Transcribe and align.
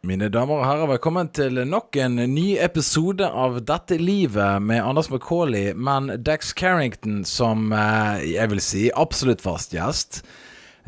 Mine 0.00 0.30
damer 0.32 0.62
og 0.62 0.64
herrer, 0.64 0.88
velkommen 0.94 1.28
til 1.36 1.58
nok 1.68 1.92
en 2.00 2.14
ny 2.32 2.54
episode 2.64 3.26
av 3.26 3.58
Dette 3.68 3.98
livet 4.00 4.64
med 4.64 4.80
Anders 4.80 5.10
McCauley, 5.12 5.74
men 5.76 6.08
Dex 6.24 6.54
Carrington 6.56 7.18
som 7.28 7.68
eh, 7.76 8.22
jeg 8.30 8.48
vil 8.48 8.62
si 8.64 8.86
absolutt 8.96 9.44
fast 9.44 9.76
gjest. 9.76 10.22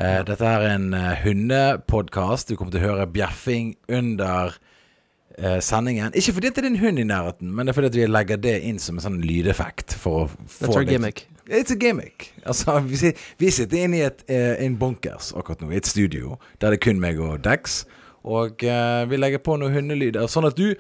Eh, 0.01 0.23
dette 0.25 0.49
er 0.49 0.65
en 0.71 0.97
uh, 0.97 1.13
hundepodkast. 1.27 2.49
Du 2.49 2.57
kommer 2.57 2.73
til 2.73 2.81
å 2.81 2.87
høre 2.87 3.07
bjeffing 3.13 3.75
under 3.93 4.57
eh, 5.37 5.61
sendingen. 5.61 6.17
Ikke 6.17 6.39
fordi 6.41 6.49
det 6.49 6.65
er 6.65 6.73
en 6.73 6.81
hund 6.81 7.05
i 7.05 7.09
nærheten, 7.13 7.53
men 7.53 7.69
det 7.69 7.77
er 7.77 7.83
fordi 7.83 7.95
vi 8.07 8.09
legger 8.09 8.41
det 8.41 8.59
inn 8.65 8.81
som 8.81 8.97
en 8.97 9.11
sånn 9.11 9.21
lydeffekt. 9.21 9.93
For 9.93 10.25
å 10.25 10.29
få 10.33 10.73
That's 10.73 10.89
gimmick. 10.89 11.27
It's 11.53 11.69
a 11.69 11.77
gimmick. 11.77 12.31
Altså, 12.49 12.81
vi, 12.89 13.53
sitter 13.53 13.85
inne 13.85 14.01
i 14.01 14.07
et, 14.09 14.25
eh, 14.33 14.55
en 14.65 14.81
bunkers 14.81 15.35
akkurat 15.37 15.61
nå, 15.61 15.75
i 15.77 15.83
et 15.85 15.97
studio, 15.99 16.39
der 16.65 16.73
det 16.73 16.81
er 16.81 16.89
kun 16.89 17.05
meg 17.05 17.21
og 17.21 17.43
Dex. 17.45 17.83
Og 18.23 18.65
eh, 18.65 19.03
vi 19.11 19.19
legger 19.19 19.43
på 19.43 19.57
noen 19.59 19.75
hundelyder, 19.75 20.29
sånn 20.31 20.47
at 20.49 20.59
du 20.59 20.75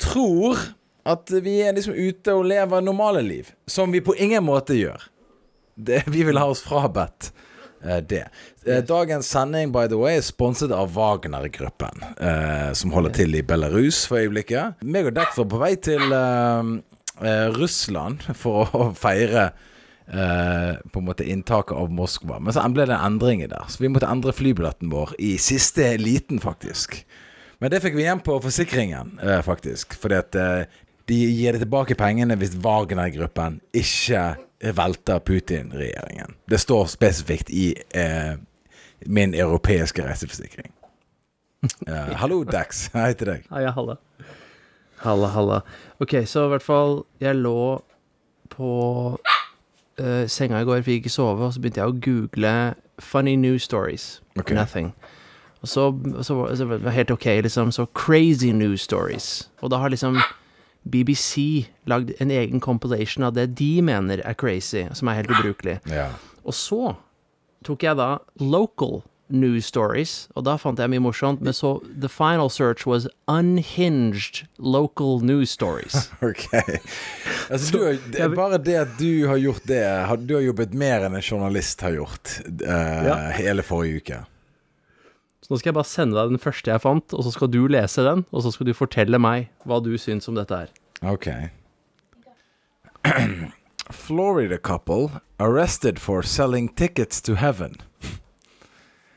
tror 0.00 0.60
at 1.06 1.30
vi 1.42 1.60
er 1.62 1.76
liksom 1.76 1.94
ute 1.94 2.34
og 2.34 2.48
lever 2.50 2.82
normale 2.82 3.22
liv. 3.22 3.52
Som 3.70 3.92
vi 3.94 4.02
på 4.04 4.16
ingen 4.18 4.44
måte 4.46 4.74
gjør. 4.78 5.04
Det, 5.76 6.02
vi 6.10 6.24
vil 6.26 6.40
ha 6.40 6.48
oss 6.50 6.64
frabedt 6.64 7.30
eh, 7.84 8.00
det. 8.00 8.24
Eh, 8.66 8.82
Dagens 8.84 9.28
sending, 9.28 9.70
by 9.72 9.86
the 9.92 9.98
way, 10.00 10.16
er 10.18 10.24
sponset 10.26 10.72
av 10.74 10.94
Wagner-gruppen, 10.96 12.02
eh, 12.16 12.72
som 12.74 12.94
holder 12.96 13.14
til 13.20 13.36
i 13.38 13.44
Belarus 13.46 14.06
for 14.08 14.24
øyeblikket. 14.24 14.80
Meg 14.82 15.12
og 15.12 15.18
Dex 15.18 15.38
var 15.38 15.50
på 15.52 15.62
vei 15.62 15.74
til 15.76 16.16
eh, 16.16 16.72
eh, 17.22 17.46
Russland 17.60 18.24
for 18.34 18.72
å 18.72 18.90
feire 19.04 19.50
eh, 20.08 20.74
på 20.92 21.00
en 21.02 21.08
måte 21.08 21.26
inntaket 21.28 21.76
av 21.76 21.92
Moskva. 21.92 22.38
Men 22.40 22.54
så 22.54 22.64
ble 22.72 22.86
det 22.90 22.98
endringer 22.98 23.52
der, 23.52 23.68
så 23.68 23.82
vi 23.82 23.90
måtte 23.92 24.10
endre 24.10 24.34
flybilletten 24.36 24.90
vår 24.92 25.14
i 25.18 25.36
siste 25.42 25.94
liten, 26.00 26.40
faktisk. 26.42 27.00
Men 27.58 27.72
det 27.72 27.80
fikk 27.84 27.96
vi 27.96 28.04
igjen 28.04 28.20
på 28.24 28.36
forsikringen, 28.44 29.18
eh, 29.22 29.40
faktisk. 29.44 29.96
Fordi 30.00 30.18
at 30.20 30.36
eh, 30.40 30.82
de 31.08 31.20
gir 31.30 31.54
det 31.56 31.62
tilbake 31.64 31.96
pengene 31.98 32.36
hvis 32.38 32.56
Wagner-gruppen 32.60 33.60
ikke 33.76 34.34
velter 34.76 35.20
Putin-regjeringen. 35.20 36.34
Det 36.48 36.58
står 36.60 36.88
spesifikt 36.90 37.50
i 37.50 37.70
eh, 37.94 38.34
min 39.06 39.34
europeiske 39.34 40.06
reiseforsikring. 40.06 40.72
Eh, 41.88 42.12
hallo, 42.20 42.44
Dax. 42.44 42.84
Hei 42.94 43.08
til 43.18 43.26
deg. 43.32 43.46
Ja, 43.48 43.64
ja, 43.64 43.70
halla. 43.74 43.96
Halla, 45.02 45.30
halla. 45.34 45.56
Ok, 45.98 46.12
så 46.28 46.44
i 46.46 46.50
hvert 46.52 46.62
fall 46.62 47.00
Jeg 47.18 47.34
lå 47.40 47.80
på 48.52 48.68
eh, 49.98 50.24
senga 50.28 50.60
i 50.60 50.66
går, 50.68 50.82
fikk 50.86 51.04
ikke 51.04 51.12
sove, 51.12 51.46
og 51.46 51.54
så 51.54 51.62
begynte 51.62 51.82
jeg 51.82 51.92
å 51.92 52.00
google 52.04 52.56
funny 53.02 53.36
news 53.36 53.66
stories. 53.66 54.20
Okay. 54.38 54.56
Nothing. 54.56 54.92
Og 55.62 55.68
så, 55.68 55.88
så, 56.22 56.36
så 56.56 56.66
var 56.68 56.82
det 56.84 56.92
helt 56.92 57.10
ok, 57.10 57.24
liksom. 57.42 57.72
Så 57.72 57.86
crazy 57.96 58.52
news 58.52 58.84
stories. 58.86 59.50
Og 59.60 59.72
da 59.72 59.80
har 59.82 59.90
liksom 59.90 60.18
BBC 60.86 61.66
lagd 61.90 62.12
en 62.22 62.30
egen 62.30 62.60
compilation 62.62 63.26
av 63.26 63.34
det 63.34 63.48
de 63.58 63.82
mener 63.82 64.22
er 64.24 64.36
crazy, 64.38 64.86
som 64.94 65.08
er 65.08 65.20
helt 65.22 65.32
ubrukelig. 65.32 65.80
Ja. 65.90 66.10
Og 66.46 66.54
så 66.54 66.94
tok 67.66 67.82
jeg 67.82 67.98
da 67.98 68.16
local 68.38 69.00
news 69.28 69.66
stories, 69.66 70.28
og 70.36 70.44
da 70.46 70.54
fant 70.60 70.78
jeg 70.78 70.90
mye 70.92 71.02
morsomt, 71.02 71.40
men 71.42 71.52
så 71.56 71.80
the 71.98 72.08
final 72.08 72.48
search 72.52 72.86
was 72.86 73.08
unhinged 73.26 74.44
local 74.58 75.20
news 75.20 75.50
stories. 75.50 76.10
Ok. 76.22 76.46
Altså, 77.50 77.72
du 77.78 77.98
det 78.14 78.28
bare 78.34 78.58
det 78.58 78.76
at 78.80 78.94
du 78.98 79.26
har 79.28 79.38
gjort 79.38 79.66
det 79.68 79.82
Du 80.26 80.34
har 80.34 80.42
jobbet 80.42 80.72
mer 80.74 81.04
enn 81.06 81.14
en 81.14 81.22
journalist 81.22 81.80
har 81.86 81.94
gjort 81.94 82.32
uh, 82.62 83.04
Ja. 83.06 83.16
hele 83.36 83.62
forrige 83.66 84.00
uke. 84.02 84.22
Så 85.42 85.52
nå 85.54 85.58
skal 85.60 85.70
jeg 85.70 85.76
bare 85.78 85.86
sende 85.90 86.16
deg 86.18 86.32
den 86.34 86.42
første 86.42 86.72
jeg 86.72 86.82
fant, 86.82 87.14
og 87.14 87.22
så 87.22 87.30
skal 87.34 87.50
du 87.54 87.60
lese 87.70 88.02
den, 88.02 88.24
og 88.34 88.42
så 88.42 88.50
skal 88.54 88.66
du 88.66 88.74
fortelle 88.74 89.18
meg 89.22 89.50
hva 89.66 89.78
du 89.84 89.92
syns 89.98 90.26
om 90.26 90.34
dette 90.34 90.58
her. 90.64 90.72
Ok. 91.06 91.28
Florida 93.92 94.58
couple 94.58 95.20
arrested 95.38 96.00
for 96.00 96.22
selling 96.22 96.68
tickets 96.74 97.20
to 97.20 97.34
heaven. 97.34 97.76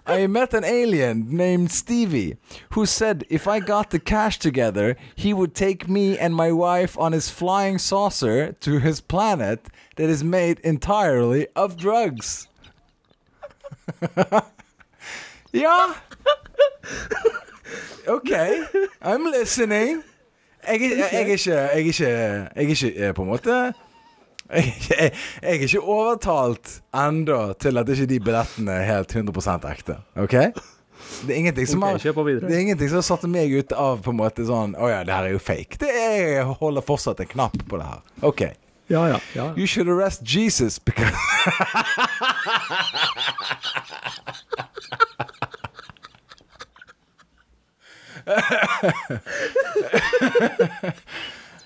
I 0.05 0.27
met 0.27 0.53
an 0.53 0.63
alien 0.65 1.27
named 1.29 1.71
Stevie 1.71 2.35
who 2.71 2.85
said 2.85 3.23
if 3.29 3.47
I 3.47 3.59
got 3.59 3.89
the 3.91 3.99
cash 3.99 4.37
together, 4.37 4.95
he 5.15 5.33
would 5.33 5.53
take 5.55 5.87
me 5.87 6.17
and 6.17 6.35
my 6.35 6.51
wife 6.51 6.97
on 6.99 7.13
his 7.13 7.29
flying 7.29 7.77
saucer 7.79 8.51
to 8.59 8.79
his 8.79 8.99
planet 9.01 9.67
that 9.95 10.09
is 10.09 10.23
made 10.23 10.59
entirely 10.59 11.47
of 11.55 11.77
drugs. 11.77 12.47
ja. 15.53 15.93
Okay, 18.07 18.63
I'm 19.01 19.23
listening. 19.31 20.03
Jeg, 20.67 20.81
er- 20.81 20.95
jeg, 20.97 21.09
er 21.11 21.19
ikke 21.19 21.49
Jeg 21.51 21.65
er 21.65 21.69
ikke, 21.77 22.03
jeg 22.07 22.47
er 22.55 22.59
ikke 22.59 23.07
eh, 23.07 23.13
på 23.13 23.21
en 23.21 23.27
måte 23.27 23.73
jeg, 24.53 24.73
jeg, 24.89 25.11
jeg 25.41 25.57
er 25.57 25.65
ikke 25.67 25.81
overtalt 25.81 26.77
enda 26.95 27.53
til 27.59 27.81
at 27.81 27.89
ikke 27.89 28.07
de 28.09 28.19
billettene 28.23 28.79
er 28.79 28.87
helt 28.89 29.15
100% 29.15 29.67
ekte. 29.71 29.97
OK? 30.19 30.35
Det 31.23 31.33
er 31.33 31.37
ingenting 31.37 31.67
som 31.67 31.81
har 31.81 31.95
okay. 31.95 32.39
Det 32.39 32.55
er 32.55 32.59
ingenting 32.59 32.89
som 32.89 32.95
har 33.01 33.07
satt 33.07 33.23
meg 33.29 33.51
ut 33.51 33.71
av 33.75 34.01
på 34.03 34.11
en 34.13 34.17
måte 34.17 34.45
sånn 34.47 34.75
Å 34.79 34.87
ja, 34.89 35.03
det 35.03 35.13
her 35.13 35.27
er 35.27 35.33
jo 35.35 35.41
fake. 35.43 35.77
Det 35.81 35.89
er, 35.91 36.13
jeg 36.39 36.45
holder 36.59 36.85
fortsatt 36.85 37.19
en 37.23 37.31
knapp 37.35 37.57
på 37.69 37.79
det 37.79 37.87
her. 37.87 37.99
OK. 38.23 38.41
Ja, 38.91 39.07
ja. 39.09 39.19
ja. 39.35 39.45
You 39.55 39.67
should 39.67 39.89
arrest 39.89 40.21
Jesus 40.23 40.79
because 40.79 41.13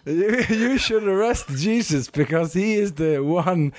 you, 0.08 0.78
should 0.78 1.04
arrest 1.04 1.50
Jesus 1.50 2.10
because 2.10 2.54
he 2.54 2.76
is 2.76 2.94
the 2.94 3.20
one 3.20 3.74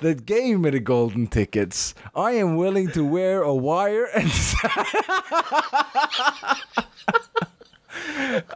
that 0.00 0.24
gave 0.26 0.60
me 0.60 0.70
the 0.70 0.80
golden 0.80 1.26
tickets. 1.26 1.94
I 2.14 2.32
am 2.32 2.56
willing 2.56 2.88
to 2.92 3.04
wear 3.04 3.42
a 3.42 3.54
wire 3.54 4.06
and 4.06 4.30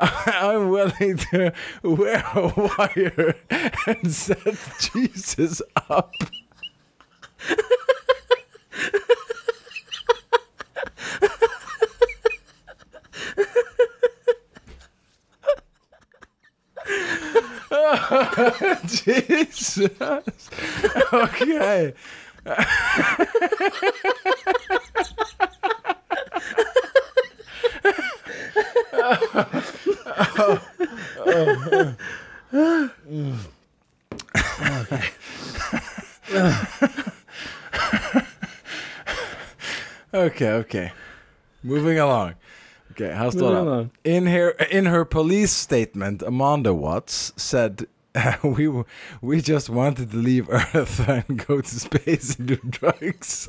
I'm 0.00 0.70
willing 0.70 1.18
to 1.18 1.52
wear 1.82 2.24
a 2.34 2.48
wire 2.56 3.36
and 3.86 4.12
set 4.12 4.58
Jesus 4.81 5.62
up. 5.88 6.12
Jesus. 18.87 19.88
Okay. 21.12 21.94
Okay, 40.14 40.50
okay. 40.50 40.93
Moving 41.62 41.99
along. 41.99 42.34
Okay, 43.00 43.14
her 43.14 43.30
står 43.30 43.64
det 43.64 43.88
in 44.04 44.26
her, 44.26 44.50
in 44.70 44.86
her 44.86 45.04
police 45.04 45.52
statement, 45.52 46.22
Amanda 46.22 46.72
Watts 46.74 47.32
said 47.36 47.86
we 48.42 48.84
we 49.20 49.40
just 49.40 49.70
wanted 49.70 50.10
to 50.10 50.16
leave 50.16 50.48
Earth 50.50 51.08
and 51.08 51.46
go 51.46 51.60
to 51.60 51.80
space 51.80 52.38
and 52.38 52.48
do 52.48 52.56
drugs. 52.56 53.46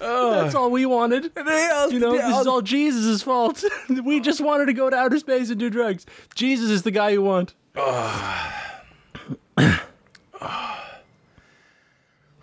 That's 0.00 0.54
all 0.54 0.70
we 0.70 0.86
wanted. 0.86 1.32
You 1.90 1.98
know, 1.98 2.12
this 2.12 2.36
is 2.36 2.46
all 2.46 2.62
Jesus' 2.62 3.22
fault. 3.22 3.64
we 4.04 4.20
just 4.20 4.40
wanted 4.40 4.66
to 4.66 4.72
go 4.72 4.90
to 4.90 4.96
outer 4.96 5.18
space 5.18 5.50
and 5.50 5.58
do 5.58 5.70
drugs. 5.70 6.06
Jesus 6.34 6.70
is 6.70 6.82
the 6.82 6.90
guy 6.90 7.10
you 7.10 7.22
want. 7.22 7.54
Ah. 7.76 8.69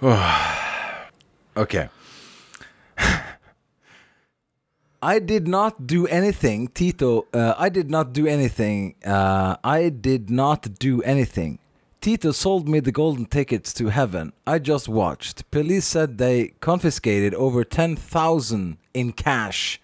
Okay. 1.57 1.89
I 5.01 5.17
did 5.17 5.47
not 5.47 5.87
do 5.87 6.05
anything, 6.05 6.67
Tito. 6.67 7.25
Uh, 7.33 7.55
I 7.57 7.69
did 7.69 7.89
not 7.89 8.13
do 8.13 8.27
anything. 8.27 8.93
Uh, 9.03 9.55
I 9.63 9.89
did 9.89 10.29
not 10.29 10.77
do 10.77 11.01
anything. 11.01 11.57
Tito 11.99 12.31
sold 12.31 12.69
me 12.69 12.79
the 12.79 12.91
golden 12.91 13.25
tickets 13.25 13.73
to 13.73 13.87
heaven. 13.87 14.33
I 14.45 14.59
just 14.59 14.87
watched. 14.87 15.49
Police 15.49 15.85
said 15.85 16.19
they 16.19 16.49
confiscated 16.59 17.33
over 17.33 17.63
10,000 17.63 18.77
in 18.93 19.13
cash, 19.13 19.81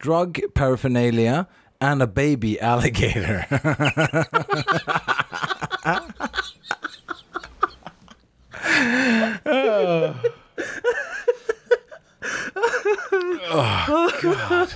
drug 0.00 0.40
paraphernalia, 0.54 1.46
and 1.80 2.02
a 2.02 2.08
baby 2.08 2.60
alligator. 2.72 3.46
oh, 13.50 14.10
God! 14.22 14.68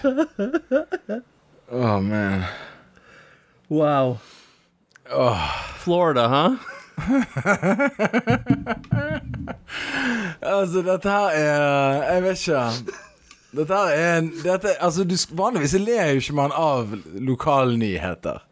Oh 1.71 2.01
man. 2.01 2.45
Wow. 3.69 4.19
Oh. 5.11 5.73
Florida, 5.79 6.29
huh? 6.29 6.57
Altså, 10.43 10.83
dette 10.83 11.09
her 11.09 11.29
er 11.29 12.13
Jeg 12.13 12.23
vet 12.23 12.49
ikke. 12.49 12.63
Dette 13.57 13.75
her 13.75 13.89
er 13.97 14.21
dette, 14.45 14.69
Altså, 14.83 15.05
du, 15.05 15.15
vanligvis 15.31 15.75
ler 15.81 16.11
jo 16.11 16.23
ikke 16.23 16.35
man 16.37 16.53
av 16.55 16.93
lokalnyheter. 17.15 18.43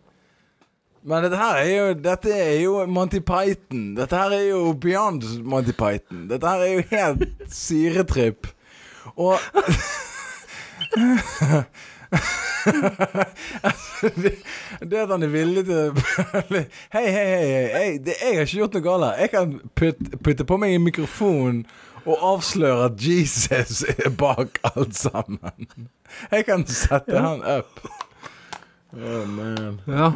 Men 1.03 1.25
dette 1.25 1.37
her 1.41 1.55
er 1.63 1.71
jo 1.71 1.93
Dette 2.05 2.33
er 2.35 2.61
jo 2.61 2.87
Monty 2.87 3.21
Python. 3.25 3.97
Dette 3.97 4.17
her 4.17 4.31
er 4.37 4.47
jo 4.51 4.73
beyond 4.73 5.23
Monty 5.45 5.73
Python. 5.73 6.27
Dette 6.31 6.49
her 6.49 6.61
er 6.65 6.73
jo 6.75 6.83
helt 6.91 7.25
syretripp. 7.49 8.47
Og 9.17 9.39
det, 14.91 14.97
at 14.97 15.09
han 15.09 15.23
er 15.23 15.31
villig 15.33 15.65
til 15.65 15.93
Hei, 16.93 17.07
hei, 17.07 17.07
hei, 17.13 17.69
hei, 17.75 17.99
det, 17.99 18.15
Jeg 18.21 18.35
har 18.37 18.41
ikke 18.45 18.57
gjort 18.59 18.77
noe 18.77 18.85
galt. 18.85 19.21
Jeg 19.23 19.31
kan 19.33 19.55
putte, 19.79 20.19
putte 20.25 20.45
på 20.49 20.59
meg 20.61 20.77
en 20.77 20.85
mikrofon 20.85 21.65
og 22.07 22.17
avsløre 22.25 22.85
at 22.91 23.03
Jesus 23.05 23.83
er 23.89 24.11
bak 24.17 24.59
alt 24.75 24.97
sammen. 24.97 25.69
Jeg 26.33 26.47
kan 26.49 26.65
sette 26.67 27.21
han 27.21 27.45
opp. 27.45 27.83
Oh, 28.97 29.29
man. 29.29 29.81
Ja. 29.87 30.13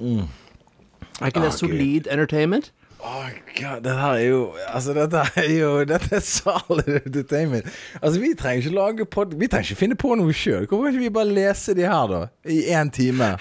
Er 0.00 1.26
ikke 1.30 1.40
det 1.44 1.50
Ah, 1.52 1.56
solid 1.58 2.06
entertainment? 2.10 2.72
Oh 3.04 3.26
god, 3.58 3.82
dette 3.84 4.00
er 4.00 4.20
jo 4.24 4.38
Altså, 4.72 4.94
dette 4.96 5.20
er 5.36 5.50
jo 5.58 5.72
Dette 5.92 6.16
er 6.16 6.20
solid 6.24 6.88
entertainment. 7.06 7.66
Altså, 8.02 8.20
vi 8.20 8.30
trenger 8.38 8.64
ikke 8.64 8.74
lage 8.78 9.04
pod... 9.06 9.34
Vi 9.38 9.46
trenger 9.52 9.68
ikke 9.70 9.80
finne 9.82 9.98
på 10.00 10.14
noe 10.16 10.32
sjøl. 10.32 10.64
Hvorfor 10.70 10.88
ikke 10.88 11.04
vi 11.04 11.10
bare 11.18 11.34
lese 11.36 11.74
de 11.76 11.84
her, 11.84 12.06
da? 12.10 12.22
I 12.48 12.62
én 12.72 12.90
time 12.90 13.34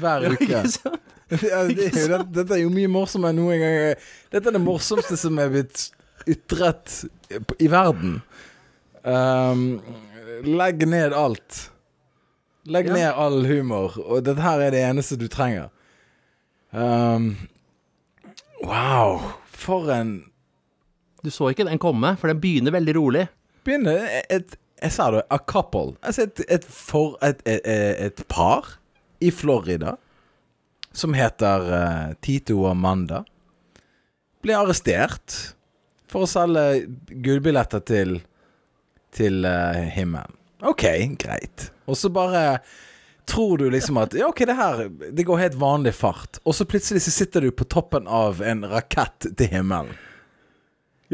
hver 0.00 0.28
uke. 0.30 0.46
Ikke 0.46 0.62
sant? 0.76 1.00
Ja, 1.34 1.64
det 1.66 1.88
er 1.88 2.00
jo, 2.04 2.08
dette, 2.12 2.30
dette 2.36 2.54
er 2.54 2.62
jo 2.62 2.70
mye 2.70 2.88
morsommere 2.92 3.32
enn 3.34 3.38
noen 3.42 3.58
gang. 3.64 4.02
Dette 4.30 4.50
er 4.50 4.54
det 4.54 4.60
morsomste 4.62 5.16
som 5.18 5.38
er 5.42 5.48
blitt 5.50 5.88
ytret 6.30 7.00
i 7.58 7.68
verden. 7.72 8.20
Um, 9.02 9.80
legg 10.46 10.84
ned 10.88 11.12
alt. 11.16 11.64
Legg 12.70 12.86
Ja. 12.88 12.94
ned 12.96 13.18
all 13.24 13.42
humor, 13.48 13.96
og 14.04 14.22
dette 14.24 14.40
her 14.44 14.62
er 14.68 14.70
det 14.76 14.84
eneste 14.86 15.18
du 15.20 15.26
trenger. 15.32 15.72
Um, 16.74 17.36
wow, 18.64 19.20
for 19.46 19.90
en 19.94 20.24
Du 21.22 21.30
så 21.30 21.48
ikke 21.48 21.64
den 21.64 21.78
komme, 21.80 22.16
for 22.20 22.28
den 22.28 22.40
begynner 22.42 22.74
veldig 22.74 22.94
rolig. 22.98 23.28
Begynner 23.64 24.08
et 24.28 24.58
Jeg 24.82 24.92
sa 24.92 25.06
det, 25.14 25.22
a 25.30 25.38
couple. 25.38 25.94
Altså 26.02 26.26
et, 26.26 26.40
et, 26.50 26.64
for, 26.64 27.14
et, 27.24 27.40
et, 27.46 28.24
par 28.28 28.80
i 29.20 29.30
Florida 29.30 29.94
som 30.92 31.14
heter 31.16 31.64
uh, 31.70 32.12
Tito 32.20 32.58
og 32.58 32.74
Amanda, 32.74 33.22
ble 34.44 34.54
arrestert 34.58 35.54
for 36.10 36.26
å 36.26 36.28
selge 36.28 36.84
gullbilletter 37.08 37.82
til 37.88 38.18
til 39.14 39.46
uh, 39.46 39.78
himmelen. 39.94 40.34
OK, 40.64 40.84
greit. 41.20 41.68
Og 41.86 41.98
så 41.98 42.10
bare 42.12 42.58
tror 43.26 43.58
du 43.58 43.70
liksom 43.70 43.96
at 43.96 44.14
Ja, 44.14 44.26
OK, 44.28 44.44
det 44.46 44.54
her 44.56 44.88
Det 45.12 45.24
går 45.26 45.36
helt 45.38 45.54
vanlig 45.60 45.94
fart. 45.94 46.38
Og 46.44 46.54
så 46.54 46.64
plutselig 46.64 47.02
så 47.02 47.10
sitter 47.10 47.40
du 47.40 47.50
på 47.50 47.64
toppen 47.64 48.06
av 48.06 48.42
en 48.42 48.64
rakett 48.68 49.30
til 49.36 49.46
himmelen. 49.52 49.94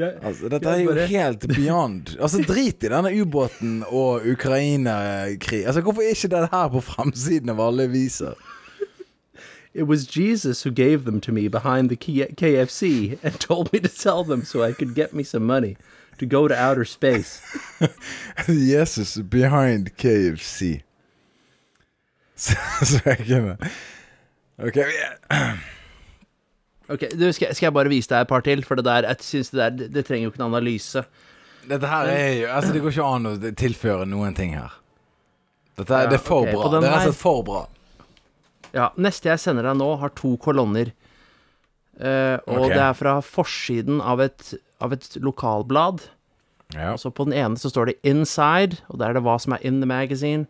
Altså, 0.00 0.48
dette 0.48 0.64
Jeg 0.64 0.80
er 0.80 0.84
jo 0.84 0.92
bare- 0.94 1.06
helt 1.06 1.48
beyond. 1.56 2.14
Altså, 2.20 2.40
drit 2.46 2.84
i 2.84 2.88
denne 2.88 3.10
ubåten 3.20 3.82
og 3.88 4.22
Ukraina-krig. 4.24 5.66
Altså, 5.66 5.80
hvorfor 5.84 6.00
er 6.02 6.14
ikke 6.14 6.30
det 6.32 6.48
her 6.52 6.68
på 6.72 6.80
framsiden 6.80 7.50
av 7.52 7.60
alle 7.60 7.84
aviser? 7.84 8.34
It 9.74 9.82
was 9.86 10.06
Jesus 10.16 10.62
who 10.64 10.70
gave 10.72 11.04
them 11.04 11.20
to 11.20 11.32
me 11.32 11.48
behind 11.48 11.90
the 11.90 11.96
KFC 11.96 13.18
and 13.22 13.38
told 13.48 13.72
me 13.72 13.78
to 13.80 13.88
sell 13.88 14.24
them 14.24 14.42
so 14.44 14.62
I 14.64 14.72
could 14.72 14.94
get 14.94 15.12
me 15.14 15.22
some 15.22 15.44
money 15.46 15.76
to 16.18 16.26
go 16.26 16.48
to 16.48 16.54
outer 16.54 16.84
space. 16.84 17.40
Jesus 18.48 19.16
behind 19.18 19.96
KFC. 19.96 20.82
Så, 22.40 22.56
så 22.88 23.00
jeg 23.04 23.26
kunne 23.26 23.56
OK. 24.60 24.76
vi- 24.76 25.40
Ok, 26.90 27.04
du, 27.14 27.28
skal, 27.32 27.52
skal 27.54 27.68
jeg 27.68 27.74
bare 27.76 27.90
vise 27.92 28.10
deg 28.10 28.24
et 28.24 28.30
par 28.30 28.42
til? 28.42 28.64
For 28.66 28.80
det 28.80 28.84
der, 28.84 29.06
jeg 29.06 29.22
synes 29.22 29.50
det 29.52 29.60
der, 29.60 29.74
det, 29.78 29.88
det 29.94 30.06
trenger 30.08 30.26
jo 30.26 30.32
ikke 30.32 30.40
en 30.42 30.48
analyse. 30.48 31.04
Dette 31.70 31.86
her 31.86 32.08
er 32.10 32.32
jo 32.34 32.46
Altså, 32.50 32.72
det 32.74 32.82
går 32.82 32.94
ikke 32.96 33.10
an 33.16 33.28
å 33.30 33.34
tilføre 33.60 34.08
noen 34.10 34.34
ting 34.34 34.56
her. 34.56 34.72
Dette 35.78 35.94
er, 35.94 36.08
Ja, 36.08 36.10
det 36.10 36.18
er 36.18 36.24
for 36.24 36.42
okay. 36.42 36.56
bra. 36.56 36.70
Det 36.72 36.80
er 36.80 36.86
rett 36.88 36.96
og 36.96 37.06
slett 37.06 37.20
for 37.20 37.44
bra. 37.46 37.60
Ja, 38.74 38.88
neste 38.96 39.30
jeg 39.30 39.42
sender 39.42 39.66
deg 39.68 39.78
nå, 39.78 39.90
har 40.00 40.12
to 40.18 40.34
kolonner. 40.42 40.90
Uh, 42.00 42.40
og 42.48 42.64
okay. 42.64 42.74
det 42.74 42.82
er 42.82 42.96
fra 42.96 43.14
forsiden 43.24 44.00
av 44.00 44.22
et, 44.24 44.54
av 44.80 44.94
et 44.96 45.08
lokalblad. 45.20 46.06
Ja. 46.74 46.94
Og 46.94 47.02
så 47.02 47.10
på 47.12 47.26
den 47.28 47.36
ene 47.36 47.58
så 47.60 47.70
står 47.70 47.90
det 47.90 47.98
'Inside', 48.02 48.80
og 48.88 48.98
der 48.98 49.10
er 49.10 49.18
det 49.18 49.22
hva 49.26 49.38
som 49.38 49.52
er 49.52 49.62
'in 49.62 49.82
the 49.82 49.90
magazine'. 49.90 50.46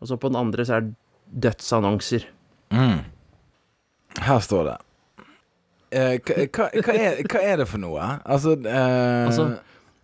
Og 0.00 0.08
så 0.08 0.16
på 0.16 0.28
den 0.28 0.36
andre 0.36 0.64
så 0.64 0.76
er 0.76 0.80
det 0.80 0.94
dødsannonser. 1.32 2.26
Her 4.26 4.40
står 4.40 4.64
det. 4.70 4.76
Eh, 5.96 6.18
hva, 6.26 6.66
hva, 6.82 6.92
er, 6.98 7.22
hva 7.30 7.40
er 7.46 7.56
det 7.62 7.68
for 7.70 7.78
noe? 7.80 8.06
Altså, 8.26 8.56
eh, 8.58 9.26
Altså, 9.28 9.44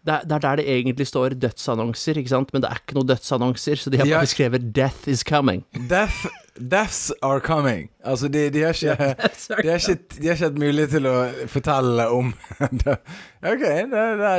Det 0.06 0.10
er, 0.14 0.20
det 0.26 0.32
er 0.34 0.38
der 0.42 0.56
det 0.58 0.64
egentlig 0.66 1.06
står 1.06 1.34
dødsannonser, 1.38 2.16
ikke 2.18 2.28
sant? 2.32 2.48
Men 2.52 2.62
det 2.62 2.70
er 2.70 2.78
ikke 2.80 2.94
noen 2.96 3.06
dødsannonser, 3.06 3.76
så 3.78 3.90
de 3.90 3.98
har 4.00 4.06
bare 4.10 4.26
skrevet 4.26 4.64
'Death 4.74 5.08
is 5.08 5.22
coming'. 5.22 5.62
Death, 5.90 6.26
Deaths 6.58 7.12
are 7.22 7.40
coming. 7.40 7.88
Altså, 8.04 8.28
de, 8.28 8.50
de, 8.50 8.60
har 8.62 8.72
ikke, 8.74 8.96
de, 9.62 9.68
har 9.68 9.78
ikke, 9.78 9.98
de 10.22 10.26
har 10.26 10.34
ikke 10.34 10.44
hatt 10.44 10.58
mulighet 10.58 10.90
til 10.90 11.06
å 11.06 11.14
fortelle 11.46 12.08
om. 12.10 12.34
OK, 13.52 13.64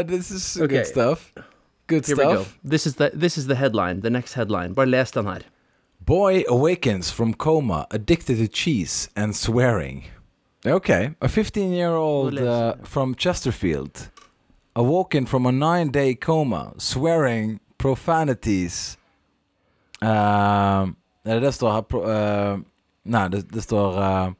this 0.07 0.31
is 0.31 0.57
Ok. 0.61 0.69
good 0.69 0.85
stuff. 0.85 1.31
Good 1.87 2.05
Here 2.07 2.15
we 2.17 2.23
go. 2.23 2.35
stuff. 2.43 2.57
This 2.69 2.85
is, 2.85 2.95
the, 2.95 3.09
this 3.13 3.37
is 3.37 3.45
the 3.47 3.55
headline. 3.55 4.01
The 4.01 4.09
next 4.09 4.33
headline. 4.33 4.73
Bare 4.75 4.85
les 4.85 5.11
den 5.11 5.25
her. 5.25 5.41
Boy 6.05 6.43
awakens 6.49 7.11
from 7.11 7.33
coma, 7.33 7.87
addicted 7.91 8.37
to 8.37 8.47
cheese 8.47 9.09
and 9.15 9.35
swearing. 9.35 10.05
Okay, 10.65 11.11
a 11.21 11.27
15 11.29 11.71
year 11.73 11.95
old 11.95 12.39
uh, 12.39 12.75
from 12.83 13.15
Chesterfield, 13.15 14.09
awoken 14.75 15.25
from 15.25 15.45
a 15.45 15.51
nine 15.51 15.89
day 15.91 16.15
coma, 16.15 16.73
swearing 16.77 17.59
profanities. 17.77 18.97
Um, 20.01 20.95
nei, 21.25 21.39
det 21.39 21.51
står 21.53 21.71
her 21.71 21.81
pro, 21.81 22.01
uh, 22.01 22.59
Nei, 23.05 23.27
det, 23.29 23.41
det 23.51 23.61
står 23.63 23.97
uh, 23.99 24.31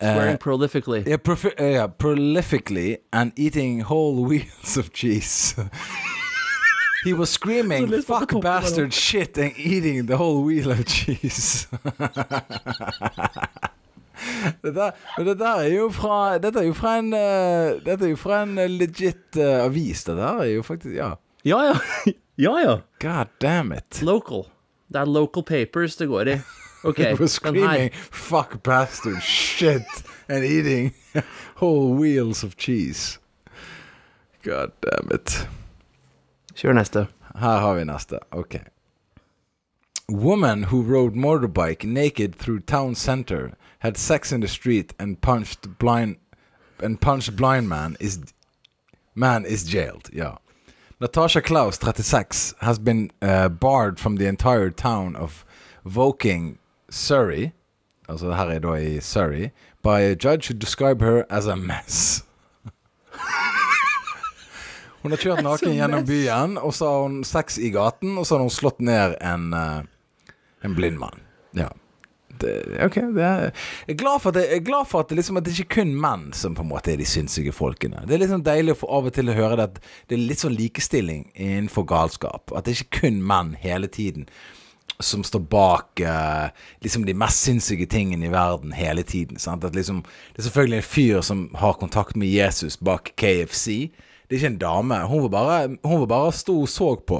Swearing 0.00 0.34
uh, 0.34 0.38
prolifically. 0.38 1.02
yeah, 1.06 1.16
profi- 1.18 1.60
uh, 1.60 1.64
yeah, 1.64 1.86
prolifically 1.86 2.96
and 3.12 3.32
eating 3.36 3.80
whole 3.80 4.24
wheels 4.28 4.76
of 4.76 4.92
cheese. 4.92 5.54
He 7.04 7.12
was 7.14 7.28
screaming, 7.28 7.86
Så 7.88 7.94
les 7.96 8.04
på 8.04 8.18
fuck 8.18 8.28
toppen 8.30 8.42
der 8.42 8.60
bastard 8.60 8.90
shit, 8.92 9.38
and 9.38 9.52
eating 9.56 10.06
the 10.06 10.16
whole 10.16 10.44
wheel 10.44 10.70
of 10.70 10.84
cheese. 10.86 11.68
Dette, 14.62 14.92
men 15.16 15.26
dette 15.30 15.46
her 15.48 15.62
er 15.64 15.70
jo 15.72 15.86
fra 15.96 16.16
Dette 16.42 16.60
er 16.60 16.66
jo 16.68 16.74
fra 16.76 16.98
en 17.00 17.12
eh, 17.16 17.78
Dette 17.86 18.04
er 18.04 18.10
jo 18.12 18.18
fra 18.20 18.42
en 18.44 18.58
eh, 18.60 18.68
legit 18.68 19.36
eh, 19.40 19.62
avis. 19.64 20.02
Dette 20.04 20.20
her 20.20 20.42
er 20.44 20.50
jo 20.58 20.62
faktisk 20.66 20.94
Ja. 20.98 21.14
Ja, 21.48 21.60
ja. 21.70 21.76
ja, 22.46 22.54
ja. 22.60 22.74
God 23.00 23.30
damn 23.40 23.72
it. 23.72 24.02
Local. 24.04 24.44
Det 24.92 25.00
er 25.00 25.08
local 25.08 25.42
papers 25.48 25.96
det 25.96 26.08
går 26.10 26.28
i. 26.34 26.36
OK, 26.84 26.98
We're 27.00 27.08
den 27.08 27.16
her. 27.18 27.26
screaming 27.26 27.90
'fuck 28.12 28.62
bastard 28.62 29.22
shit' 29.22 30.04
and 30.28 30.44
eating 30.44 30.92
whole 31.56 31.94
wheels 31.96 32.44
of 32.44 32.56
cheese. 32.58 33.18
God 34.44 34.70
damn 34.82 35.08
it. 35.14 35.48
Kjør 36.54 36.72
neste. 36.72 37.06
Her 37.34 37.58
har 37.60 37.74
vi 37.74 37.84
neste. 37.84 38.18
Ok. 38.30 38.56
Woman 40.08 40.64
who 40.64 40.82
rode 40.82 41.14
motorbike 41.14 41.84
naked 41.84 42.34
through 42.34 42.60
town 42.60 42.94
center, 42.94 43.50
had 43.80 43.96
sex 43.96 44.32
in 44.32 44.40
the 44.40 44.48
street 44.48 44.92
and 44.98 45.20
punched 45.20 45.78
blind 45.78 46.16
and 46.82 47.00
punched 47.00 47.36
blind 47.36 47.68
man 47.68 47.96
is 48.00 48.18
man 49.14 49.46
is 49.46 49.64
jailed. 49.64 50.10
Ja. 50.12 50.36
Natasha 51.00 51.40
Klaus, 51.40 51.78
36, 51.78 52.54
has 52.60 52.78
been 52.78 53.10
uh, 53.22 53.48
barred 53.48 53.98
from 53.98 54.16
the 54.16 54.26
entire 54.26 54.70
town 54.70 55.16
of 55.16 55.44
Woking, 55.84 56.58
Surrey. 56.90 57.52
Altså 58.08 58.32
her 58.34 58.50
er 58.50 58.58
da 58.58 58.74
i 58.74 59.00
Surrey. 59.00 59.50
By 59.82 60.00
a 60.00 60.14
judge 60.14 60.48
who 60.48 60.54
described 60.54 61.00
her 61.00 61.24
as 61.30 61.46
a 61.46 61.56
mess. 61.56 62.22
Hun 65.02 65.14
har 65.14 65.22
kjørt 65.22 65.44
naken 65.48 65.76
gjennom 65.76 66.06
byen, 66.08 66.56
og 66.60 66.74
så 66.76 66.90
har 66.90 67.06
hun 67.06 67.20
sex 67.26 67.58
i 67.58 67.72
gaten, 67.74 68.18
og 68.18 68.26
så 68.26 68.36
har 68.36 68.44
hun 68.46 68.54
slått 68.54 68.82
ned 68.84 69.16
en, 69.20 69.52
eh, 69.56 70.34
en 70.66 70.76
blind 70.76 71.00
mann. 71.00 71.22
Ja. 71.56 71.70
Det, 72.40 72.52
ok, 72.86 72.94
det 73.16 73.24
er, 73.26 73.42
jeg 73.84 73.94
er 73.94 73.98
glad 74.00 74.22
for 74.22 74.32
at 74.32 74.38
det, 74.38 74.44
jeg 74.48 74.60
er 74.62 74.64
glad 74.64 74.86
for 74.88 75.04
at 75.04 75.10
det, 75.10 75.18
liksom, 75.18 75.36
at 75.36 75.44
det 75.44 75.58
ikke 75.58 75.82
kun 75.82 75.90
menn 76.00 76.30
som 76.36 76.54
på 76.56 76.64
en 76.64 76.70
måte 76.70 76.92
er 76.92 77.00
de 77.00 77.08
sinnssyke 77.08 77.52
folkene. 77.52 78.00
Det 78.08 78.16
er 78.16 78.22
litt 78.22 78.32
sånn 78.32 78.46
deilig 78.46 78.76
å 78.76 78.80
få 78.80 78.88
av 78.96 79.10
og 79.10 79.16
til 79.16 79.28
å 79.28 79.36
høre 79.36 79.58
det 79.58 79.66
at 79.66 79.82
det 80.08 80.16
er 80.16 80.22
litt 80.30 80.40
sånn 80.40 80.56
likestilling 80.56 81.26
innenfor 81.34 81.84
galskap. 81.90 82.54
At 82.56 82.64
det 82.64 82.72
er 82.72 82.80
ikke 82.80 83.02
kun 83.02 83.20
menn 83.28 83.52
hele 83.60 83.90
tiden 83.92 84.24
som 85.00 85.24
står 85.24 85.40
bak 85.52 86.00
eh, 86.00 86.48
liksom 86.84 87.04
de 87.08 87.16
mest 87.16 87.44
sinnssyke 87.46 87.86
tingene 87.90 88.28
i 88.28 88.32
verden 88.32 88.72
hele 88.76 89.02
tiden. 89.02 89.40
Sant? 89.40 89.64
At 89.64 89.76
liksom, 89.76 90.02
det 90.32 90.42
er 90.42 90.48
selvfølgelig 90.48 90.80
en 90.80 90.88
fyr 90.88 91.20
som 91.24 91.46
har 91.60 91.78
kontakt 91.80 92.16
med 92.20 92.28
Jesus 92.28 92.76
bak 92.76 93.12
KFC. 93.20 93.90
Det 94.30 94.36
er 94.36 94.44
ikke 94.44 94.52
en 94.52 94.60
dame. 94.62 94.96
Hun 95.10 95.24
var 95.24 95.30
bare, 95.34 95.58
hun 95.82 96.02
var 96.04 96.10
bare 96.12 96.34
sto 96.38 96.54
og 96.62 96.70
så 96.70 96.92
på. 97.02 97.18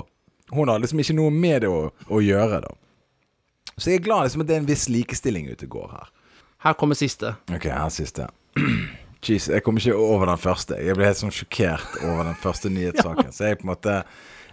Hun 0.55 0.71
har 0.71 0.79
liksom 0.79 1.03
ikke 1.03 1.17
noe 1.19 1.35
med 1.35 1.65
det 1.65 1.71
å, 1.71 1.89
å 1.91 2.21
gjøre, 2.23 2.61
da. 2.63 2.71
Så 3.75 3.91
jeg 3.91 3.99
er 3.99 4.05
glad 4.05 4.29
liksom 4.29 4.45
at 4.45 4.51
det 4.51 4.55
er 4.55 4.63
en 4.63 4.69
viss 4.69 4.87
likestilling 4.93 5.49
ute 5.51 5.67
og 5.67 5.75
går 5.75 5.93
her. 5.97 6.11
Her 6.63 6.77
kommer 6.79 6.99
siste. 6.99 7.33
Ok, 7.51 7.67
her 7.67 7.87
er 7.89 7.95
siste. 7.95 8.29
Jeez, 9.27 9.49
jeg 9.51 9.65
kom 9.67 9.81
ikke 9.81 9.97
over 9.99 10.31
den 10.31 10.41
første. 10.41 10.79
Jeg 10.81 10.97
ble 10.97 11.09
helt 11.09 11.19
sånn 11.19 11.35
sjokkert 11.35 11.99
over 12.05 12.29
den 12.29 12.39
første 12.41 12.71
nyhetssaken. 12.77 13.33
Så 13.35 13.49
jeg 13.49 13.57
er 13.57 13.61
på 13.61 13.67
en 13.67 13.73
måte 13.75 14.03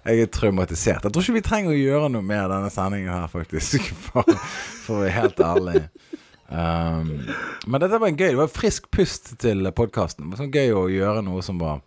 Jeg 0.07 0.23
er 0.23 0.29
traumatisert. 0.31 1.03
Jeg 1.03 1.13
tror 1.13 1.25
ikke 1.25 1.37
vi 1.37 1.45
trenger 1.45 1.73
å 1.73 1.77
gjøre 1.77 2.09
noe 2.13 2.23
med 2.23 2.49
denne 2.53 2.71
sendingen 2.71 3.11
her, 3.11 3.27
faktisk. 3.29 3.89
For, 4.07 4.23
for 4.85 4.97
å 4.97 5.03
være 5.03 5.15
helt 5.17 5.41
ærlig. 5.43 5.81
Um, 6.47 7.09
men 7.67 7.83
dette 7.83 7.97
var 7.99 8.07
en 8.07 8.15
gøy 8.15 8.29
Det 8.29 8.37
var 8.39 8.47
frisk 8.47 8.85
pust 8.93 9.33
til 9.43 9.67
podkasten. 9.75 10.31
Sånn 10.39 10.53
gøy 10.53 10.71
å 10.71 10.85
gjøre 10.87 11.25
noe 11.27 11.43
som 11.43 11.59
var 11.59 11.81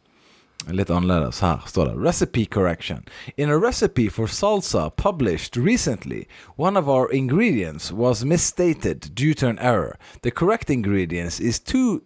litt 0.68 0.90
annerledes. 0.90 1.40
Her 1.40 1.62
står 1.66 1.84
det 1.84 1.94
'Recipe 1.96 2.44
correction'. 2.44 3.04
In 3.36 3.50
a 3.50 3.58
recipe 3.58 4.08
for 4.10 4.26
salsa 4.26 4.90
published 4.90 5.56
recently, 5.56 6.26
one 6.56 6.76
of 6.76 6.88
our 6.88 7.12
ingredients 7.12 7.92
was 7.92 8.24
misstated 8.24 9.14
due 9.14 9.34
to 9.34 9.48
an 9.48 9.58
error. 9.58 9.96
The 10.22 10.30
correct 10.30 10.70
ingredients 10.70 11.40
is 11.40 11.58
two 11.60 12.00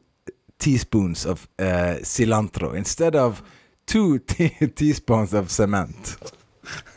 teaspoons 0.58 1.26
of 1.26 1.48
uh, 1.58 1.98
cilantro 2.02 2.74
instead 2.74 3.16
of 3.16 3.42
two 3.86 4.18
te 4.26 4.48
teaspoons 4.74 5.34
of 5.34 5.50
cement. 5.50 6.16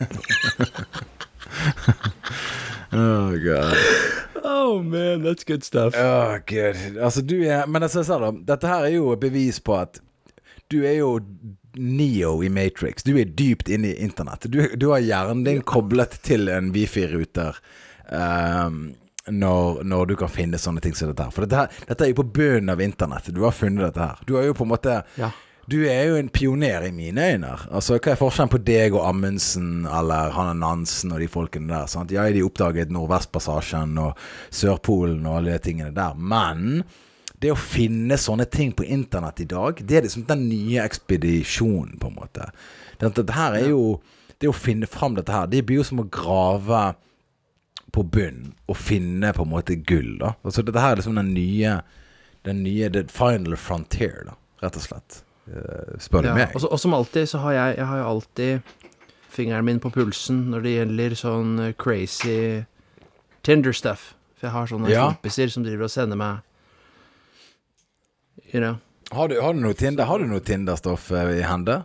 oh 2.92 3.38
god. 3.38 3.76
Oh 4.44 4.82
man, 4.82 5.22
that's 5.22 5.44
good 5.44 5.64
stuff. 5.64 5.94
Oh, 5.96 6.38
gud. 6.46 6.96
Altså, 7.00 7.22
du 7.22 7.42
er 7.42 7.66
Men 7.66 7.82
altså, 7.82 7.98
jeg 7.98 8.06
sa 8.06 8.18
da, 8.18 8.30
dette 8.30 8.66
her 8.66 8.84
er 8.84 8.94
jo 8.94 9.12
et 9.12 9.20
bevis 9.20 9.60
på 9.60 9.76
at 9.76 10.00
du 10.70 10.82
er 10.84 10.98
jo 11.00 11.18
Neo 11.78 12.42
i 12.42 12.48
Matrix. 12.50 13.04
Du 13.06 13.14
er 13.20 13.28
dypt 13.38 13.68
inne 13.70 13.92
i 13.92 14.02
internett. 14.04 14.48
Du, 14.50 14.62
du 14.76 14.88
har 14.90 15.04
hjernen 15.04 15.44
din 15.46 15.62
koblet 15.62 16.18
til 16.26 16.48
en 16.52 16.72
wifi-ruter 16.74 17.60
Um, 18.08 18.94
når, 19.28 19.82
når 19.84 20.06
du 20.08 20.14
kan 20.16 20.30
finne 20.32 20.56
sånne 20.56 20.80
ting 20.80 20.94
som 20.96 21.10
dette 21.10 21.26
her. 21.26 21.32
For 21.34 21.44
dette, 21.44 21.58
her, 21.60 21.82
dette 21.90 22.06
er 22.06 22.14
jo 22.14 22.22
på 22.22 22.24
bunnen 22.38 22.72
av 22.72 22.80
internett. 22.80 23.28
Du 23.36 23.42
har 23.44 23.52
funnet 23.52 23.84
dette 23.90 24.00
her. 24.00 24.22
Du 24.24 24.38
er 24.40 24.46
jo 24.48 24.54
på 24.56 24.64
en 24.64 24.70
måte 24.72 25.02
Ja. 25.20 25.28
Du 25.68 25.82
er 25.84 26.06
jo 26.08 26.14
en 26.16 26.30
pioner 26.32 26.86
i 26.86 26.92
mine 26.96 27.26
øyne. 27.34 27.50
Altså, 27.68 27.98
Hva 28.00 28.14
er 28.14 28.16
forskjellen 28.16 28.48
på 28.54 28.62
deg 28.64 28.94
og 28.96 29.02
Amundsen 29.04 29.82
eller 29.84 30.32
Hanne 30.32 30.54
Nansen 30.56 31.12
og 31.12 31.20
de 31.20 31.28
folkene 31.28 31.68
der? 31.68 31.90
sant? 31.92 32.14
Ja, 32.16 32.24
de 32.32 32.40
oppdaget 32.40 32.88
Nordvestpassasjen 32.88 33.92
og 34.00 34.16
Sørpolen 34.48 35.28
og 35.28 35.42
alle 35.42 35.58
de 35.58 35.66
tingene 35.68 35.92
der. 35.92 36.16
Men 36.16 36.86
det 37.40 37.52
å 37.52 37.56
finne 37.58 38.16
sånne 38.18 38.44
ting 38.50 38.72
på 38.74 38.84
internett 38.84 39.40
i 39.40 39.44
dag, 39.46 39.78
det 39.86 39.96
er 39.96 40.02
liksom 40.08 40.24
den 40.26 40.48
nye 40.48 40.82
ekspedisjonen, 40.82 41.98
på 42.00 42.08
en 42.10 42.16
måte. 42.18 42.48
Dette, 42.98 43.14
dette 43.22 43.32
her 43.36 43.54
er 43.60 43.68
jo 43.70 44.00
Det 44.40 44.46
å 44.48 44.54
finne 44.54 44.86
fram 44.86 45.14
dette 45.16 45.32
her, 45.34 45.46
det 45.50 45.64
blir 45.66 45.80
jo 45.80 45.84
som 45.86 45.98
å 45.98 46.04
grave 46.14 46.94
på 47.90 48.02
bunnen 48.06 48.52
og 48.70 48.76
finne 48.78 49.32
på 49.34 49.42
en 49.42 49.50
måte 49.50 49.74
gull, 49.82 50.12
da. 50.20 50.34
Altså 50.46 50.62
dette 50.62 50.78
her 50.78 50.92
er 50.92 51.00
liksom 51.00 51.16
den 51.18 51.32
nye 51.34 51.80
Den 52.46 52.62
nye 52.62 52.90
The 52.94 53.02
final 53.10 53.56
frontier, 53.58 54.22
da, 54.28 54.36
rett 54.62 54.76
og 54.78 54.82
slett. 54.84 55.22
Eh, 55.50 55.96
spør 55.98 56.22
du 56.22 56.28
Ja, 56.28 56.34
meg. 56.36 56.54
og, 56.54 56.68
og 56.70 56.78
som 56.78 56.94
alltid 56.94 57.26
så 57.28 57.38
har 57.42 57.52
jeg 57.56 57.76
Jeg 57.78 57.86
har 57.86 57.98
jo 57.98 58.08
alltid 58.12 58.62
fingeren 59.28 59.64
min 59.64 59.80
på 59.80 59.90
pulsen 59.90 60.50
når 60.52 60.62
det 60.62 60.74
gjelder 60.76 61.14
sånn 61.18 61.74
crazy 61.78 62.64
Tinder 63.42 63.72
stuff. 63.72 64.14
For 64.38 64.46
jeg 64.48 64.52
har 64.52 64.66
sånne 64.70 64.90
Ja. 64.90 65.06
kompiser 65.10 65.48
som 65.50 65.64
driver 65.64 65.84
og 65.84 65.90
sender 65.90 66.16
meg 66.16 66.42
You 68.52 68.60
know. 68.60 68.76
Har 69.10 69.28
du, 69.28 69.38
har 69.40 69.54
du 69.54 69.60
noe 69.62 69.74
Tinder 69.74 70.04
Har 70.04 70.20
du 70.20 70.28
noe 70.28 70.40
Tinder-stoff 70.44 71.10
eh, 71.16 71.38
i 71.38 71.44
hende? 71.46 71.82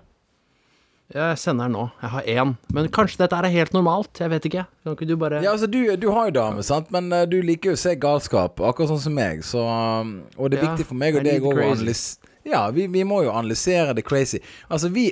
Jeg 1.13 1.37
sender 1.37 1.67
den 1.67 1.75
nå. 1.75 1.83
Jeg 2.01 2.09
har 2.09 2.27
én. 2.33 2.51
Men 2.73 2.87
kanskje 2.93 3.19
dette 3.21 3.37
er 3.37 3.51
helt 3.53 3.73
normalt? 3.75 4.17
Jeg 4.17 4.31
vet 4.31 4.47
ikke. 4.49 4.63
Kan 4.83 4.95
ikke 4.95 5.07
du 5.11 5.15
bare 5.19 5.43
Ja, 5.43 5.51
altså 5.51 5.67
du, 5.69 5.77
du 5.99 6.07
har 6.15 6.29
jo 6.29 6.35
dame, 6.39 6.63
sant, 6.65 6.89
men 6.95 7.11
uh, 7.13 7.21
du 7.29 7.37
liker 7.45 7.73
jo 7.73 7.77
å 7.77 7.81
se 7.83 7.93
galskap, 8.01 8.61
akkurat 8.63 8.89
sånn 8.95 9.03
som 9.03 9.15
meg. 9.17 9.43
Så, 9.45 9.61
um, 9.61 10.15
og 10.39 10.49
det 10.49 10.57
er 10.57 10.63
Ja, 10.63 10.71
viktig 10.71 10.87
for 10.89 10.97
meg 10.97 11.19
og 11.19 11.27
deg 11.27 11.45
å 11.45 11.53
analysere 11.53 12.31
Ja, 12.49 12.63
vi, 12.75 12.87
vi 12.91 13.05
må 13.07 13.21
jo 13.27 13.35
analysere 13.35 13.93
det 13.93 14.05
crazy. 14.07 14.41
Altså, 14.67 14.89
vi 14.95 15.11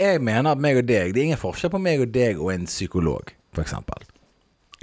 Jeg 0.00 0.20
mener 0.20 0.50
at 0.50 0.60
meg 0.60 0.82
og 0.82 0.88
deg 0.88 1.14
Det 1.14 1.22
er 1.22 1.28
ingen 1.30 1.40
forskjell 1.40 1.72
på 1.72 1.80
meg 1.80 2.02
og 2.04 2.10
deg 2.12 2.42
og 2.42 2.50
en 2.56 2.66
psykolog, 2.68 3.30
for 3.54 3.62
eksempel. 3.62 4.02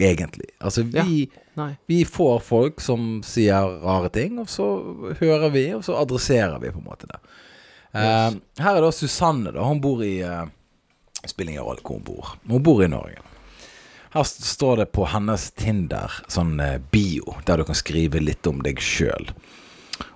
Egentlig. 0.01 0.47
Altså, 0.63 0.85
vi 0.87 1.27
Nei. 1.61 1.71
Vi 1.91 2.01
får 2.09 2.39
folk 2.45 2.81
som 2.81 3.19
sier 3.25 3.77
rare 3.85 4.09
ting, 4.13 4.39
og 4.41 4.49
så 4.49 4.67
hører 5.21 5.51
vi, 5.53 5.65
og 5.77 5.83
så 5.85 5.95
adresserer 6.01 6.57
vi 6.63 6.71
på 6.73 6.81
en 6.81 6.87
måte 6.89 7.09
det. 7.11 7.19
Eh, 7.93 8.29
her 8.63 8.77
er 8.79 8.81
da 8.85 8.91
Susanne. 8.95 9.51
da 9.51 9.65
Hun 9.67 9.81
bor 9.83 9.99
i 10.05 10.21
uh, 10.23 10.45
Spiller 11.27 11.51
ingen 11.53 11.65
rolle 11.67 11.83
hvor 11.83 11.97
hun 11.99 12.05
bor. 12.07 12.29
Hun 12.49 12.63
bor 12.65 12.79
i 12.81 12.87
Norge. 12.89 13.19
Her 14.15 14.23
st- 14.25 14.43
står 14.47 14.77
det 14.81 14.85
på 14.95 15.05
hennes 15.11 15.49
Tinder 15.59 16.11
sånn 16.31 16.55
eh, 16.63 16.79
bio, 16.91 17.35
der 17.45 17.61
du 17.61 17.65
kan 17.67 17.77
skrive 17.77 18.19
litt 18.23 18.47
om 18.49 18.63
deg 18.65 18.81
sjøl. 18.81 19.29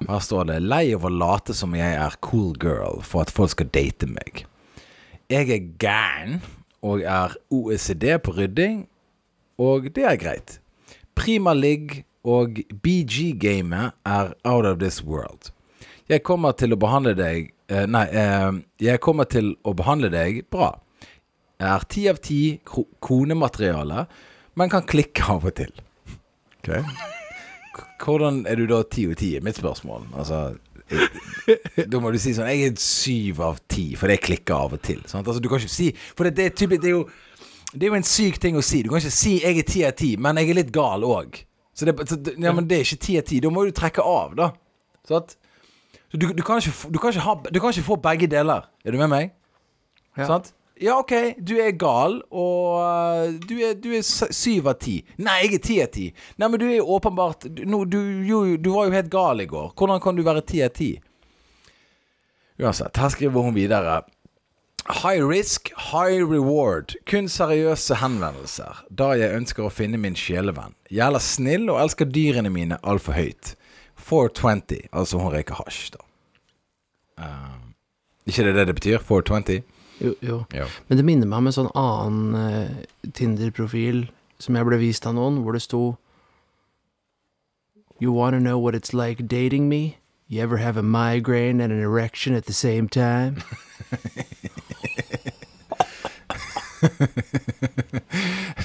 Her 0.07 0.19
står 0.23 0.47
det 0.49 0.57
'lei 0.65 0.95
av 0.95 1.05
å 1.05 1.11
late 1.13 1.53
som 1.53 1.75
jeg 1.77 1.93
er 1.99 2.15
cool 2.25 2.55
girl 2.59 3.03
for 3.05 3.21
at 3.21 3.29
folk 3.31 3.51
skal 3.53 3.69
date 3.69 4.07
meg'. 4.09 4.45
Jeg 5.29 5.49
er 5.53 5.67
gæren 5.83 6.41
og 6.81 7.01
er 7.05 7.35
OECD 7.53 8.17
på 8.23 8.33
rydding, 8.35 8.87
og 9.61 9.93
det 9.93 10.03
er 10.09 10.17
greit. 10.17 10.59
Prima 11.15 11.53
ligg 11.55 12.03
og 12.25 12.59
BG-gamet 12.83 13.95
er 14.05 14.33
out 14.43 14.65
of 14.65 14.79
this 14.81 15.01
world. 15.03 15.51
Jeg 16.09 16.23
kommer 16.25 16.53
til 16.57 16.73
å 16.75 16.79
behandle 16.79 17.15
deg 17.17 17.51
eh, 17.71 17.85
Nei, 17.89 18.05
eh, 18.13 18.51
jeg 18.83 19.01
kommer 19.01 19.29
til 19.29 19.55
å 19.65 19.73
behandle 19.77 20.11
deg 20.13 20.43
bra. 20.53 20.73
Jeg 21.55 21.71
er 21.71 21.85
ti 21.89 22.05
av 22.11 22.19
ti 22.21 22.39
konemateriale, 23.05 24.05
men 24.59 24.71
kan 24.71 24.85
klikke 24.85 25.25
av 25.31 25.47
og 25.47 25.55
til. 25.57 25.71
Ok 26.61 26.71
Hvordan 28.05 28.43
er 28.47 28.59
du 28.59 28.67
da 28.69 28.83
ti 28.87 29.05
av 29.09 29.15
ti, 29.17 29.33
er 29.37 29.43
mitt 29.43 29.57
spørsmål. 29.57 30.05
Altså 30.13 30.55
Da 31.89 31.99
må 32.01 32.11
du 32.13 32.19
si 32.21 32.35
sånn 32.37 32.49
Jeg 32.51 32.67
er 32.69 32.75
syv 32.81 33.39
av 33.41 33.61
ti, 33.71 33.87
for 33.97 34.11
det 34.11 34.19
klikker 34.21 34.53
av 34.53 34.75
og 34.77 34.83
til. 34.85 34.99
Altså, 35.07 35.39
du 35.41 35.49
kan 35.49 35.63
ikke 35.63 35.73
si 35.73 35.89
For 36.13 36.27
det, 36.27 36.35
det, 36.37 36.51
typisk, 36.59 36.83
det 36.83 36.91
er 36.91 36.97
jo 36.99 37.07
det 37.75 37.83
er 37.87 37.91
jo 37.91 37.97
en 37.99 38.07
syk 38.07 38.39
ting 38.41 38.55
å 38.57 38.63
si. 38.63 38.81
Du 38.83 38.89
kan 38.89 38.99
ikke 39.01 39.11
si 39.11 39.39
'jeg 39.41 39.59
er 39.59 39.67
ti 39.67 39.83
av 39.85 39.91
ti', 39.99 40.15
men 40.17 40.37
jeg 40.37 40.49
er 40.49 40.59
litt 40.61 40.71
gal 40.71 41.03
òg. 41.03 41.43
Så 41.75 41.85
det, 41.85 41.95
så, 42.07 42.15
ja, 42.39 42.53
men 42.55 42.67
det 42.67 42.77
er 42.77 42.83
ikke 42.85 42.99
ti 43.03 43.17
av 43.19 43.23
ti. 43.27 43.39
Da 43.43 43.49
må 43.51 43.65
du 43.65 43.71
trekke 43.71 44.01
av, 44.01 44.35
da. 44.35 44.51
Sant? 45.07 45.35
Så 46.11 46.17
du, 46.17 46.31
du, 46.33 46.43
kan 46.43 46.57
ikke, 46.61 46.91
du, 46.91 46.99
kan 46.99 47.13
ha, 47.13 47.35
du 47.51 47.59
kan 47.59 47.69
ikke 47.73 47.83
få 47.89 47.97
begge 48.01 48.27
deler. 48.31 48.69
Er 48.85 48.91
du 48.91 48.97
med 48.97 49.09
meg? 49.11 49.31
Ja. 50.17 50.25
Sant? 50.25 50.53
Ja, 50.81 50.97
OK, 50.99 51.11
du 51.39 51.53
er 51.59 51.71
gal, 51.71 52.17
og 52.31 52.79
uh, 52.83 53.31
du 53.47 53.53
er, 53.63 53.75
du 53.79 53.93
er 53.95 54.01
syv 54.03 54.67
av 54.67 54.79
ti. 54.79 54.97
Nei, 55.17 55.37
jeg 55.45 55.53
er 55.55 55.63
ti 55.63 55.77
av 55.83 55.91
ti. 55.93 56.09
Nei, 56.37 56.49
men 56.51 56.59
du 56.59 56.65
er 56.67 56.83
åpenbart 56.83 57.47
du, 57.47 57.61
nå- 57.63 57.85
du, 57.87 57.99
du 58.59 58.69
var 58.73 58.89
jo 58.89 58.95
helt 58.95 59.09
gal 59.11 59.39
i 59.39 59.45
går. 59.47 59.69
Hvordan 59.75 60.01
kan 60.03 60.15
du 60.15 60.23
være 60.23 60.43
ti 60.43 60.61
av 60.65 60.73
ti? 60.75 60.89
Uansett, 62.59 62.95
her 62.97 63.09
skriver 63.11 63.43
hun 63.43 63.55
videre. 63.55 64.01
High 64.85 65.21
risk, 65.27 65.71
high 65.91 66.21
reward. 66.21 66.93
Kun 67.09 67.29
seriøse 67.31 67.97
henvendelser. 68.03 68.83
Da 68.93 69.15
jeg 69.17 69.33
ønsker 69.33 69.65
å 69.65 69.73
finne 69.73 69.97
min 69.97 70.17
sjelevenn. 70.19 70.75
Gjelder 70.93 71.23
snill 71.25 71.71
og 71.73 71.79
elsker 71.81 72.05
dyrene 72.05 72.51
mine 72.53 72.77
altfor 72.85 73.17
høyt. 73.17 73.55
420. 73.97 74.85
Altså 74.93 75.17
hun 75.17 75.33
røyker 75.33 75.57
hasj, 75.57 75.95
da. 75.95 76.03
Uh, 77.17 77.57
ikke 78.29 78.45
det 78.45 78.53
det 78.59 78.67
det 78.69 78.75
betyr? 78.77 79.01
420? 79.01 79.63
Jo, 80.03 80.13
jo. 80.21 80.37
jo. 80.53 80.67
Men 80.87 80.99
det 80.99 81.05
minner 81.07 81.29
meg 81.31 81.41
om 81.41 81.49
en 81.49 81.57
sånn 81.57 81.73
annen 81.79 82.37
uh, 82.37 83.11
Tinder-profil 83.15 84.05
som 84.37 84.57
jeg 84.57 84.67
ble 84.67 84.79
vist 84.81 85.07
av 85.07 85.15
noen, 85.17 85.41
hvor 85.41 85.55
det 85.55 85.63
sto 85.65 85.95
You 88.03 88.11
wanna 88.11 88.41
know 88.41 88.59
what 88.59 88.75
it's 88.75 88.93
like 88.93 89.27
dating 89.31 89.69
me? 89.69 89.95
You 90.27 90.41
ever 90.41 90.57
have 90.57 90.77
a 90.77 90.83
migraine 90.83 91.61
and 91.61 91.71
an 91.71 91.79
erection 91.79 92.33
at 92.35 92.45
the 92.45 92.53
same 92.53 92.89
time? 92.89 93.35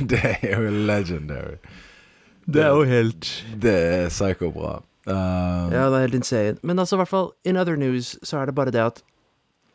det 0.10 0.36
er 0.42 0.60
jo 0.60 0.70
legendary. 0.70 1.56
Det 2.46 2.62
er 2.62 2.68
jo 2.68 2.82
helt 2.82 3.46
Det 3.62 3.74
er 3.74 4.08
psyko-bra. 4.08 4.82
Uh, 5.06 5.72
Ja, 5.72 5.86
det 5.90 5.94
er 5.96 6.00
helt 6.00 6.14
insane. 6.14 6.56
Men 6.62 6.78
altså, 6.78 6.96
i 6.96 6.98
hvert 6.98 7.08
fall, 7.08 7.28
in 7.44 7.56
other 7.56 7.76
news, 7.76 8.16
så 8.22 8.38
er 8.38 8.44
det 8.46 8.54
bare 8.54 8.70
det 8.70 8.80
at 8.80 9.02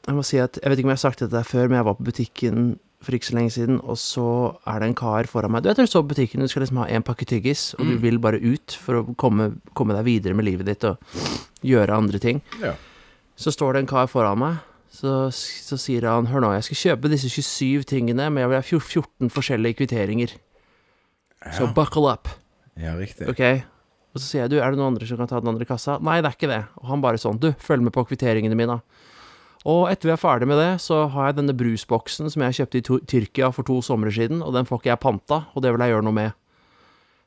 Jeg 0.07 0.15
må 0.15 0.23
si 0.23 0.37
at 0.37 0.59
Jeg 0.63 0.69
vet 0.69 0.77
ikke 0.79 0.85
om 0.87 0.89
jeg 0.89 0.99
har 0.99 1.09
sagt 1.09 1.19
dette 1.19 1.43
før, 1.43 1.67
men 1.67 1.75
jeg 1.75 1.85
var 1.85 1.93
på 1.93 2.03
butikken 2.03 2.79
for 3.05 3.15
ikke 3.15 3.29
så 3.29 3.37
lenge 3.37 3.53
siden, 3.55 3.77
og 3.85 3.97
så 4.01 4.25
er 4.67 4.81
det 4.81 4.89
en 4.89 4.97
kar 4.97 5.29
foran 5.29 5.53
meg. 5.53 5.63
Du 5.63 5.69
vet 5.69 5.79
du 5.79 5.87
står 5.89 6.03
på 6.05 6.13
butikken, 6.15 6.43
du 6.43 6.51
skal 6.51 6.65
liksom 6.65 6.81
ha 6.81 6.87
en 6.91 7.05
pakke 7.05 7.27
tyggis, 7.29 7.69
og 7.77 7.87
du 7.87 7.95
vil 8.01 8.17
bare 8.21 8.41
ut 8.41 8.75
for 8.81 8.99
å 8.99 9.03
komme, 9.21 9.51
komme 9.77 9.95
deg 9.97 10.07
videre 10.07 10.37
med 10.37 10.47
livet 10.49 10.67
ditt 10.69 10.85
og 10.89 10.97
gjøre 11.65 12.01
andre 12.01 12.21
ting. 12.21 12.43
ja. 12.63 12.75
Så 13.35 13.51
står 13.51 13.75
det 13.75 13.79
en 13.83 13.87
kar 13.89 14.05
foran 14.07 14.39
meg. 14.39 14.59
Så, 14.95 15.27
så 15.35 15.75
sier 15.75 16.05
han 16.07 16.29
Hør 16.31 16.39
nå, 16.39 16.53
jeg 16.55 16.63
skal 16.69 16.77
kjøpe 16.79 17.09
disse 17.11 17.27
27 17.27 17.83
tingene, 17.89 18.29
men 18.31 18.45
jeg 18.45 18.51
vil 18.51 18.55
ha 18.55 18.63
14 18.63 19.31
forskjellige 19.35 19.81
kvitteringer. 19.81 20.37
Så 21.57 21.67
buckle 21.75 22.13
up. 22.13 22.31
ja, 22.79 22.95
riktig. 22.95 23.27
Ok? 23.27 23.41
Og 24.15 24.21
så 24.21 24.29
sier 24.29 24.45
jeg, 24.45 24.53
du, 24.53 24.57
er 24.63 24.71
det 24.71 24.79
noen 24.79 24.93
andre 24.93 25.07
som 25.09 25.19
kan 25.19 25.27
ta 25.27 25.41
den 25.43 25.51
andre 25.51 25.67
kassa? 25.67 25.97
Nei, 25.99 26.21
det 26.23 26.31
er 26.31 26.37
ikke 26.37 26.47
det. 26.47 26.61
Og 26.79 26.87
han 26.87 27.03
bare 27.03 27.19
sånn, 27.19 27.41
du, 27.43 27.49
følg 27.59 27.83
med 27.83 27.91
på 27.95 28.05
kvitteringene 28.07 28.55
mine. 28.55 28.79
Og 29.65 29.87
etter 29.89 30.11
vi 30.11 30.13
er 30.13 30.21
ferdig 30.21 30.47
med 30.49 30.59
det, 30.61 30.71
så 30.83 31.07
har 31.09 31.31
jeg 31.31 31.39
denne 31.39 31.55
brusboksen 31.57 32.29
som 32.29 32.43
jeg 32.45 32.57
kjøpte 32.59 32.81
i 32.81 32.99
Tyrkia 33.09 33.49
for 33.55 33.65
to 33.65 33.79
somre 33.85 34.11
siden, 34.13 34.43
og 34.45 34.53
den 34.53 34.67
får 34.69 34.83
ikke 34.83 34.91
jeg 34.91 35.01
panta, 35.01 35.39
og 35.57 35.63
det 35.65 35.71
vil 35.73 35.81
jeg 35.81 35.95
gjøre 35.95 36.05
noe 36.05 36.17
med. 36.19 36.35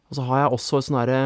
Og 0.09 0.17
så 0.17 0.25
har 0.25 0.45
jeg 0.45 0.53
også 0.57 0.79
et 0.79 0.87
sånn 0.87 1.01
herre 1.01 1.19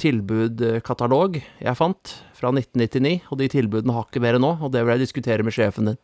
tilbudkatalog 0.00 1.40
jeg 1.42 1.76
fant, 1.76 2.14
fra 2.36 2.52
1999, 2.54 3.26
og 3.32 3.40
de 3.42 3.50
tilbudene 3.52 3.96
har 3.96 4.06
ikke 4.06 4.22
mer 4.22 4.38
nå, 4.40 4.54
og 4.62 4.72
det 4.72 4.84
vil 4.84 4.94
jeg 4.94 5.04
diskutere 5.04 5.44
med 5.44 5.56
sjefen 5.56 5.90
din. 5.90 5.98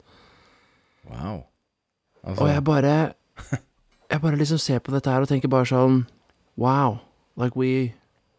Wow. 1.07 1.45
Altså, 2.23 2.43
Og 2.43 2.49
jeg 2.53 2.65
bare 2.65 2.93
Jeg 4.13 4.21
bare 4.23 4.37
liksom 4.39 4.59
ser 4.61 4.79
på 4.79 4.93
dette 4.93 5.11
her 5.11 5.25
og 5.25 5.31
tenker 5.31 5.51
bare 5.51 5.67
sånn 5.67 6.05
Wow. 6.61 7.01
Like 7.35 7.57
we 7.57 7.95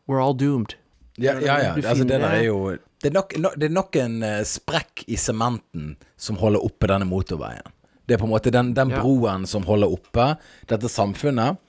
We're 0.07 0.22
all 0.22 0.36
doomed. 0.36 0.75
Ja, 1.22 1.36
ja, 1.39 1.60
ja. 1.62 1.74
Altså, 1.77 2.03
det 2.03 2.17
der 2.17 2.39
er 2.39 2.43
jo 2.48 2.77
Det 3.03 3.12
er 3.12 3.13
nok, 3.13 3.36
no, 3.38 3.50
det 3.60 3.67
er 3.67 3.74
nok 3.75 3.96
en 4.01 4.24
eh, 4.24 4.41
sprekk 4.48 5.03
i 5.12 5.17
sementen 5.20 5.98
som 6.17 6.39
holder 6.39 6.63
oppe 6.63 6.88
denne 6.89 7.05
motorveien. 7.05 7.67
Det 8.08 8.15
er 8.15 8.22
på 8.22 8.27
en 8.27 8.34
måte 8.34 8.51
den, 8.51 8.72
den 8.75 8.93
broen 8.96 9.46
som 9.48 9.67
holder 9.67 9.91
oppe 9.91 10.29
dette 10.72 10.89
samfunnet. 10.91 11.60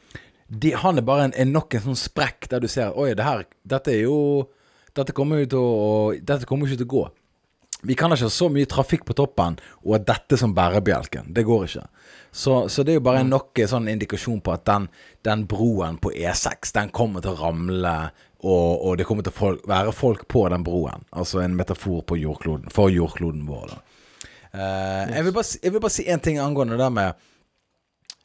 De, 0.49 0.73
han 0.79 0.99
er 0.99 1.07
bare 1.07 1.29
en, 1.29 1.35
er 1.35 1.51
nok 1.51 1.75
en 1.75 1.85
sånn 1.89 1.99
sprekk 1.99 2.49
der 2.53 2.63
du 2.63 2.69
ser 2.71 2.95
Oi, 3.01 3.15
det 3.17 3.25
her 3.25 3.47
Dette 3.65 3.95
er 3.95 4.03
jo 4.05 4.17
Dette 4.95 5.15
kommer 5.17 5.41
jo 5.41 5.47
til 5.51 5.63
å 5.63 5.79
Dette 6.21 6.47
kommer 6.47 6.69
ikke 6.69 6.83
til 6.83 6.91
å 6.91 6.95
gå. 6.95 7.05
Vi 7.85 7.97
kan 7.99 8.13
ikke 8.13 8.29
ha 8.29 8.33
så 8.33 8.49
mye 8.53 8.69
trafikk 8.71 9.03
på 9.09 9.17
toppen 9.17 9.59
og 9.83 9.97
at 9.99 10.07
dette 10.09 10.39
som 10.41 10.55
bærebjelken. 10.57 11.33
Det 11.37 11.45
går 11.45 11.67
ikke. 11.67 11.87
Så, 12.33 12.55
så 12.73 12.85
det 12.85 12.95
er 12.95 13.01
jo 13.01 13.05
bare 13.05 13.25
nok 13.27 13.61
en 13.61 13.71
sånn 13.75 13.91
indikasjon 13.93 14.41
på 14.45 14.55
at 14.55 14.65
den, 14.69 14.87
den 15.26 15.45
broen 15.50 15.99
på 16.02 16.13
E6, 16.17 16.73
den 16.76 16.93
kommer 16.97 17.25
til 17.25 17.35
å 17.35 17.43
ramle, 17.43 17.95
og, 18.45 18.85
og 18.85 18.97
det 19.00 19.07
kommer 19.09 19.25
til 19.25 19.33
å 19.33 19.39
folk, 19.39 19.63
være 19.69 19.93
folk 19.97 20.26
på 20.28 20.45
den 20.52 20.65
broen. 20.67 21.07
Altså 21.17 21.41
en 21.41 21.57
metafor 21.57 22.02
på 22.09 22.19
jordkloden, 22.21 22.73
for 22.75 22.93
jordkloden 22.93 23.47
vår. 23.49 23.73
Eh, 24.54 25.15
jeg, 25.15 25.25
vil 25.26 25.35
bare, 25.35 25.61
jeg 25.63 25.75
vil 25.75 25.89
si 25.91 26.04
én 26.13 26.23
ting 26.23 26.37
angående 26.43 26.76
det 26.78 26.91
med 26.95 27.17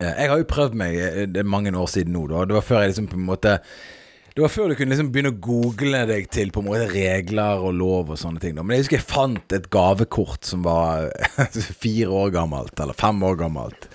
uh, 0.04 0.12
Jeg 0.12 0.30
har 0.30 0.38
jo 0.38 0.46
prøvd 0.46 0.76
meg 0.78 0.98
eh, 1.02 1.24
Det 1.26 1.42
er 1.42 1.48
mange 1.50 1.74
år 1.74 1.88
siden 1.90 2.14
nå, 2.14 2.28
da. 2.30 2.44
Det 2.46 2.54
var 2.54 2.68
før 2.68 2.84
jeg 2.84 2.92
liksom 2.92 3.08
på 3.10 3.18
en 3.18 3.32
måte 3.32 3.56
det 4.30 4.44
var 4.44 4.52
før 4.54 4.70
du 4.70 4.76
kunne 4.78 4.94
liksom 4.94 5.08
begynne 5.12 5.32
å 5.34 5.40
google 5.42 6.04
deg 6.08 6.28
til 6.32 6.52
på 6.54 6.62
en 6.62 6.68
måte 6.70 6.86
regler 6.94 7.64
og 7.66 7.74
lov 7.76 8.12
og 8.14 8.20
sånne 8.22 8.40
ting. 8.40 8.54
Da. 8.56 8.64
Men 8.64 8.78
jeg 8.78 8.86
husker 8.86 9.00
jeg 9.00 9.08
fant 9.10 9.56
et 9.58 9.66
gavekort 9.74 10.48
som 10.48 10.62
var 10.64 11.10
fire 11.84 12.14
år 12.22 12.30
gammelt, 12.38 12.72
eller 12.80 12.96
fem 12.96 13.20
år 13.26 13.36
gammelt, 13.42 13.90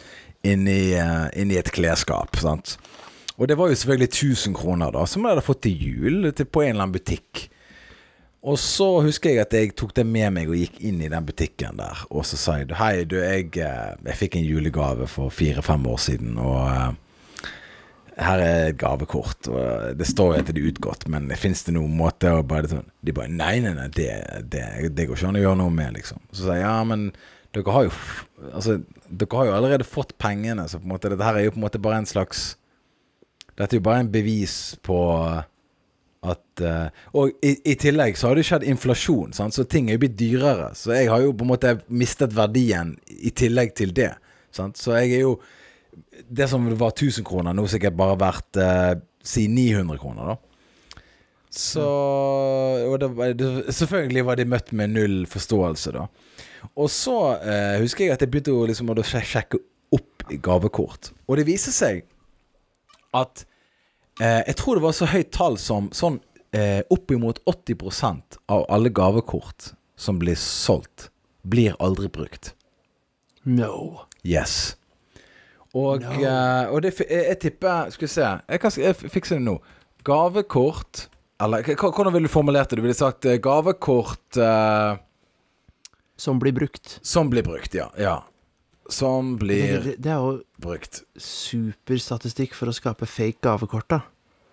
inni, 0.45 0.99
uh, 0.99 1.31
inni 1.39 1.57
et 1.57 1.71
klesskap. 1.73 2.37
Sant? 2.43 2.75
Og 3.35 3.51
det 3.51 3.57
var 3.59 3.70
jo 3.70 3.79
selvfølgelig 3.79 4.11
1000 4.12 4.55
kroner, 4.55 4.92
da, 4.94 5.03
som 5.11 5.25
jeg 5.25 5.35
hadde 5.35 5.47
fått 5.47 5.64
til 5.66 5.81
jul 5.88 6.31
til, 6.31 6.47
på 6.47 6.62
en 6.62 6.75
eller 6.75 6.87
annen 6.87 6.94
butikk. 6.94 7.49
Og 8.44 8.59
så 8.61 8.87
husker 9.07 9.33
jeg 9.33 9.40
at 9.40 9.55
jeg 9.57 9.73
tok 9.79 9.94
det 9.97 10.05
med 10.05 10.35
meg 10.37 10.51
og 10.53 10.59
gikk 10.59 10.77
inn 10.85 11.01
i 11.01 11.09
den 11.09 11.25
butikken 11.25 11.79
der. 11.81 12.03
Og 12.12 12.27
så 12.29 12.37
sa 12.38 12.59
jeg 12.61 12.77
hei, 12.77 13.07
du, 13.09 13.16
jeg, 13.16 13.49
eh, 13.57 13.94
jeg 14.11 14.20
fikk 14.20 14.37
en 14.37 14.44
julegave 14.44 15.09
for 15.09 15.33
fire-fem 15.33 15.87
år 15.88 16.03
siden, 16.05 16.37
og 16.38 16.61
eh, 16.68 17.49
her 18.20 18.38
er 18.44 18.68
et 18.68 18.77
gavekort, 18.79 19.49
og 19.51 19.97
det 19.99 20.07
står 20.07 20.35
jo 20.35 20.42
at 20.42 20.51
det 20.53 20.61
er 20.61 20.68
utgått, 20.70 21.09
men 21.11 21.33
fins 21.40 21.64
det 21.66 21.75
noen 21.75 21.97
måte 21.99 22.31
å 22.31 22.44
bare 22.47 22.70
sånn 22.70 22.85
De 23.03 23.11
bare 23.16 23.33
Nei, 23.33 23.57
nei, 23.64 23.73
nei, 23.75 23.88
det, 23.97 24.11
det, 24.53 24.62
det 24.94 25.09
går 25.09 25.18
ikke 25.18 25.33
an 25.33 25.40
å 25.40 25.42
gjøre 25.42 25.59
noe 25.64 25.73
med, 25.75 25.97
liksom. 25.97 26.20
Så 26.31 26.44
sa 26.44 26.59
jeg 26.61 26.62
ja, 26.62 26.77
men 26.87 27.09
dere 27.57 27.75
har 27.75 27.88
jo 27.88 27.97
Altså, 28.53 28.77
dere 29.09 29.40
har 29.40 29.49
jo 29.49 29.57
allerede 29.57 29.88
fått 29.88 30.14
pengene, 30.23 30.68
så 30.68 30.79
på 30.79 30.87
en 30.87 30.94
måte 30.94 31.11
dette 31.11 31.27
her 31.27 31.40
er 31.40 31.49
jo 31.49 31.57
på 31.57 31.59
en 31.59 31.66
måte 31.66 31.83
bare 31.83 32.05
en 32.05 32.07
slags 32.07 32.53
Dette 33.55 33.77
er 33.77 33.81
jo 33.81 33.87
bare 33.87 34.05
en 34.05 34.12
bevis 34.12 34.75
på 34.83 34.99
at 36.25 36.62
uh, 36.64 36.87
Og 37.19 37.35
i, 37.45 37.53
i 37.69 37.75
tillegg 37.81 38.17
så 38.19 38.31
har 38.31 38.38
det 38.38 38.47
skjedd 38.49 38.64
inflasjon, 38.69 39.35
sant? 39.37 39.57
så 39.57 39.67
ting 39.69 39.88
er 39.88 39.99
jo 39.99 40.05
blitt 40.07 40.17
dyrere. 40.19 40.71
Så 40.79 40.95
jeg 40.97 41.11
har 41.12 41.25
jo 41.25 41.35
på 41.37 41.47
en 41.47 41.53
måte 41.53 41.77
mistet 41.93 42.35
verdien 42.37 42.95
i 43.12 43.33
tillegg 43.37 43.75
til 43.77 43.93
det. 43.97 44.14
Sant? 44.55 44.81
Så 44.81 44.97
jeg 44.99 45.19
er 45.19 45.27
jo 45.27 45.37
Det 46.27 46.49
som 46.51 46.64
var 46.79 46.90
1000 46.90 47.25
kroner, 47.27 47.55
nå 47.55 47.67
sikkert 47.71 47.95
bare 47.99 48.19
verdt 48.19 48.59
uh, 48.59 48.95
si 49.23 49.47
900 49.49 50.01
kroner, 50.01 50.35
da. 50.35 50.37
Så 51.55 51.85
det, 52.99 53.47
Selvfølgelig 53.71 54.25
var 54.27 54.40
de 54.40 54.47
møtt 54.51 54.73
med 54.75 54.90
null 54.90 55.21
forståelse, 55.31 55.93
da. 55.95 56.09
Og 56.75 56.90
så 56.90 57.19
uh, 57.38 57.77
husker 57.83 58.07
jeg 58.07 58.17
at 58.17 58.25
jeg 58.25 58.33
begynte 58.33 58.57
å, 58.57 58.64
liksom, 58.67 58.90
å 58.90 59.07
sjekke 59.07 59.61
opp 59.95 60.27
gavekort. 60.43 61.12
Og 61.29 61.38
det 61.38 61.47
viser 61.47 61.75
seg 61.75 62.03
at 63.14 63.44
eh, 64.20 64.42
Jeg 64.46 64.57
tror 64.61 64.77
det 64.79 64.85
var 64.85 64.92
så 64.96 65.07
høyt 65.11 65.31
tall 65.35 65.57
som 65.59 65.88
sånn 65.94 66.20
eh, 66.55 66.83
oppimot 66.90 67.40
80% 67.50 68.38
av 68.53 68.66
alle 68.68 68.90
gavekort 68.94 69.72
som 69.96 70.18
blir 70.18 70.35
solgt, 70.38 71.09
blir 71.42 71.74
aldri 71.83 72.09
brukt. 72.11 72.53
No. 73.44 74.00
Yes. 74.24 74.77
Og, 75.74 76.03
No. 76.05 76.12
eh, 76.22 76.70
og 76.70 76.83
det, 76.85 76.92
jeg, 77.03 77.24
jeg 77.29 77.38
tipper 77.42 77.90
Skal 77.90 78.07
vi 78.07 78.11
se 78.12 78.22
Jeg, 78.48 78.61
kan, 78.62 78.70
jeg 78.79 78.94
fikser 79.11 79.40
det 79.40 79.44
nå. 79.44 79.57
Gavekort 80.07 81.09
Eller 81.42 81.66
hvordan 81.74 82.12
ville 82.14 82.29
du 82.29 82.33
formulert 82.33 82.70
det? 82.70 82.79
Du 82.79 82.85
ville 82.87 82.94
sagt 82.94 83.27
eh, 83.27 83.40
gavekort 83.42 84.38
eh, 84.38 84.94
Som 86.16 86.38
blir 86.38 86.55
brukt. 86.55 87.00
som 87.03 87.29
blir 87.31 87.42
brukt, 87.42 87.74
ja. 87.74 87.88
ja. 87.98 88.20
Som 88.92 89.37
blir 89.40 89.79
det, 89.81 89.94
det 90.05 90.11
er 90.12 90.20
jo 90.20 90.40
brukt. 90.61 91.03
superstatistikk 91.16 92.57
for 92.57 92.68
å 92.68 92.75
skape 92.77 93.09
fake 93.09 93.40
gavekort, 93.44 93.88
da. 93.88 94.01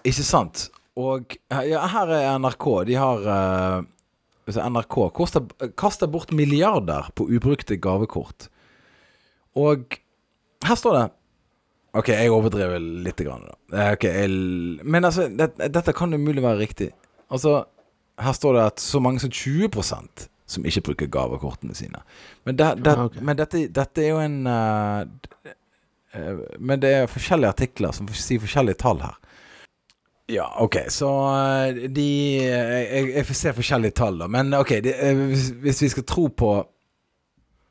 Ikke 0.07 0.23
sant? 0.25 0.69
Og 0.99 1.35
eh, 1.51 1.65
ja, 1.73 1.83
her 1.91 2.13
er 2.15 2.29
NRK. 2.39 2.67
De 2.87 2.95
har 2.99 3.27
altså 4.47 4.69
NRK 4.69 4.97
koster, 5.15 5.45
kaster 5.79 6.09
bort 6.11 6.31
milliarder 6.35 7.11
på 7.15 7.27
ubrukte 7.31 7.77
gavekort. 7.81 8.47
Og 9.59 9.99
her 10.65 10.79
står 10.79 10.97
det 10.97 11.07
Ok, 11.91 12.07
jeg 12.07 12.31
overdriver 12.31 12.79
litt. 12.79 13.19
Grann. 13.19 13.49
Eh, 13.75 13.95
jeg, 13.99 14.29
men 14.87 15.03
altså, 15.03 15.25
det, 15.27 15.49
dette 15.59 15.91
kan 15.91 16.13
umulig 16.15 16.43
være 16.43 16.61
riktig. 16.61 16.87
Altså, 17.27 17.65
her 18.21 18.35
står 18.37 18.55
det 18.55 18.61
at 18.69 18.83
så 18.83 19.01
mange 19.03 19.19
som 19.19 19.31
20 19.31 19.67
som 20.51 20.65
ikke 20.67 20.83
bruker 20.89 21.11
gavekortene 21.11 21.75
sine. 21.77 22.03
Men, 22.45 22.57
det, 22.59 22.69
det, 22.83 22.95
Ah, 22.97 23.07
okay. 23.07 23.23
men 23.23 23.39
dette, 23.39 23.65
dette 23.71 24.03
er 24.03 24.11
jo 24.11 24.21
en 24.21 24.37
uh, 24.47 25.05
eh, 26.13 26.43
Men 26.59 26.81
det 26.83 26.91
er 26.97 27.11
forskjellige 27.11 27.55
artikler 27.55 27.95
som 27.95 28.09
sier 28.11 28.43
forskjellige 28.43 28.81
tall 28.83 29.01
her. 29.03 29.17
Ja, 30.31 30.47
ok, 30.63 30.77
så 30.93 31.09
eh, 31.31 31.87
de 31.91 32.09
Jeg, 32.43 33.07
jeg 33.15 33.25
får 33.27 33.39
se 33.39 33.55
forskjellige 33.57 33.97
tall, 33.99 34.19
da. 34.21 34.29
Men 34.31 34.53
ok, 34.55 34.77
de, 34.83 34.93
hvis, 35.25 35.49
hvis 35.63 35.81
vi 35.85 35.91
skal 35.95 36.07
tro 36.07 36.27
på 36.27 36.53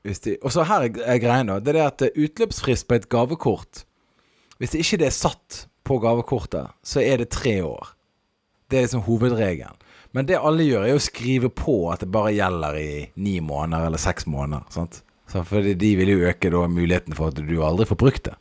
hvis 0.07 0.23
de, 0.25 0.37
Og 0.43 0.53
så 0.53 0.65
her 0.65 0.89
er 0.89 1.21
greia, 1.21 1.45
da. 1.45 1.59
Det 1.61 1.75
er 1.75 1.79
det 1.79 1.87
at 1.87 2.05
utløpsfrist 2.17 2.89
på 2.89 2.97
et 2.97 3.09
gavekort 3.13 3.85
Hvis 4.59 4.73
det 4.73 4.85
ikke 4.85 5.01
det 5.03 5.11
er 5.11 5.17
satt 5.17 5.65
på 5.85 5.99
gavekortet, 5.99 6.69
så 6.85 7.01
er 7.01 7.17
det 7.19 7.31
tre 7.33 7.63
år. 7.65 7.95
Det 8.71 8.79
er 8.79 8.83
liksom 8.85 9.01
hovedregelen. 9.09 9.79
Men 10.17 10.27
det 10.27 10.41
alle 10.41 10.67
gjør, 10.67 10.89
er 10.89 10.99
å 10.99 11.03
skrive 11.03 11.51
på 11.55 11.75
at 11.93 12.03
det 12.03 12.11
bare 12.11 12.35
gjelder 12.35 12.79
i 12.81 12.91
ni 13.23 13.37
måneder 13.45 13.87
eller 13.87 14.01
seks 14.03 14.27
måneder. 14.31 14.67
Sant? 14.75 15.03
Så 15.31 15.45
fordi 15.47 15.77
de 15.79 15.93
vil 16.01 16.17
jo 16.17 16.25
øke 16.27 16.51
da 16.51 16.65
muligheten 16.67 17.15
for 17.15 17.31
at 17.31 17.39
du 17.39 17.55
aldri 17.63 17.87
får 17.87 18.01
brukt 18.01 18.25
det. 18.27 18.35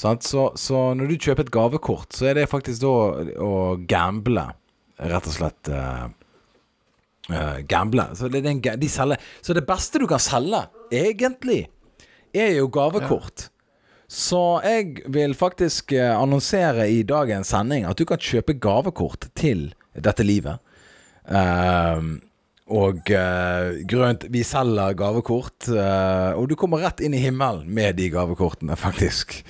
Så, 0.00 0.14
så 0.56 0.78
når 0.96 1.10
du 1.10 1.18
kjøper 1.18 1.44
et 1.44 1.52
gavekort, 1.52 2.14
så 2.16 2.30
er 2.30 2.38
det 2.38 2.48
faktisk 2.48 2.84
da 2.86 2.94
å 3.42 3.52
gamble. 3.90 4.46
Rett 5.10 5.26
og 5.28 5.34
slett 5.34 5.70
eh, 5.74 6.06
gamble. 7.68 8.06
Så 8.16 8.30
det, 8.32 8.44
er 8.46 8.78
de 8.80 8.88
selger 8.88 9.20
Så 9.42 9.56
det 9.56 9.66
beste 9.68 10.00
du 10.00 10.06
kan 10.08 10.22
selge, 10.22 10.62
egentlig, 10.94 11.64
er 12.32 12.54
jo 12.60 12.70
gavekort. 12.72 13.50
Så 14.10 14.60
jeg 14.64 15.04
vil 15.12 15.36
faktisk 15.38 15.92
eh, 15.98 16.14
annonsere 16.14 16.88
i 16.90 17.02
dagens 17.06 17.52
sending 17.52 17.84
at 17.86 17.98
du 17.98 18.06
kan 18.08 18.22
kjøpe 18.22 18.56
gavekort 18.62 19.28
til 19.38 19.68
dette 19.94 20.22
livet. 20.26 20.58
Ehm, 21.30 22.20
og 22.70 23.10
uh, 23.10 23.80
grønt 23.90 24.28
Vi 24.30 24.44
selger 24.46 24.94
gavekort, 24.94 25.66
uh, 25.74 26.38
og 26.38 26.46
du 26.50 26.54
kommer 26.58 26.84
rett 26.84 27.02
inn 27.02 27.14
i 27.18 27.22
himmelen 27.22 27.66
med 27.74 27.96
de 27.98 28.06
gavekortene, 28.14 28.76
faktisk. 28.78 29.40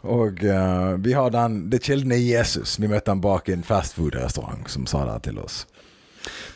Og 0.00 0.40
eh, 0.48 0.94
vi 1.04 1.12
har 1.12 1.28
den 1.28 1.58
Det 1.68 1.82
kilden 1.84 2.14
er 2.16 2.22
Jesus. 2.22 2.78
Vi 2.80 2.88
møtte 2.88 3.12
han 3.12 3.20
bak 3.20 3.50
en 3.52 3.60
fastfood-restaurant 3.66 4.64
som 4.72 4.86
sa 4.88 5.02
det 5.04 5.18
til 5.26 5.36
oss. 5.42 5.66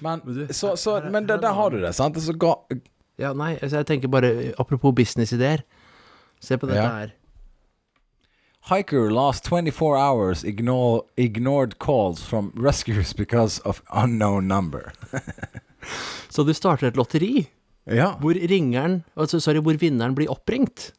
Men, 0.00 0.22
så, 0.48 0.70
så, 0.80 0.94
men 1.04 1.26
er 1.26 1.34
der, 1.34 1.42
der 1.42 1.52
har 1.58 1.68
du 1.74 1.76
det, 1.82 1.90
sant? 1.92 2.16
Så 2.24 2.32
ga, 2.40 2.54
Ja, 3.20 3.34
nei, 3.36 3.58
altså 3.60 3.82
jeg 3.82 3.86
tenker 3.90 4.08
bare 4.08 4.54
Apropos 4.58 4.94
businessidéer. 4.96 5.60
Se 6.40 6.56
på 6.56 6.66
dette 6.70 6.80
Ja. 6.80 6.88
her. 7.02 7.12
Hiker 8.70 9.10
lost 9.10 9.44
24 9.48 9.96
hours 9.98 10.44
ignore, 10.44 11.02
ignored 11.16 11.78
calls 11.78 12.22
from 12.24 12.52
rescuers 12.56 13.12
because 13.12 13.60
of 13.64 13.82
unknown 13.92 14.48
number. 14.48 14.92
Så 16.28 16.42
du 16.44 16.54
starter 16.54 16.86
et 16.88 16.96
lotteri 16.96 17.46
Ja. 17.84 18.14
hvor 18.20 18.32
ringeren 18.32 19.02
altså, 19.16 19.40
Sorry, 19.40 19.60
hvor 19.60 19.76
vinneren 19.76 20.14
blir 20.16 20.30
oppringt. 20.32 20.92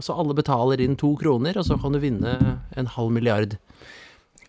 Og 0.00 0.04
så 0.04 0.16
alle 0.18 0.34
betaler 0.34 0.80
inn 0.80 0.96
to 0.96 1.12
kroner, 1.20 1.58
og 1.60 1.64
så 1.68 1.76
kan 1.78 1.92
du 1.92 1.98
vinne 2.00 2.32
en 2.76 2.86
halv 2.88 3.10
milliard. 3.12 3.58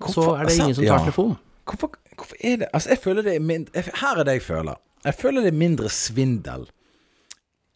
Så 0.10 0.24
er 0.34 0.48
det 0.48 0.56
ingen 0.58 0.76
som 0.76 0.86
tar 0.86 0.96
ja. 0.96 1.00
telefon. 1.04 1.36
Hvorfor, 1.68 1.92
hvorfor 2.16 2.40
er 2.40 2.58
det 2.64 2.70
Altså, 2.74 2.90
jeg 2.96 3.02
føler 3.04 3.22
det 3.28 3.36
er 3.36 3.44
mindre 3.46 3.84
Her 4.00 4.18
er 4.18 4.24
det 4.26 4.34
jeg 4.40 4.42
føler. 4.48 4.80
Jeg 5.06 5.14
føler 5.20 5.42
det 5.46 5.52
er 5.52 5.60
mindre 5.60 5.90
svindel 5.90 6.66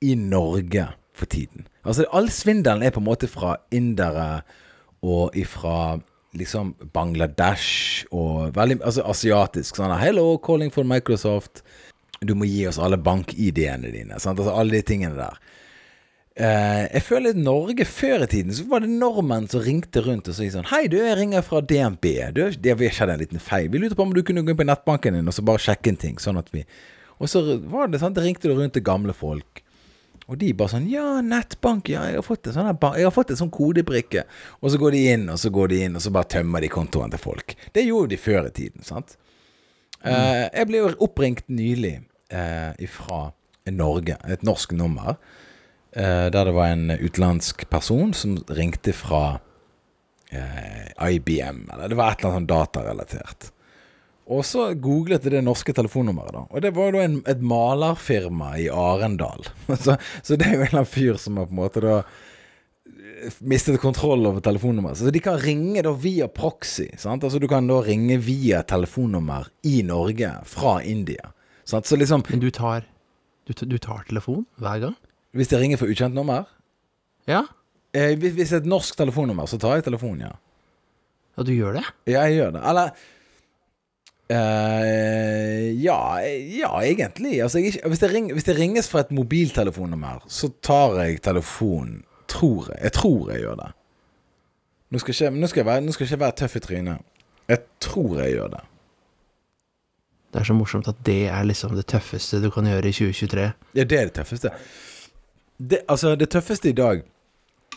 i 0.02 0.16
Norge 0.16 0.88
for 1.14 1.26
tiden. 1.30 1.68
Altså, 1.86 2.06
all 2.12 2.30
svindelen 2.34 2.84
er 2.84 2.93
på 2.93 3.02
en 3.02 3.08
måte 3.08 3.30
fra 3.30 3.56
indere 3.74 4.41
og 5.06 5.36
ifra 5.38 6.00
liksom 6.36 6.74
Bangladesh 6.93 8.06
og 8.12 8.56
veldig 8.56 8.82
Altså 8.84 9.06
asiatisk. 9.06 9.76
Sånn 9.78 9.93
'Hello, 10.00 10.38
calling 10.38 10.71
for 10.74 10.84
Microsoft'. 10.84 11.62
Du 12.21 12.34
må 12.36 12.45
gi 12.45 12.65
oss 12.67 12.80
alle 12.80 12.98
bank-ID-ene 12.98 13.91
dine. 13.91 14.19
Sant? 14.19 14.39
Altså 14.39 14.56
alle 14.56 14.71
de 14.71 14.82
tingene 14.82 15.15
der. 15.15 15.38
Uh, 16.36 16.84
jeg 16.91 17.02
føler 17.02 17.30
at 17.30 17.38
Norge 17.39 17.86
før 17.86 18.24
i 18.24 18.28
tiden 18.28 18.52
så 18.52 18.65
var 18.67 18.82
det 18.84 18.89
nordmenn 18.89 19.48
som 19.48 19.62
ringte 19.63 20.02
rundt 20.04 20.28
og 20.28 20.36
sa 20.36 20.43
sånn 20.52 20.67
Hei, 20.67 20.88
du, 20.91 20.98
jeg 21.00 21.15
ringer 21.15 21.45
fra 21.48 21.62
DNB. 21.62 22.06
Du, 22.36 22.41
det 22.52 22.74
har 22.74 22.91
skjedd 22.91 23.13
en 23.13 23.21
liten 23.21 23.39
feil. 23.39 23.69
Vi 23.71 23.80
lurte 23.80 23.95
på 23.95 24.04
om 24.04 24.12
du 24.12 24.19
kunne 24.21 24.43
gå 24.43 24.52
inn 24.52 24.60
på 24.60 24.67
nettbanken 24.67 25.15
din 25.15 25.32
og 25.32 25.34
så 25.38 25.45
bare 25.48 25.63
sjekke 25.63 25.93
en 25.93 26.02
ting. 26.02 26.17
Sånn 26.19 26.38
at 26.41 26.52
vi 26.52 26.65
Og 27.24 27.30
så 27.32 27.39
var 27.71 27.88
det 27.88 28.02
sånn, 28.02 28.15
ringte 28.19 28.50
du 28.50 28.58
rundt 28.58 28.74
til 28.76 28.84
gamle 28.84 29.13
folk. 29.15 29.63
Og 30.32 30.40
de 30.42 30.54
bare 30.58 30.74
sånn 30.74 30.88
Ja, 30.90 31.22
nettbank, 31.22 31.90
ja, 31.94 32.08
jeg 32.10 32.20
har 32.20 32.26
fått 32.26 32.50
en 32.50 32.56
sånn 32.56 32.72
Jeg 32.98 33.06
har 33.06 33.14
fått 33.14 33.34
en 33.34 33.42
sånn 33.44 33.54
kodebrikke. 33.54 34.26
Og 34.62 34.74
så 34.74 34.80
går 34.82 34.96
de 34.96 35.04
inn, 35.14 35.30
og 35.30 35.40
så 35.42 35.52
går 35.54 35.72
de 35.72 35.84
inn, 35.86 35.96
og 35.98 36.02
så 36.02 36.14
bare 36.16 36.32
tømmer 36.38 36.66
de 36.66 36.72
kontoen 36.74 37.14
til 37.14 37.22
folk. 37.22 37.56
Det 37.74 37.86
gjorde 37.86 38.16
de 38.16 38.22
før 38.22 38.50
i 38.50 38.56
tiden, 38.56 38.86
sant. 38.86 39.18
Eh, 40.06 40.46
jeg 40.50 40.70
ble 40.70 40.82
jo 40.82 40.92
oppringt 41.06 41.48
nylig 41.50 41.96
uh, 42.34 42.74
ifra 42.82 43.28
Norge, 43.74 44.18
et 44.30 44.46
norsk 44.46 44.76
nummer. 44.78 45.18
eh, 45.96 46.28
der 46.30 46.46
det 46.46 46.54
var 46.54 46.68
en 46.68 46.92
utenlandsk 46.92 47.70
person 47.70 48.14
som 48.14 48.38
ringte 48.52 48.94
fra 48.94 49.40
eh, 50.30 50.92
IBM, 51.16 51.70
eller 51.72 51.88
det 51.88 51.96
var 51.98 52.12
et 52.12 52.20
eller 52.20 52.34
annet 52.34 52.42
sånn 52.42 52.50
datarelatert. 52.52 53.52
Og 54.26 54.42
så 54.48 54.72
googlet 54.82 55.22
jeg 55.28 55.36
det 55.36 55.44
norske 55.46 55.74
telefonnummeret, 55.78 56.34
da. 56.34 56.40
Og 56.50 56.62
det 56.66 56.72
var 56.74 56.88
jo 56.90 56.96
da 56.98 57.02
en, 57.06 57.18
et 57.30 57.42
malerfirma 57.46 58.56
i 58.58 58.70
Arendal. 58.74 59.44
så, 59.86 59.98
så 60.26 60.38
det 60.40 60.48
er 60.48 60.56
jo 60.56 60.64
en 60.64 60.68
eller 60.72 60.80
annen 60.80 60.90
fyr 60.90 61.20
som 61.22 61.38
har 61.38 61.46
på 61.46 61.54
en 61.54 61.60
måte 61.60 61.84
da 61.86 62.00
eh, 62.02 63.38
mistet 63.46 63.78
kontroll 63.84 64.26
over 64.26 64.42
telefonnummeret. 64.46 64.98
Så 64.98 65.14
de 65.14 65.22
kan 65.22 65.38
ringe 65.42 65.84
da 65.86 65.94
via 65.94 66.26
proxy. 66.28 66.88
Sant? 66.98 67.24
Altså 67.28 67.38
Du 67.44 67.46
kan 67.52 67.70
da 67.70 67.78
ringe 67.86 68.18
via 68.26 68.64
telefonnummer 68.66 69.52
i 69.70 69.84
Norge 69.86 70.32
fra 70.50 70.80
India. 70.82 71.30
Sant? 71.66 71.86
Så 71.86 71.98
liksom 72.02 72.26
Men 72.30 72.42
du 72.42 72.50
tar, 72.54 72.86
du, 73.46 73.54
du 73.54 73.78
tar 73.78 74.08
telefon 74.10 74.46
hver 74.58 74.82
gang? 74.88 74.98
Hvis 75.38 75.52
jeg 75.54 75.62
ringer 75.62 75.78
for 75.82 75.92
ukjent 75.92 76.16
nummer 76.18 76.46
Ja? 77.30 77.44
eh, 77.94 78.14
hvis, 78.18 78.34
hvis 78.38 78.50
det 78.54 78.58
er 78.58 78.64
et 78.66 78.74
norsk 78.74 78.98
telefonnummer, 78.98 79.46
så 79.50 79.58
tar 79.62 79.78
jeg 79.80 79.86
telefonen, 79.86 80.28
ja. 80.30 80.34
Ja, 81.36 81.44
du 81.44 81.52
gjør 81.52 81.78
det? 81.78 81.84
Ja, 82.08 82.22
jeg 82.30 82.38
gjør 82.40 82.54
det. 82.56 82.62
Eller 82.70 82.92
eh, 84.30 85.72
ja, 85.84 86.00
ja, 86.60 86.72
egentlig. 86.84 87.42
Altså, 87.44 87.60
jeg, 87.60 87.80
hvis, 87.86 88.00
det 88.02 88.12
ring, 88.14 88.32
hvis 88.34 88.48
det 88.48 88.58
ringes 88.60 88.90
fra 88.90 89.04
et 89.06 89.12
mobiltelefonnummer, 89.16 90.24
så 90.28 90.50
tar 90.62 91.00
jeg 91.04 91.22
telefonen. 91.26 92.04
Tror 92.28 92.72
jeg. 92.74 92.80
Jeg 92.84 92.92
tror 92.98 93.30
jeg 93.32 93.44
gjør 93.44 93.60
det. 93.60 93.68
Nå 94.92 95.00
skal, 95.00 95.14
ikke, 95.14 95.30
nå 95.40 95.48
skal, 95.48 95.60
jeg, 95.62 95.68
være, 95.68 95.82
nå 95.86 95.94
skal 95.94 96.04
jeg 96.06 96.12
ikke 96.14 96.24
være 96.24 96.38
tøff 96.42 96.56
i 96.56 96.62
trynet. 96.64 97.04
Jeg 97.52 97.62
tror 97.86 98.16
jeg 98.24 98.34
gjør 98.34 98.50
det. 98.56 98.62
Det 100.34 100.42
er 100.42 100.48
så 100.50 100.56
morsomt 100.58 100.88
at 100.92 100.98
det 101.08 101.20
er 101.32 101.46
liksom 101.48 101.76
det 101.78 101.86
tøffeste 101.88 102.42
du 102.44 102.50
kan 102.52 102.66
gjøre 102.68 102.90
i 102.90 102.96
2023. 102.98 103.44
Ja, 103.78 103.84
det 103.86 104.00
er 104.00 104.10
det 104.10 104.16
tøffeste. 104.18 104.52
Det, 105.56 105.84
altså, 105.88 106.16
det 106.20 106.28
tøffeste 106.34 106.68
i 106.74 106.76
dag 106.76 107.06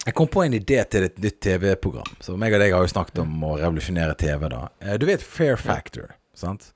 Jeg 0.06 0.14
kom 0.18 0.26
på 0.32 0.42
en 0.42 0.54
idé 0.56 0.80
til 0.90 1.04
et 1.06 1.18
nytt 1.20 1.38
TV-program. 1.44 2.16
Så 2.24 2.34
meg 2.40 2.54
og 2.56 2.62
deg 2.62 2.72
har 2.72 2.82
jo 2.82 2.90
snakket 2.90 3.20
om 3.22 3.32
å 3.44 3.52
revolusjonere 3.60 4.14
TV, 4.18 4.48
da. 4.48 4.60
Eh, 4.80 4.96
Du 4.98 5.04
vet 5.06 5.22
Fair 5.22 5.58
Factor, 5.60 6.14
sant? 6.38 6.70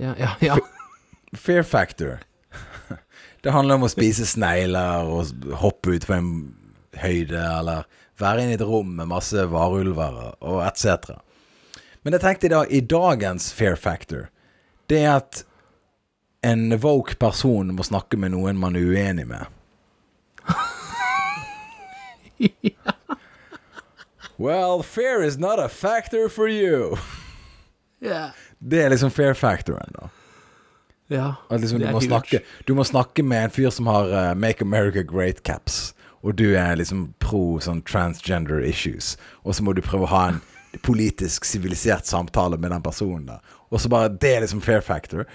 Ja, 0.00 0.14
ja, 0.18 0.32
ja. 0.42 0.56
Fear 1.36 1.62
Factor. 1.62 2.18
Det 3.44 3.52
handler 3.52 3.76
om 3.76 3.84
å 3.84 3.90
spise 3.92 4.24
snegler 4.24 5.04
og 5.04 5.50
hoppe 5.60 5.98
ut 5.98 6.06
på 6.08 6.14
en 6.16 6.28
høyde, 6.96 7.36
eller 7.36 7.84
være 8.20 8.44
inne 8.44 8.54
i 8.54 8.56
et 8.56 8.64
rom 8.64 8.94
med 8.96 9.10
masse 9.10 9.42
varulver 9.52 10.16
og 10.40 10.62
etc. 10.64 11.18
Men 12.04 12.16
jeg 12.16 12.22
tenkte 12.22 12.50
da, 12.52 12.62
i 12.64 12.80
dagens 12.80 13.50
Fair 13.52 13.76
Factor, 13.76 14.30
det 14.88 15.02
er 15.02 15.18
at 15.18 15.42
en 16.44 16.72
woke 16.80 17.18
person 17.20 17.74
må 17.76 17.84
snakke 17.84 18.16
med 18.20 18.32
noen 18.32 18.56
man 18.60 18.76
er 18.76 18.88
uenig 18.88 19.28
med. 19.28 19.44
Well, 24.36 24.82
fear 24.82 25.22
is 25.22 25.38
not 25.38 25.60
a 25.60 25.68
factor 25.68 26.28
for 26.28 26.48
you. 26.48 26.98
ja. 28.00 28.32
Det 28.64 28.80
er 28.80 28.92
liksom 28.92 29.12
fair 29.12 29.36
factoren, 29.36 29.92
da. 29.96 30.08
ja. 31.12 31.26
At 31.50 31.60
liksom 31.60 31.82
Det 31.82 31.90
du, 31.90 31.92
må 31.92 32.00
snakke, 32.00 32.40
du 32.64 32.74
må 32.78 32.86
snakke 32.88 33.22
med 33.22 33.48
en 33.48 33.52
fyr 33.52 33.70
som 33.74 33.90
har 33.92 34.08
uh, 34.08 34.32
Make 34.34 34.64
America 34.64 35.04
Great 35.04 35.42
caps, 35.44 35.92
og 36.24 36.38
du 36.40 36.54
er 36.56 36.78
liksom 36.80 37.10
pro 37.20 37.60
sånn 37.60 37.82
transgender 37.84 38.64
issues, 38.64 39.18
og 39.44 39.54
så 39.54 39.66
må 39.66 39.76
du 39.76 39.84
prøve 39.84 40.08
å 40.08 40.12
ha 40.14 40.26
en 40.32 40.40
politisk 40.82 41.44
sivilisert 41.44 42.08
samtale 42.08 42.56
med 42.58 42.72
den 42.72 42.82
personen 42.82 43.26
da 43.28 43.40
Og 43.70 43.80
så 43.80 43.88
bare 43.88 44.08
Det 44.08 44.32
er 44.36 44.40
liksom 44.40 44.62
fair 44.62 44.80
factor. 44.80 45.26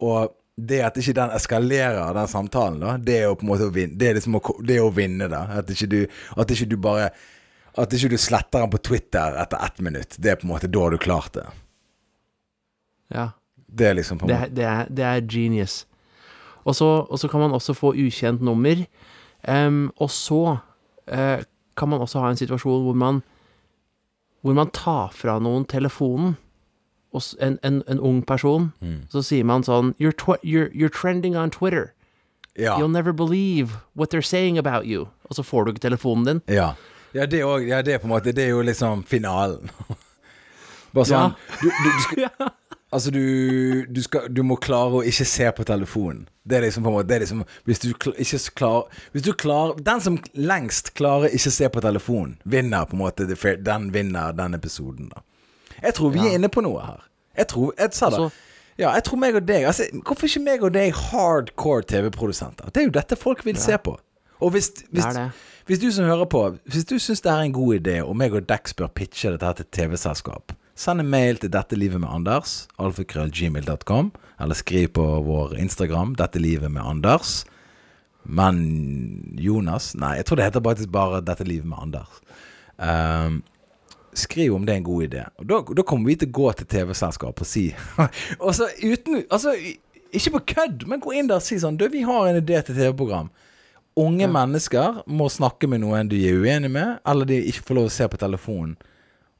Og 0.00 0.32
det 0.56 0.80
at 0.80 0.96
ikke 0.96 1.12
den 1.12 1.32
eskalerer, 1.36 2.14
den 2.16 2.28
samtalen, 2.28 2.80
da, 2.80 2.96
det 2.96 3.18
er 3.18 3.26
jo 3.26 3.34
på 3.36 3.44
en 3.44 3.50
måte 3.50 3.66
å 3.68 3.72
vinne. 3.72 3.96
Det 4.00 4.08
er 4.08 4.14
liksom 4.16 4.38
å, 4.38 4.40
det 4.64 4.78
er 4.78 4.86
å 4.86 4.92
vinne, 4.94 5.28
da. 5.28 5.42
At 5.58 5.68
ikke 5.68 5.88
du, 5.92 5.98
at 6.36 6.52
ikke 6.52 6.68
du 6.70 6.76
bare 6.80 7.10
At 7.76 7.92
ikke 7.92 8.08
du 8.08 8.16
sletter 8.16 8.62
den 8.62 8.70
på 8.72 8.80
Twitter 8.80 9.36
etter 9.36 9.60
ett 9.60 9.80
minutt. 9.84 10.16
Det 10.16 10.30
er 10.32 10.38
på 10.40 10.46
en 10.46 10.54
måte 10.54 10.70
da 10.72 10.80
har 10.80 10.94
du 10.94 10.96
klart 10.96 11.34
det. 11.34 11.44
Ja. 13.14 13.28
Det 13.76 13.86
er 13.86 13.94
liksom 13.98 14.18
på 14.18 14.24
en 14.24 14.28
Det, 14.30 14.36
måte 14.36 14.48
er, 14.48 14.54
det, 14.54 14.64
er, 14.64 14.86
det 14.96 15.04
er 15.04 15.20
genius. 15.28 15.86
Og 16.64 16.74
så, 16.74 16.84
og 17.10 17.18
så 17.18 17.28
kan 17.28 17.40
man 17.40 17.52
også 17.52 17.74
få 17.74 17.92
ukjent 17.94 18.40
nummer. 18.42 18.84
Em, 19.48 19.90
og 20.00 20.10
så 20.10 20.58
eh, 21.08 21.42
kan 21.76 21.88
man 21.88 22.00
også 22.00 22.20
ha 22.22 22.30
en 22.30 22.36
situasjon 22.40 22.82
hvor 22.86 22.94
man 22.96 23.22
Hvor 24.42 24.54
man 24.54 24.70
tar 24.70 25.10
fra 25.12 25.38
noen 25.42 25.64
telefonen. 25.66 26.36
Og 27.12 27.20
s- 27.22 27.34
en, 27.40 27.58
en, 27.62 27.82
en 27.88 28.00
ung 28.00 28.22
person. 28.26 28.72
Mm. 28.80 29.02
Så 29.10 29.22
sier 29.22 29.44
man 29.44 29.62
sånn 29.66 29.94
you're, 29.98 30.12
tw 30.14 30.36
you're, 30.44 30.70
you're 30.72 30.92
trending 30.92 31.36
on 31.36 31.50
Twitter. 31.50 31.92
Ja. 32.56 32.78
You'll 32.78 32.88
never 32.92 33.12
believe 33.12 33.76
what 33.94 34.10
they're 34.14 34.22
saying 34.24 34.58
about 34.58 34.86
you. 34.86 35.08
Og 35.28 35.34
så 35.36 35.42
får 35.42 35.64
du 35.64 35.70
ikke 35.72 35.80
telefonen 35.88 36.24
din. 36.24 36.42
Ja. 36.48 36.74
Ja, 37.14 37.26
det, 37.26 37.42
også, 37.44 37.66
ja, 37.66 37.82
det 37.82 37.94
er 37.94 37.98
på 37.98 38.06
en 38.06 38.10
måte 38.12 38.32
Det 38.32 38.44
er 38.44 38.48
jo 38.50 38.62
liksom 38.62 39.02
finalen. 39.04 39.70
Bare 40.94 41.04
sånn 41.08 41.34
du, 41.62 41.68
du, 41.68 41.90
du 41.90 42.02
skal, 42.06 42.50
Altså, 42.96 43.10
du, 43.12 43.84
du, 43.92 44.00
skal, 44.02 44.28
du 44.32 44.40
må 44.46 44.56
klare 44.62 45.00
å 45.00 45.04
ikke 45.04 45.26
se 45.28 45.50
på 45.52 45.64
telefonen. 45.68 46.22
Det 46.48 46.56
er 46.56 46.62
liksom 46.64 46.84
på 46.86 46.88
en 46.92 46.94
måte 46.96 47.08
det 47.10 47.16
er 47.18 47.22
liksom, 47.26 47.42
Hvis 47.68 47.80
du 47.82 47.88
ikke 47.92 48.38
s- 48.38 48.48
klar, 48.54 48.86
Hvis 49.12 49.24
du 49.26 49.32
klarer 49.34 49.76
Den 49.84 50.00
som 50.00 50.16
lengst 50.38 50.92
klarer 50.96 51.28
ikke 51.34 51.50
se 51.52 51.68
på 51.74 51.82
telefonen, 51.84 52.36
vinner 52.46 52.86
på 52.86 52.94
en 52.96 53.02
måte 53.02 53.26
Den 53.66 53.88
vinner 53.92 54.32
den 54.38 54.54
episoden, 54.54 55.08
da. 55.10 55.20
Jeg 55.82 55.94
tror 55.98 56.10
vi 56.14 56.18
Ja. 56.22 56.30
er 56.30 56.38
inne 56.38 56.48
på 56.48 56.62
noe 56.62 56.80
her. 56.86 57.02
Jeg 57.36 57.48
tror 57.48 57.72
Jeg 57.78 57.92
sa 57.98 58.08
det. 58.10 58.32
Ja, 58.78 58.92
jeg 58.94 59.04
tror 59.04 59.18
meg 59.18 59.34
og 59.34 59.46
deg 59.48 59.64
altså, 59.66 59.84
Hvorfor 60.04 60.26
ikke 60.30 60.44
meg 60.44 60.62
og 60.62 60.72
deg 60.72 60.92
hardcore 60.94 61.82
TV-produsenter? 61.82 62.70
Det 62.72 62.80
er 62.82 62.84
jo 62.86 62.94
dette 62.96 63.16
folk 63.16 63.44
vil 63.44 63.56
se 63.56 63.76
på. 63.78 63.96
Og 64.40 64.50
hvis, 64.52 64.70
hvis, 64.92 65.04
Det 65.04 65.14
det. 65.14 65.30
hvis 65.66 65.78
du 65.82 65.90
som 65.90 66.04
hører 66.04 66.24
på 66.30 66.44
Hvis 66.68 66.84
du 66.84 66.94
syns 66.98 67.20
det 67.24 67.32
er 67.32 67.42
en 67.42 67.52
god 67.52 67.74
idé, 67.80 68.00
og 68.04 68.16
meg 68.16 68.34
og 68.34 68.46
Dex 68.48 68.72
bør 68.76 68.86
pitche 68.94 69.30
dette 69.36 69.54
til 69.64 69.66
TV-selskap, 69.72 70.52
send 70.76 71.02
en 71.02 71.10
mail 71.10 71.40
til 71.40 71.52
Dette 71.52 71.78
livet 71.78 72.02
med 72.02 72.10
Anders, 72.12 72.66
alfakrøllgmail.com, 72.82 74.12
eller 74.40 74.58
skriv 74.58 74.92
på 74.98 75.04
vår 75.26 75.56
Instagram, 75.62 76.14
Dette 76.20 76.42
livet 76.42 76.72
med 76.72 76.84
Anders. 76.84 77.44
Men 78.26 78.56
Jonas 79.38 79.92
Nei, 79.94 80.16
jeg 80.18 80.26
tror 80.26 80.40
det 80.40 80.48
heter 80.48 80.64
faktisk 80.64 80.90
bare 80.94 81.22
Dette 81.24 81.46
livet 81.46 81.68
med 81.70 81.78
Anders. 81.80 82.20
Um, 82.76 83.42
skriv 84.16 84.54
om 84.54 84.66
det 84.66 84.74
er 84.74 84.80
en 84.82 84.88
god 84.88 85.06
idé. 85.06 85.24
Og 85.40 85.48
da, 85.48 85.60
da 85.78 85.84
kommer 85.86 86.10
vi 86.10 86.18
til 86.20 86.30
å 86.30 86.36
gå 86.40 86.52
til 86.58 86.68
TV-selskap 86.68 87.40
og 87.40 87.48
si 87.48 87.70
Og 88.44 88.50
så 88.56 88.68
uten 88.82 89.22
Altså, 89.22 89.54
ikke 90.12 90.36
på 90.36 90.42
kødd, 90.54 90.86
men 90.88 91.02
gå 91.02 91.14
inn 91.16 91.30
der 91.30 91.40
og 91.40 91.46
si 91.46 91.58
sånn 91.60 91.78
Du, 91.80 91.86
vi 91.92 92.04
har 92.06 92.28
en 92.28 92.40
idé 92.40 92.60
til 92.64 92.76
TV-program. 92.76 93.30
Unge 93.96 94.28
mennesker 94.28 95.00
må 95.08 95.28
snakke 95.32 95.68
med 95.72 95.80
noen 95.80 96.10
de 96.10 96.20
er 96.28 96.36
uenig 96.36 96.68
med, 96.68 96.98
eller 97.08 97.28
de 97.28 97.38
ikke 97.48 97.64
får 97.64 97.78
lov 97.78 97.86
å 97.88 97.92
se 97.94 98.08
på 98.12 98.18
telefonen, 98.20 98.74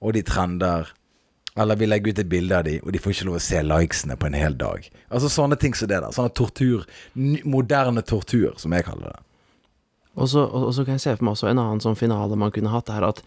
og 0.00 0.14
de 0.16 0.22
trender. 0.24 0.88
Eller 1.56 1.76
vi 1.80 1.86
legger 1.88 2.12
ut 2.12 2.18
et 2.18 2.28
bilde 2.28 2.52
av 2.58 2.64
de, 2.66 2.74
og 2.84 2.92
de 2.92 2.98
får 3.00 3.14
ikke 3.14 3.26
lov 3.30 3.36
å 3.38 3.40
se 3.40 3.62
likesene 3.64 4.16
på 4.20 4.26
en 4.28 4.34
hel 4.36 4.56
dag. 4.60 4.88
Altså 5.08 5.30
sånne 5.32 5.56
ting 5.56 5.72
som 5.74 5.88
det 5.88 6.02
der. 6.02 6.12
Sånne 6.12 6.34
tortur. 6.36 6.82
Moderne 7.48 8.02
tortur, 8.04 8.52
som 8.60 8.74
jeg 8.76 8.84
kaller 8.84 9.14
det. 9.14 9.22
Og 10.16 10.28
så, 10.28 10.42
og, 10.44 10.66
og 10.68 10.74
så 10.76 10.84
kan 10.84 10.96
jeg 10.98 11.00
se 11.06 11.14
for 11.16 11.24
meg 11.24 11.32
også 11.36 11.48
en 11.50 11.58
annen 11.62 11.80
sånn 11.84 11.96
finale 11.96 12.36
man 12.40 12.52
kunne 12.52 12.72
hatt, 12.72 12.88
er 12.92 13.04
at 13.08 13.22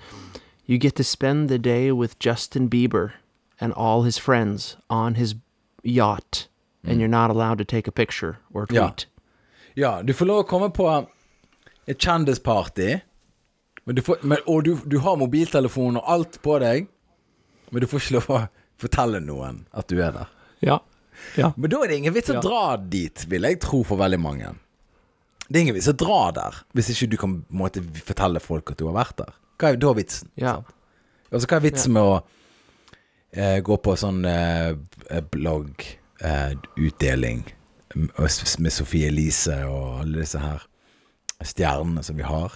You 0.70 0.78
get 0.78 0.96
to 0.98 1.04
spend 1.04 1.50
the 1.50 1.58
day 1.58 1.90
with 1.92 2.14
Justin 2.22 2.68
Bieber 2.70 3.14
and 3.60 3.74
all 3.74 4.04
his 4.06 4.20
friends 4.22 4.78
on 4.90 5.16
his 5.16 5.34
yacht, 5.84 6.48
and 6.86 7.00
you're 7.02 7.08
not 7.10 7.32
allowed 7.32 7.58
to 7.58 7.66
take 7.66 7.88
a 7.88 7.92
picture 7.92 8.38
or 8.54 8.68
Ja. 8.70 8.88
tweet. 8.92 9.08
Ja, 9.76 10.02
du 10.04 10.14
får 10.14 10.26
lov 10.30 10.44
å 10.44 10.48
komme 10.48 10.70
på 10.70 10.86
et 11.88 11.98
kjendisparty, 11.98 13.02
men 13.86 13.96
du 13.96 14.02
får, 14.06 14.22
men, 14.24 14.38
og 14.48 14.64
du, 14.66 14.76
du 14.86 15.00
har 15.00 15.18
mobiltelefon 15.18 15.98
og 15.98 16.04
alt 16.06 16.38
på 16.46 16.60
deg, 16.62 16.88
men 17.72 17.82
du 17.84 17.88
får 17.88 18.00
ikke 18.04 18.16
lov 18.18 18.30
å 18.36 18.40
fortelle 18.80 19.20
noen 19.24 19.64
at 19.76 19.88
du 19.92 19.98
er 20.02 20.12
der. 20.16 20.28
Ja. 20.66 20.80
ja. 21.38 21.52
Men 21.58 21.70
da 21.74 21.82
er 21.84 21.88
det 21.92 21.98
ingen 22.02 22.14
vits 22.16 22.30
å 22.34 22.40
dra 22.44 22.78
dit, 22.80 23.26
vil 23.30 23.44
jeg 23.48 23.60
tro 23.64 23.84
for 23.88 24.00
veldig 24.00 24.20
mange. 24.24 24.54
Det 25.50 25.58
er 25.58 25.62
ingen 25.66 25.76
vits 25.80 25.90
å 25.90 25.96
dra 25.98 26.20
der 26.36 26.60
hvis 26.78 26.90
ikke 26.94 27.08
du 27.12 27.18
kan 27.20 27.38
måte, 27.50 27.82
fortelle 28.06 28.40
folk 28.44 28.72
at 28.72 28.78
du 28.82 28.86
har 28.90 28.96
vært 29.00 29.18
der. 29.24 29.34
Hva 29.60 29.72
er 29.74 29.80
da 29.82 29.94
vitsen? 29.98 30.30
Ja. 30.40 30.58
Altså, 31.32 31.46
hva 31.50 31.58
er 31.60 31.66
vitsen 31.66 31.94
med 31.96 32.04
å 32.06 32.16
eh, 33.34 33.60
gå 33.66 33.76
på 33.84 33.96
sånn 34.00 34.22
eh, 34.30 34.76
bloggutdeling 36.20 37.44
eh, 37.48 38.26
s- 38.26 38.60
med 38.60 38.72
Sofie 38.74 39.08
Elise 39.12 39.60
og 39.68 40.02
alle 40.04 40.22
disse 40.24 40.40
her 40.42 40.64
stjernene 41.46 42.04
som 42.06 42.18
vi 42.20 42.24
har? 42.28 42.56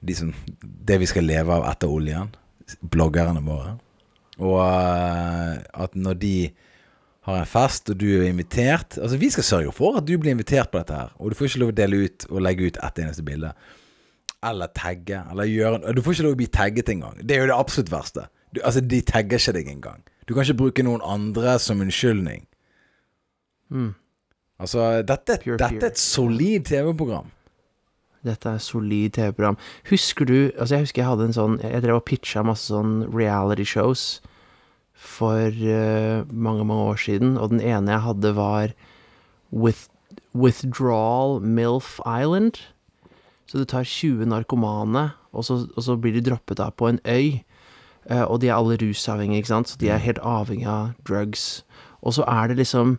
De 0.00 0.14
som, 0.14 0.32
det 0.62 0.98
vi 1.02 1.06
skal 1.10 1.26
leve 1.26 1.54
av 1.56 1.64
etter 1.70 1.90
oljen. 1.90 2.28
Bloggerne 2.80 3.40
våre. 3.42 3.76
Og 4.38 4.58
eh, 4.62 5.58
at 5.84 5.94
når 5.98 6.18
de 6.22 6.34
har 7.28 7.42
en 7.42 7.48
fest, 7.48 7.90
og 7.92 7.98
du 8.00 8.06
er 8.06 8.28
invitert 8.30 8.96
Altså, 8.96 9.18
vi 9.20 9.28
skal 9.30 9.44
sørge 9.44 9.72
for 9.76 9.98
at 9.98 10.06
du 10.08 10.14
blir 10.16 10.32
invitert 10.32 10.70
på 10.72 10.80
dette 10.80 10.96
her. 10.96 11.12
Og 11.18 11.30
du 11.30 11.38
får 11.38 11.50
ikke 11.50 11.62
lov 11.64 11.74
å 11.74 11.78
dele 11.80 12.02
ut 12.06 12.26
og 12.30 12.42
legge 12.44 12.70
ut 12.70 12.80
ett 12.86 13.00
eneste 13.04 13.24
bilde. 13.26 13.52
Eller 14.48 14.70
tagge. 14.74 15.22
Eller 15.32 15.50
gjøre 15.50 15.94
Du 15.96 16.02
får 16.02 16.16
ikke 16.16 16.28
lov 16.28 16.36
å 16.36 16.40
bli 16.42 16.50
tagget 16.58 16.92
engang. 16.94 17.18
Det 17.20 17.36
er 17.36 17.44
jo 17.44 17.50
det 17.50 17.58
absolutt 17.58 17.92
verste. 17.92 18.28
Du, 18.54 18.62
altså, 18.64 18.80
de 18.80 19.00
tagger 19.04 19.42
ikke 19.42 19.56
deg 19.58 19.72
engang. 19.74 20.04
Du 20.28 20.34
kan 20.34 20.44
ikke 20.44 20.62
bruke 20.62 20.84
noen 20.86 21.02
andre 21.04 21.56
som 21.60 21.82
unnskyldning. 21.84 22.46
Mm. 23.72 23.92
Altså, 24.58 25.02
dette, 25.06 25.38
Pure 25.42 25.58
dette 25.58 25.74
pure. 25.74 25.84
er 25.84 25.92
et 25.92 26.00
solid 26.00 26.64
TV-program. 26.70 27.28
Dette 28.26 28.54
er 28.56 28.62
solid 28.62 29.12
TV-program. 29.14 29.58
Husker 29.90 30.26
du 30.26 30.38
Altså, 30.58 30.74
jeg 30.74 30.86
husker 30.88 31.02
jeg 31.02 31.08
hadde 31.08 31.28
en 31.28 31.36
sånn 31.36 31.60
Jeg 31.62 31.84
drev 31.84 32.00
og 32.00 32.04
pitcha 32.08 32.42
masse 32.42 32.66
sånn 32.72 33.04
reality 33.14 33.64
shows 33.68 34.18
for 34.98 35.46
uh, 35.46 36.26
mange, 36.34 36.64
mange 36.64 36.82
år 36.82 36.96
siden, 36.96 37.36
og 37.36 37.50
den 37.50 37.60
ene 37.60 37.90
jeg 37.90 38.00
hadde, 38.02 38.36
var 38.36 38.68
with, 39.52 39.86
Withdrawal 40.34 41.40
MILF 41.40 42.00
Island. 42.06 42.52
Så 43.46 43.58
du 43.58 43.64
tar 43.64 43.82
20 43.82 44.26
narkomane, 44.26 45.10
og 45.32 45.44
så, 45.44 45.66
og 45.76 45.82
så 45.82 45.96
blir 45.96 46.12
de 46.12 46.30
droppet 46.30 46.60
av 46.60 46.74
på 46.76 46.88
en 46.88 47.00
øy. 47.06 47.44
Uh, 48.10 48.24
og 48.24 48.40
de 48.40 48.48
er 48.48 48.54
alle 48.54 48.78
rusavhengige, 48.82 49.36
ikke 49.36 49.48
sant, 49.48 49.68
så 49.68 49.76
de 49.80 49.88
er 49.88 49.96
helt 49.96 50.18
avhengige 50.22 50.68
av 50.68 50.88
drugs. 51.08 51.64
Og 52.02 52.14
så 52.14 52.24
er 52.28 52.46
det 52.46 52.56
liksom 52.56 52.98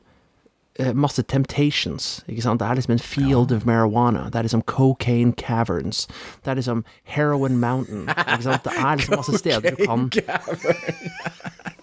uh, 0.80 0.94
masse 0.96 1.22
temptations, 1.22 2.24
ikke 2.28 2.42
sant? 2.42 2.60
Det 2.60 2.68
er 2.68 2.74
liksom 2.74 2.92
en 2.92 3.00
field 3.00 3.52
of 3.52 3.66
marijuana. 3.66 4.26
Det 4.26 4.36
er 4.36 4.42
liksom 4.42 4.62
cocaine 4.62 5.34
caverns. 5.34 6.08
Det 6.46 6.52
er 6.52 6.54
liksom 6.54 6.86
heroin 7.04 7.58
mountain, 7.58 8.10
ikke 8.10 8.44
sant? 8.44 8.64
Det 8.64 8.72
er 8.78 8.96
liksom 8.96 9.16
masse 9.16 9.38
steder 9.38 9.76
du 9.76 9.86
kan 9.86 10.10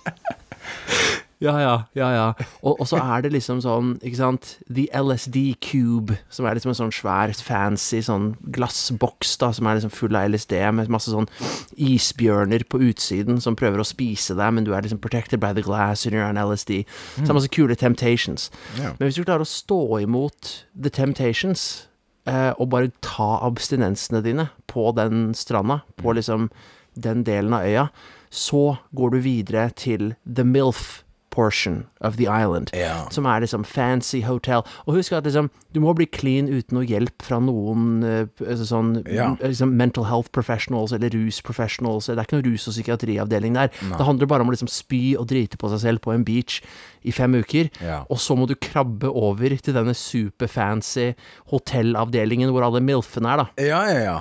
Ja, 1.38 1.52
ja, 1.60 1.72
ja, 1.92 2.06
ja. 2.14 2.26
Og, 2.62 2.78
og 2.80 2.86
så 2.88 2.96
er 2.96 3.26
det 3.26 3.34
liksom 3.34 3.58
sånn, 3.60 3.90
ikke 4.00 4.16
sant 4.16 4.46
The 4.72 4.86
LSD 4.96 5.36
Cube, 5.60 6.16
som 6.32 6.46
er 6.48 6.56
liksom 6.56 6.72
en 6.72 6.78
sånn 6.78 6.94
svær, 6.96 7.32
fancy 7.44 8.00
sånn 8.04 8.30
glassboks, 8.56 9.34
da, 9.42 9.50
som 9.52 9.68
er 9.68 9.76
liksom 9.76 9.92
full 9.92 10.16
av 10.16 10.30
LSD, 10.32 10.54
med 10.78 10.92
masse 10.92 11.12
sånn 11.12 11.28
isbjørner 11.76 12.64
på 12.72 12.80
utsiden 12.88 13.42
som 13.44 13.58
prøver 13.58 13.84
å 13.84 13.86
spise 13.86 14.36
deg, 14.38 14.54
men 14.56 14.64
du 14.64 14.72
er 14.72 14.86
liksom 14.86 15.02
protected 15.04 15.42
by 15.44 15.52
the 15.52 15.64
glass 15.66 16.06
and 16.08 16.16
you're 16.16 16.24
on 16.24 16.40
LSD. 16.40 16.86
Så 17.18 17.26
det 17.26 17.34
er 17.34 17.38
masse 17.42 17.52
kule 17.52 17.76
temptations. 17.76 18.48
Men 18.96 19.04
hvis 19.04 19.20
du 19.20 19.26
klarer 19.26 19.44
å 19.44 19.50
stå 19.50 19.82
imot 20.06 20.54
the 20.72 20.88
temptations, 20.88 21.84
eh, 22.24 22.54
og 22.56 22.72
bare 22.72 22.94
ta 23.04 23.42
abstinensene 23.44 24.24
dine 24.24 24.48
på 24.72 24.88
den 24.96 25.34
stranda, 25.36 25.82
på 26.00 26.16
liksom 26.16 26.48
den 26.96 27.26
delen 27.28 27.52
av 27.52 27.68
øya, 27.68 27.90
så 28.30 28.76
går 28.94 29.10
du 29.10 29.18
videre 29.20 29.70
til 29.76 30.14
the 30.26 30.44
MILF 30.44 31.02
portion 31.36 31.82
of 32.00 32.16
the 32.16 32.24
island. 32.24 32.70
Ja. 32.72 33.10
Som 33.12 33.26
er 33.28 33.40
liksom 33.44 33.60
fancy 33.68 34.22
hotel. 34.24 34.62
Og 34.86 34.94
husk 34.96 35.12
at 35.12 35.24
liksom, 35.28 35.50
du 35.74 35.80
må 35.84 35.92
bli 35.92 36.06
clean 36.08 36.46
uten 36.48 36.78
noe 36.78 36.86
hjelp 36.88 37.20
fra 37.20 37.36
noen 37.44 37.98
uh, 38.00 38.54
sånn 38.56 39.02
Ja. 39.12 39.34
liksom 39.42 39.74
mental 39.76 40.06
health 40.08 40.30
professionals 40.32 40.94
eller 40.96 41.12
rus 41.12 41.42
professionals. 41.44 42.06
Det 42.08 42.16
er 42.16 42.24
ikke 42.24 42.38
noe 42.40 42.46
rus- 42.54 42.64
og 42.70 42.72
psykiatriavdeling 42.72 43.52
der. 43.58 43.68
Nei. 43.84 43.98
Det 44.00 44.06
handler 44.08 44.26
bare 44.32 44.46
om 44.46 44.48
å 44.48 44.54
liksom 44.56 44.70
spy 44.72 45.02
og 45.20 45.28
drite 45.28 45.60
på 45.60 45.68
seg 45.74 45.80
selv 45.84 46.00
på 46.06 46.14
en 46.14 46.24
beach 46.24 46.62
i 47.04 47.12
fem 47.12 47.36
uker. 47.36 47.68
Ja. 47.84 48.00
Og 48.08 48.16
så 48.16 48.32
må 48.34 48.48
du 48.48 48.54
krabbe 48.56 49.12
over 49.12 49.58
til 49.60 49.76
denne 49.76 49.92
superfancy 49.92 51.10
hotellavdelingen 51.52 52.48
hvor 52.54 52.64
alle 52.64 52.80
milfene 52.80 53.34
er, 53.34 53.44
da. 53.44 53.46
Ja, 53.60 53.82
ja, 53.92 54.00
ja. 54.08 54.18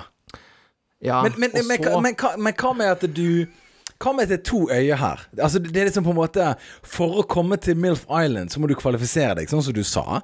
Ja, 1.04 1.22
Men, 1.22 1.32
men, 1.38 1.50
men, 1.66 1.78
så- 1.84 2.36
men 2.36 2.52
hva 2.56 2.72
med 2.76 2.86
at 2.92 3.08
du 3.14 3.46
Hva 4.02 4.12
med 4.16 4.28
til 4.28 4.42
to 4.44 4.58
øyer 4.70 4.98
her? 5.00 5.22
Altså 5.38 5.58
Det 5.58 5.76
er 5.76 5.88
liksom 5.88 6.04
på 6.04 6.12
en 6.12 6.18
måte 6.18 6.50
For 6.84 7.22
å 7.22 7.26
komme 7.28 7.56
til 7.56 7.78
Milf 7.80 8.04
Island 8.10 8.52
så 8.52 8.60
må 8.60 8.68
du 8.68 8.76
kvalifisere 8.78 9.38
deg, 9.40 9.48
sånn 9.50 9.64
som 9.64 9.76
du 9.76 9.84
sa. 9.86 10.20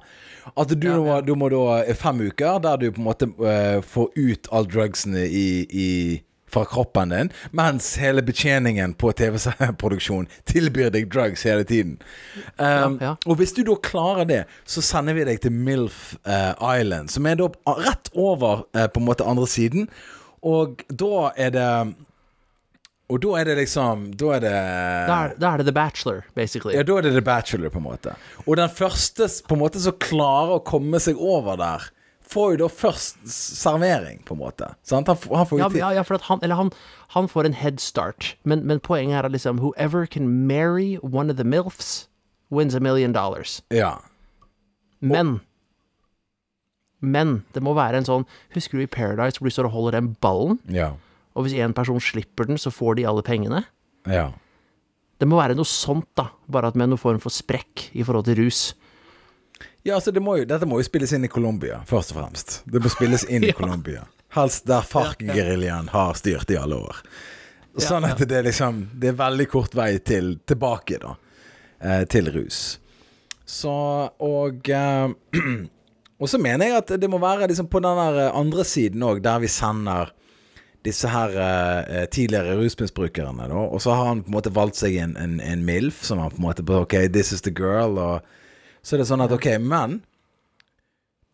At 0.53 0.73
du, 0.73 0.87
Ja, 0.87 0.99
ja. 1.07 1.21
du 1.21 1.33
må 1.39 1.49
da 1.49 1.81
i 1.87 1.95
fem 1.97 2.21
uker 2.27 2.61
der 2.63 2.77
du 2.77 2.91
på 2.91 3.01
en 3.01 3.07
måte 3.07 3.29
uh, 3.39 3.81
får 3.81 4.11
ut 4.15 4.51
all 4.51 4.69
drugsene 4.69 5.25
i, 5.25 5.47
i 5.69 5.89
fra 6.53 6.65
kroppen 6.69 7.09
din, 7.09 7.31
mens 7.51 7.95
hele 7.97 8.21
betjeningen 8.21 8.93
på 8.93 9.11
TV-produksjon 9.17 10.27
tilbyr 10.51 10.91
deg 10.93 11.09
drugs 11.09 11.45
hele 11.47 11.65
tiden. 11.67 11.95
Um, 12.57 12.99
ja. 13.01 13.15
Og 13.25 13.39
hvis 13.39 13.55
du 13.57 13.63
da 13.65 13.77
klarer 13.81 14.29
det, 14.29 14.41
så 14.69 14.83
sender 14.85 15.17
vi 15.17 15.25
deg 15.27 15.41
til 15.43 15.55
Milf 15.55 16.13
uh, 16.27 16.53
Island, 16.75 17.09
som 17.13 17.25
er 17.25 17.39
da 17.41 17.49
rett 17.81 18.11
over 18.13 18.67
uh, 18.77 18.85
på 18.85 19.01
en 19.01 19.09
måte 19.09 19.27
andre 19.27 19.49
siden. 19.49 19.89
Og 20.43 20.83
da 20.91 21.31
er 21.39 21.55
det 21.55 21.69
Og 23.11 23.19
da 23.21 23.33
er 23.41 23.49
det 23.49 23.57
liksom 23.59 24.05
Da 24.17 24.29
er 24.37 24.43
det 24.43 24.51
da, 24.53 25.17
er, 25.25 25.33
da 25.37 25.49
er 25.51 25.61
det 25.61 25.65
The 25.67 25.75
Bachelor, 25.75 26.23
basically. 26.37 26.75
Ja, 26.77 26.85
da 26.87 26.97
er 26.97 27.07
det 27.07 27.11
The 27.17 27.25
Bachelor, 27.25 27.69
på 27.73 27.81
en 27.81 27.87
måte. 27.89 28.15
Og 28.45 28.55
den 28.57 28.71
første 28.71 29.27
på 29.47 29.57
en 29.57 29.61
måte 29.63 29.81
som 29.83 29.97
klarer 29.99 30.55
å 30.57 30.63
komme 30.63 31.01
seg 31.03 31.19
over 31.19 31.59
der, 31.59 31.89
får 32.33 32.55
jo 32.55 32.61
da 32.63 32.69
først 32.71 33.19
servering, 33.29 34.23
på 34.25 34.33
en 34.37 34.41
måte. 34.41 34.71
Han, 34.91 35.05
han 35.05 35.19
får 35.19 35.59
jo 35.59 35.61
Ja, 35.61 35.69
ja, 35.77 35.91
ja 35.99 36.05
for 36.07 36.17
han, 36.29 36.41
eller 36.41 36.55
han, 36.57 36.71
han 37.13 37.27
får 37.29 37.51
en 37.51 37.59
head 37.59 37.83
start. 37.83 38.33
Men, 38.43 38.65
men 38.65 38.79
poenget 38.79 39.19
er 39.19 39.27
at 39.27 39.35
liksom 39.35 39.59
Whoever 39.61 40.07
can 40.07 40.47
marry 40.47 40.97
one 41.03 41.29
of 41.29 41.37
the 41.37 41.43
MILFs, 41.45 42.07
wins 42.49 42.73
a 42.73 42.79
million 42.79 43.11
dollars. 43.11 43.61
Ja. 43.69 43.99
Men 44.99 45.41
Men 47.03 47.43
det 47.53 47.59
må 47.59 47.73
være 47.75 47.99
en 47.99 48.05
sånn 48.07 48.23
Husker 48.55 48.79
du 48.79 48.85
i 48.85 48.87
Paradise 48.87 49.35
hvor 49.35 49.49
de 49.49 49.51
står 49.51 49.67
og 49.67 49.73
holder 49.75 49.97
den 49.99 50.13
ballen? 50.23 50.61
Ja. 50.71 50.93
Og 51.33 51.45
hvis 51.47 51.55
én 51.57 51.73
person 51.73 51.99
slipper 52.03 52.45
den, 52.49 52.57
så 52.61 52.71
får 52.73 52.99
de 52.99 53.05
alle 53.09 53.23
pengene? 53.25 53.63
Ja. 54.09 54.29
Det 55.19 55.27
må 55.29 55.37
være 55.39 55.55
noe 55.57 55.65
sånt, 55.69 56.09
da. 56.19 56.27
Bare 56.51 56.69
at 56.71 56.75
med 56.79 56.91
noen 56.91 56.99
form 57.01 57.19
for 57.23 57.33
sprekk 57.33 57.87
i 57.97 58.03
forhold 58.05 58.25
til 58.27 58.37
rus. 58.43 58.73
Ja, 59.83 59.95
altså 59.97 60.11
det 60.15 60.21
må 60.23 60.37
jo, 60.39 60.45
Dette 60.47 60.67
må 60.69 60.77
jo 60.79 60.85
spilles 60.87 61.11
inn 61.15 61.25
i 61.27 61.31
Colombia, 61.31 61.81
først 61.89 62.13
og 62.13 62.21
fremst. 62.21 62.57
Det 62.69 62.79
må 62.83 62.91
spilles 62.91 63.25
inn 63.29 63.43
i 63.47 63.51
Ja. 63.53 63.57
Colombia. 63.57 64.05
Helst 64.33 64.65
der 64.65 64.81
FARC-geriljaen 64.81 65.91
har 65.93 66.15
styrt 66.17 66.49
i 66.51 66.57
alle 66.57 66.79
år. 66.81 67.01
Sånn 67.81 68.05
at 68.05 68.19
det 68.21 68.37
er 68.37 68.45
liksom 68.45 68.83
Det 69.01 69.09
er 69.11 69.15
veldig 69.17 69.45
kort 69.49 69.73
vei 69.77 69.95
til 70.05 70.35
tilbake, 70.49 70.99
da. 71.01 71.15
Eh, 71.81 72.03
til 72.09 72.29
rus. 72.33 72.79
Så 73.45 73.73
Og 74.23 74.69
eh, 74.69 75.09
Og 76.23 76.29
så 76.29 76.39
mener 76.39 76.69
jeg 76.69 76.77
at 76.79 76.91
det 77.01 77.09
må 77.11 77.17
være 77.19 77.49
liksom 77.51 77.67
på 77.67 77.81
den 77.83 77.97
der 77.99 78.31
andre 78.37 78.63
siden 78.63 79.01
òg, 79.03 79.19
der 79.25 79.41
vi 79.43 79.49
sender 79.51 80.13
disse 80.83 81.07
her 81.07 81.35
eh, 81.39 82.05
tidligere 82.11 82.57
rusmisbrukerne, 82.59 83.47
da. 83.49 83.65
Og 83.65 83.81
så 83.81 83.93
har 83.95 84.09
han 84.11 84.23
på 84.23 84.31
en 84.31 84.37
måte 84.37 84.53
valgt 84.55 84.79
seg 84.81 84.97
en, 84.99 85.15
en, 85.19 85.37
en 85.39 85.63
MILF, 85.65 86.03
som 86.03 86.19
han 86.19 86.33
på 86.33 86.41
en 86.41 86.47
måte 86.49 86.65
OK, 86.67 86.97
this 87.13 87.31
is 87.31 87.45
the 87.45 87.53
girl, 87.53 87.97
og 87.97 88.83
så 88.83 88.95
er 88.95 89.03
det 89.03 89.07
sånn 89.07 89.23
at 89.23 89.31
OK, 89.31 89.47
men 89.63 90.01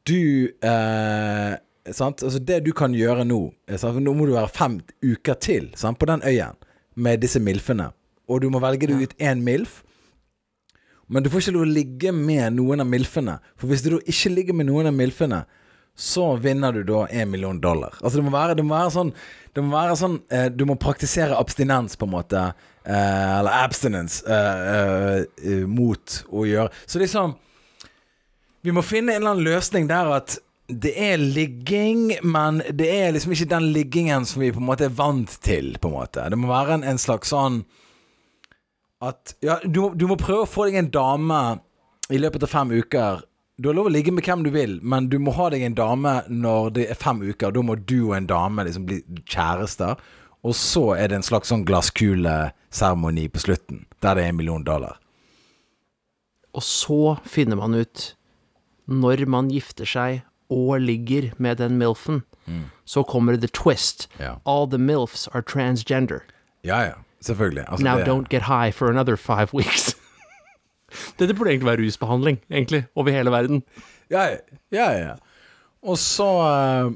du 0.09 0.49
eh, 0.65 1.53
sant? 1.93 2.23
Altså 2.23 2.39
Det 2.39 2.61
du 2.65 2.71
kan 2.77 2.93
gjøre 2.95 3.25
nå 3.27 3.41
eh, 3.67 3.77
sant? 3.81 3.99
Nå 4.01 4.13
må 4.17 4.27
du 4.29 4.35
være 4.35 4.51
fem 4.53 4.79
uker 5.01 5.37
til 5.41 5.69
sant? 5.77 5.99
på 5.99 6.09
den 6.09 6.23
øyen 6.25 6.57
med 6.95 7.21
disse 7.23 7.41
milfene. 7.41 7.91
Og 8.29 8.43
du 8.43 8.49
må 8.53 8.61
velge 8.61 8.89
deg 8.89 9.01
ut 9.01 9.15
én 9.17 9.41
milf. 9.45 9.81
Men 11.09 11.25
du 11.25 11.31
får 11.31 11.47
ikke 11.47 11.55
lov 11.55 11.65
å 11.65 11.73
ligge 11.73 12.11
med 12.13 12.53
noen 12.59 12.83
av 12.83 12.89
milfene. 12.89 13.39
For 13.57 13.71
hvis 13.71 13.81
du 13.81 13.95
ikke 13.97 14.33
ligger 14.33 14.57
med 14.57 14.69
noen 14.69 14.91
av 14.91 14.93
milfene, 14.93 15.45
så 15.99 16.31
vinner 16.39 16.71
du 16.73 16.83
da 16.87 17.03
én 17.11 17.27
million 17.29 17.59
dollar. 17.59 17.97
Altså 17.99 18.21
det 18.21 18.25
må 18.25 18.31
være, 18.31 18.55
det 18.55 18.63
må 18.63 18.77
være 18.77 18.95
sånn 18.95 19.13
må 19.59 19.73
være 19.73 19.95
sånn 19.99 20.13
eh, 20.31 20.45
Du 20.53 20.61
må 20.69 20.77
praktisere 20.79 21.35
abstinens, 21.35 21.97
på 21.99 22.07
en 22.07 22.13
måte. 22.13 22.43
Eh, 22.85 23.39
eller 23.39 23.63
abstinence 23.65 24.23
eh, 24.23 25.25
eh, 25.43 25.65
mot 25.67 26.21
å 26.31 26.45
gjøre 26.47 26.71
Så 26.87 27.01
liksom 27.01 27.33
Vi 28.63 28.71
må 28.71 28.83
finne 28.85 29.13
en 29.13 29.19
eller 29.21 29.35
annen 29.35 29.49
løsning 29.49 29.89
der 29.89 30.13
at 30.15 30.37
det 30.69 30.91
er 31.01 31.17
ligging, 31.17 32.11
men 32.21 32.59
det 32.77 32.85
er 32.93 33.15
liksom 33.15 33.31
ikke 33.33 33.47
den 33.49 33.71
liggingen 33.73 34.27
som 34.29 34.43
vi 34.43 34.51
på 34.53 34.61
en 34.61 34.67
måte 34.67 34.85
er 34.85 34.91
vant 34.93 35.31
til, 35.41 35.71
på 35.81 35.89
en 35.89 35.95
måte. 35.95 36.27
Det 36.29 36.37
må 36.37 36.45
være 36.51 36.75
en, 36.75 36.83
en 36.91 37.01
slags 37.01 37.31
sånn 37.33 37.63
at 39.01 39.33
Ja, 39.41 39.55
du, 39.65 39.87
du 39.97 40.05
må 40.05 40.19
prøve 40.21 40.43
å 40.45 40.51
få 40.51 40.67
deg 40.69 40.77
en 40.77 40.91
dame 40.93 41.39
i 42.13 42.21
løpet 42.21 42.45
av 42.45 42.53
fem 42.53 42.75
uker. 42.83 43.23
Du 43.59 43.67
har 43.67 43.75
lov 43.75 43.89
å 43.89 43.91
ligge 43.91 44.11
med 44.15 44.23
hvem 44.23 44.43
du 44.45 44.49
vil, 44.55 44.77
men 44.81 45.09
du 45.11 45.17
må 45.19 45.33
ha 45.35 45.49
deg 45.51 45.65
en 45.67 45.75
dame 45.75 46.13
når 46.31 46.69
det 46.77 46.85
er 46.93 46.95
fem 46.99 47.19
uker. 47.19 47.51
Da 47.51 47.63
må 47.65 47.75
du 47.75 47.97
og 48.07 48.15
en 48.15 48.29
dame 48.29 48.63
liksom 48.63 48.85
bli 48.87 49.01
kjærester. 49.27 49.99
Og 50.47 50.55
så 50.55 50.93
er 50.95 51.09
det 51.11 51.17
en 51.19 51.25
slags 51.27 51.51
sånn 51.51 51.65
glasskuleseremoni 51.67 53.25
på 53.33 53.41
slutten, 53.43 53.81
der 53.99 54.15
det 54.15 54.23
er 54.23 54.31
en 54.31 54.37
million 54.39 54.63
dollar. 54.63 54.95
Og 56.55 56.63
så 56.63 57.17
finner 57.27 57.59
man 57.59 57.75
ut, 57.75 58.13
når 58.87 59.25
man 59.27 59.51
gifter 59.51 59.85
seg 59.85 60.21
og 60.49 60.79
ligger 60.81 61.33
med 61.37 61.59
den 61.59 61.75
milfen, 61.77 62.23
så 62.89 63.03
kommer 63.05 63.35
the 63.37 63.47
twist. 63.53 64.07
Ja. 64.17 64.37
All 64.47 64.65
the 64.71 64.79
milfs 64.81 65.27
are 65.35 65.43
transgender. 65.43 66.23
Ja, 66.63 66.79
ja. 66.87 66.95
Selvfølgelig. 67.21 67.65
Altså, 67.67 67.83
Now 67.83 67.97
det- 67.97 68.07
don't 68.07 68.29
get 68.31 68.43
high 68.47 68.71
for 68.71 68.87
another 68.89 69.15
five 69.17 69.53
weeks. 69.53 69.93
Dette 71.19 71.35
burde 71.35 71.53
egentlig 71.53 71.69
være 71.71 71.83
rusbehandling, 71.83 72.39
egentlig, 72.49 72.83
over 72.95 73.15
hele 73.15 73.33
verden. 73.33 73.63
Ja, 74.11 74.25
ja, 74.73 74.89
ja. 74.97 75.15
Og 75.85 75.95
så 76.01 76.27
eh, 76.47 76.89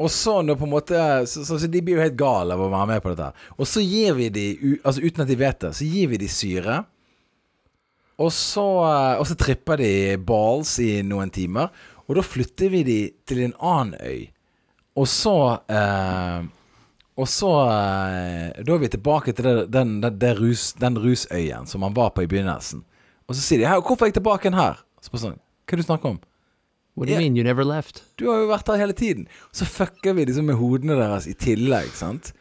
Og 0.00 0.08
så 0.10 0.38
når 0.42 0.56
på 0.56 0.64
en 0.64 0.72
måte 0.72 0.96
så, 1.28 1.42
så, 1.44 1.58
så 1.60 1.68
de 1.68 1.82
blir 1.84 1.98
jo 1.98 2.04
helt 2.04 2.16
gale 2.16 2.54
av 2.56 2.62
å 2.64 2.70
være 2.72 2.86
med 2.88 3.02
på 3.04 3.10
dette. 3.12 3.32
Og 3.58 3.68
så 3.68 3.82
gir 3.84 4.14
vi 4.16 4.30
de, 4.32 4.44
altså 4.80 5.02
uten 5.04 5.24
at 5.26 5.28
de 5.28 5.36
vet 5.36 5.60
det, 5.60 5.74
så 5.76 5.84
gir 5.84 6.08
vi 6.08 6.20
de 6.22 6.28
syre. 6.32 6.78
Og 8.20 8.32
så, 8.32 8.64
eh, 8.84 9.20
og 9.20 9.26
så 9.28 9.36
tripper 9.40 9.80
de 9.80 9.92
balls 10.16 10.78
i 10.80 11.02
noen 11.04 11.32
timer. 11.32 11.68
Og 12.08 12.16
da 12.16 12.24
flytter 12.24 12.72
vi 12.72 12.80
de 12.84 13.00
til 13.28 13.44
en 13.44 13.54
annen 13.60 13.94
øy. 14.00 14.30
Og 14.98 15.06
så 15.08 15.36
eh, 15.70 16.48
Og 17.20 17.28
så 17.28 17.50
eh, 17.68 18.64
Da 18.64 18.74
er 18.74 18.80
vi 18.80 18.88
tilbake 18.88 19.32
til 19.36 19.44
det, 19.44 19.68
den, 19.72 20.00
det, 20.00 20.14
det 20.20 20.32
rus, 20.40 20.72
den 20.80 20.96
rusøyen 20.98 21.68
som 21.68 21.82
han 21.84 21.94
var 21.94 22.10
på 22.16 22.24
i 22.24 22.30
begynnelsen. 22.30 22.82
Og 23.30 23.36
så 23.38 23.44
sier 23.46 23.62
de 23.62 23.70
'Hvorfor 23.70 24.02
er 24.02 24.10
jeg 24.10 24.18
tilbake 24.18 24.48
igjen 24.48 24.58
her?' 24.58 24.82
Så 25.00 25.10
bare 25.12 25.22
sånn, 25.22 25.38
Hva 25.38 25.72
er 25.72 25.76
det 25.76 25.86
du 25.86 25.92
snakker 25.92 26.08
om? 26.10 26.20
What 26.96 27.06
do 27.06 27.12
you 27.12 27.20
Ja. 27.20 27.20
mean 27.20 27.36
you 27.36 27.44
never 27.44 27.64
left? 27.64 28.02
Du 28.18 28.28
har 28.28 28.40
jo 28.40 28.48
vært 28.48 28.66
her 28.66 28.76
hele 28.76 28.92
tiden. 28.92 29.28
Så 29.52 29.64
fucker 29.64 30.12
vi 30.12 30.24
liksom 30.24 30.44
med 30.44 30.56
hodene 30.56 30.98
deres 30.98 31.26
i 31.26 31.32
tillegg, 31.32 31.94
sant? 31.94 32.32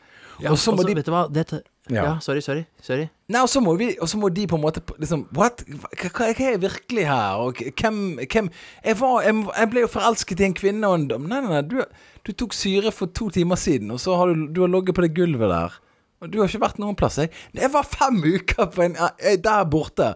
og 0.48 0.58
så 0.58 0.72
må 0.72 0.78
også, 0.80 0.88
de 0.88 0.96
vet 0.96 1.06
du 1.06 1.12
hva, 1.12 1.28
dette 1.32 1.62
Ja. 1.90 2.04
ja. 2.04 2.20
sorry, 2.20 2.40
sorry. 2.42 2.66
sorry. 2.82 3.10
Nei, 3.30 3.42
og 3.42 3.50
så 3.50 3.62
må, 3.62 3.76
vi, 3.78 3.96
og 4.00 4.08
så 4.08 4.18
må 4.18 4.30
de 4.34 4.46
på 4.48 4.56
en 4.56 4.62
måte 4.62 4.82
liksom 5.00 5.28
What? 5.36 5.64
Hva, 5.66 6.30
er 6.30 6.58
virkelig 6.58 7.06
her? 7.08 7.36
Og 7.36 7.54
hvem, 7.56 8.20
hvem 8.30 8.50
jeg, 8.86 9.00
var, 9.00 9.22
jeg, 9.22 9.36
jeg 9.58 9.70
ble 9.70 9.82
jo 9.82 9.88
forelsket 9.88 10.40
i 10.40 10.46
en 10.46 10.54
kvinne 10.54 10.88
og 10.88 10.96
en 10.96 11.08
dom. 11.08 11.28
Nei, 11.28 11.42
nei, 11.42 11.50
nei. 11.50 11.62
Du, 11.62 11.84
du 12.26 12.32
tok 12.32 12.54
syre 12.54 12.92
for 12.92 13.08
to 13.08 13.30
timer 13.30 13.56
siden, 13.56 13.92
og 13.92 14.00
så 14.00 14.16
har 14.16 14.34
du, 14.34 14.48
du 14.48 14.62
har 14.62 14.70
ligget 14.70 14.96
på 14.96 15.02
det 15.02 15.14
gulvet 15.16 15.50
der. 15.50 15.80
Og 16.22 16.32
du 16.32 16.40
har 16.40 16.48
ikke 16.48 16.62
vært 16.62 16.80
noen 16.80 16.96
plass. 17.00 17.18
Jeg, 17.18 17.32
jeg 17.54 17.72
var 17.74 17.84
fem 17.88 18.22
uker 18.24 18.70
på 18.74 18.86
en, 18.86 18.96
eh, 19.20 19.38
der 19.40 19.66
borte. 19.66 20.14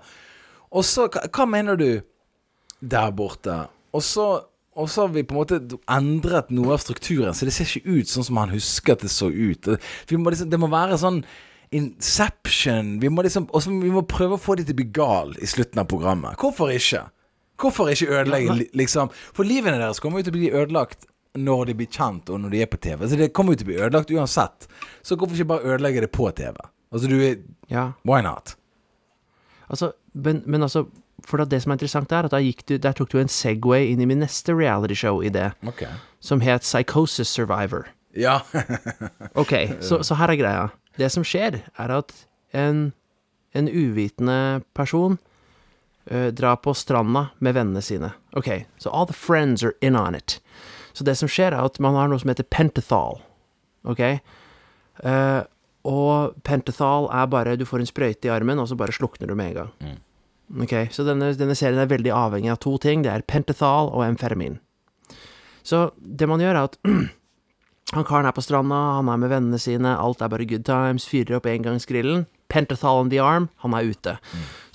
Og 0.74 0.86
så 0.88 1.08
hva, 1.12 1.46
mener 1.50 1.78
du 1.80 1.88
der 2.82 3.14
borte? 3.16 3.64
Og 3.94 4.04
så 4.06 4.28
og 4.74 4.88
så 4.90 5.04
har 5.04 5.12
vi 5.14 5.22
på 5.22 5.36
en 5.36 5.38
måte 5.38 5.58
endret 5.94 6.48
noe 6.50 6.74
av 6.74 6.80
strukturen, 6.82 7.36
så 7.38 7.46
det 7.46 7.52
ser 7.54 7.70
ikke 7.70 7.94
ut 7.94 8.10
sånn 8.10 8.26
som 8.26 8.40
han 8.42 8.50
husker 8.50 8.96
at 8.96 9.04
det 9.06 9.12
så 9.14 9.28
ut. 9.30 9.68
Vi 10.10 10.18
må 10.18 10.34
liksom, 10.34 10.50
det 10.50 10.58
må 10.58 10.70
være 10.72 10.98
sånn 10.98 11.20
Inception 11.74 13.00
Vi 13.02 13.10
må 13.10 13.24
liksom 13.26 13.48
Og 13.50 13.64
så 13.66 13.72
vi 13.72 13.90
må 13.90 14.04
prøve 14.06 14.38
å 14.38 14.42
få 14.42 14.54
de 14.60 14.66
til 14.68 14.76
å 14.76 14.78
bli 14.78 14.92
gal 14.94 15.32
i 15.42 15.48
slutten 15.50 15.82
av 15.82 15.88
programmet. 15.90 16.38
Hvorfor 16.42 16.70
ikke? 16.74 17.02
Hvorfor 17.58 17.90
ikke 17.90 18.12
ødelegge 18.14 18.68
liksom 18.78 19.10
For 19.34 19.48
livene 19.48 19.80
deres 19.82 20.02
kommer 20.04 20.22
jo 20.22 20.28
til 20.28 20.36
å 20.36 20.38
bli 20.38 20.52
ødelagt 20.52 21.08
når 21.34 21.72
de 21.72 21.74
blir 21.80 21.90
kjent, 21.90 22.30
og 22.30 22.44
når 22.44 22.52
de 22.54 22.60
er 22.62 22.68
på 22.70 22.78
TV. 22.78 23.08
Så 23.10 23.18
det 23.18 23.32
kommer 23.34 23.56
jo 23.56 23.58
til 23.64 23.66
å 23.66 23.72
bli 23.72 23.78
ødelagt 23.80 24.12
uansett. 24.14 24.68
Så 25.02 25.16
hvorfor 25.18 25.34
ikke 25.34 25.50
bare 25.50 25.72
ødelegge 25.74 26.04
det 26.04 26.12
på 26.14 26.28
TV? 26.38 26.54
Altså, 26.94 27.10
du 27.10 27.16
er 27.18 27.40
Ja. 27.74 27.88
Why 28.06 28.22
not? 28.22 28.54
Altså, 29.66 29.96
men, 30.14 30.42
men 30.46 30.66
altså, 30.66 30.86
for 31.26 31.44
det 31.46 31.62
som 31.64 31.74
er 31.74 31.80
interessant 31.80 32.12
er, 32.12 32.28
at 32.28 32.34
da 32.34 32.42
gikk 32.44 32.66
du, 32.70 32.78
der 32.82 32.96
tok 32.98 33.12
du 33.14 33.20
en 33.22 33.32
Segway 33.32 33.92
inn 33.92 34.02
i 34.04 34.08
min 34.10 34.22
neste 34.24 34.56
realityshow-idé, 34.56 35.52
okay. 35.68 35.92
som 36.24 36.44
het 36.44 36.66
Psychosis 36.66 37.32
Survivor. 37.32 37.90
Ja. 38.18 38.42
Ok, 39.42 39.54
så, 39.82 40.04
så 40.06 40.18
her 40.20 40.34
er 40.34 40.40
greia. 40.40 40.66
Det 41.00 41.10
som 41.12 41.26
skjer, 41.26 41.64
er 41.80 41.96
at 41.96 42.14
en, 42.54 42.92
en 43.58 43.70
uvitende 43.70 44.62
person 44.78 45.18
uh, 46.12 46.30
drar 46.30 46.60
på 46.62 46.76
stranda 46.78 47.30
med 47.40 47.58
vennene 47.58 47.82
sine. 47.82 48.14
Ok, 48.38 48.68
så 48.78 48.94
all 48.94 49.10
the 49.10 49.18
friends 49.18 49.64
are 49.66 49.74
in 49.82 49.98
on 49.98 50.16
it. 50.16 50.40
Så 50.94 51.06
det 51.08 51.18
som 51.18 51.32
skjer, 51.32 51.56
er 51.56 51.66
at 51.66 51.80
man 51.82 51.98
har 51.98 52.12
noe 52.12 52.22
som 52.22 52.30
heter 52.30 52.46
pentothal. 52.54 53.18
Ok? 53.90 54.00
Eh, 55.02 55.42
og 55.84 56.36
pentothal 56.48 57.10
er 57.12 57.26
bare 57.28 57.58
Du 57.60 57.66
får 57.68 57.84
en 57.84 57.90
sprøyte 57.90 58.30
i 58.30 58.32
armen, 58.34 58.60
og 58.60 58.70
så 58.70 58.78
bare 58.80 58.96
slukner 58.96 59.28
du 59.28 59.36
med 59.36 59.52
en 59.52 59.56
gang. 59.62 59.98
Ok, 60.64 60.74
Så 60.92 61.04
denne, 61.08 61.32
denne 61.36 61.56
serien 61.56 61.80
er 61.82 61.90
veldig 61.90 62.12
avhengig 62.14 62.52
av 62.52 62.60
to 62.64 62.78
ting. 62.78 63.02
Det 63.04 63.12
er 63.12 63.22
pentothal 63.28 63.90
og 63.92 64.04
Enfermin. 64.06 64.60
Så 65.64 65.92
det 65.98 66.28
man 66.30 66.40
gjør, 66.44 66.56
er 66.60 66.70
at 66.70 66.78
han 67.96 68.06
karen 68.08 68.28
er 68.28 68.36
på 68.36 68.44
stranda, 68.44 68.76
han 69.00 69.10
er 69.10 69.18
med 69.22 69.32
vennene 69.32 69.60
sine, 69.62 69.96
alt 69.98 70.22
er 70.22 70.32
bare 70.32 70.46
good 70.48 70.66
times, 70.68 71.08
fyrer 71.10 71.38
opp 71.40 71.48
engangsgrillen. 71.50 72.26
Pentathal 72.54 73.02
on 73.02 73.10
the 73.10 73.20
arm, 73.24 73.50
han 73.64 73.74
er 73.74 73.88
ute. 73.90 74.18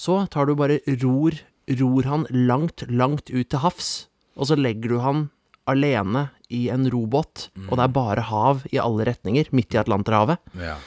Så 0.00 0.26
tar 0.32 0.48
du 0.48 0.56
bare 0.58 0.80
ror, 1.02 1.36
ror 1.78 2.08
han 2.10 2.26
langt, 2.32 2.82
langt 2.90 3.30
ut 3.30 3.48
til 3.52 3.60
havs, 3.62 4.08
og 4.36 4.48
så 4.50 4.56
legger 4.58 4.96
du 4.96 4.98
han 5.04 5.28
alene 5.68 6.30
i 6.50 6.68
en 6.72 6.88
robåt, 6.90 7.50
og 7.68 7.76
det 7.76 7.84
er 7.84 7.92
bare 7.92 8.24
hav 8.30 8.64
i 8.72 8.80
alle 8.80 9.04
retninger, 9.04 9.50
midt 9.52 9.76
i 9.76 9.82
Atlanterhavet. 9.84 10.40
ja. 10.58 10.78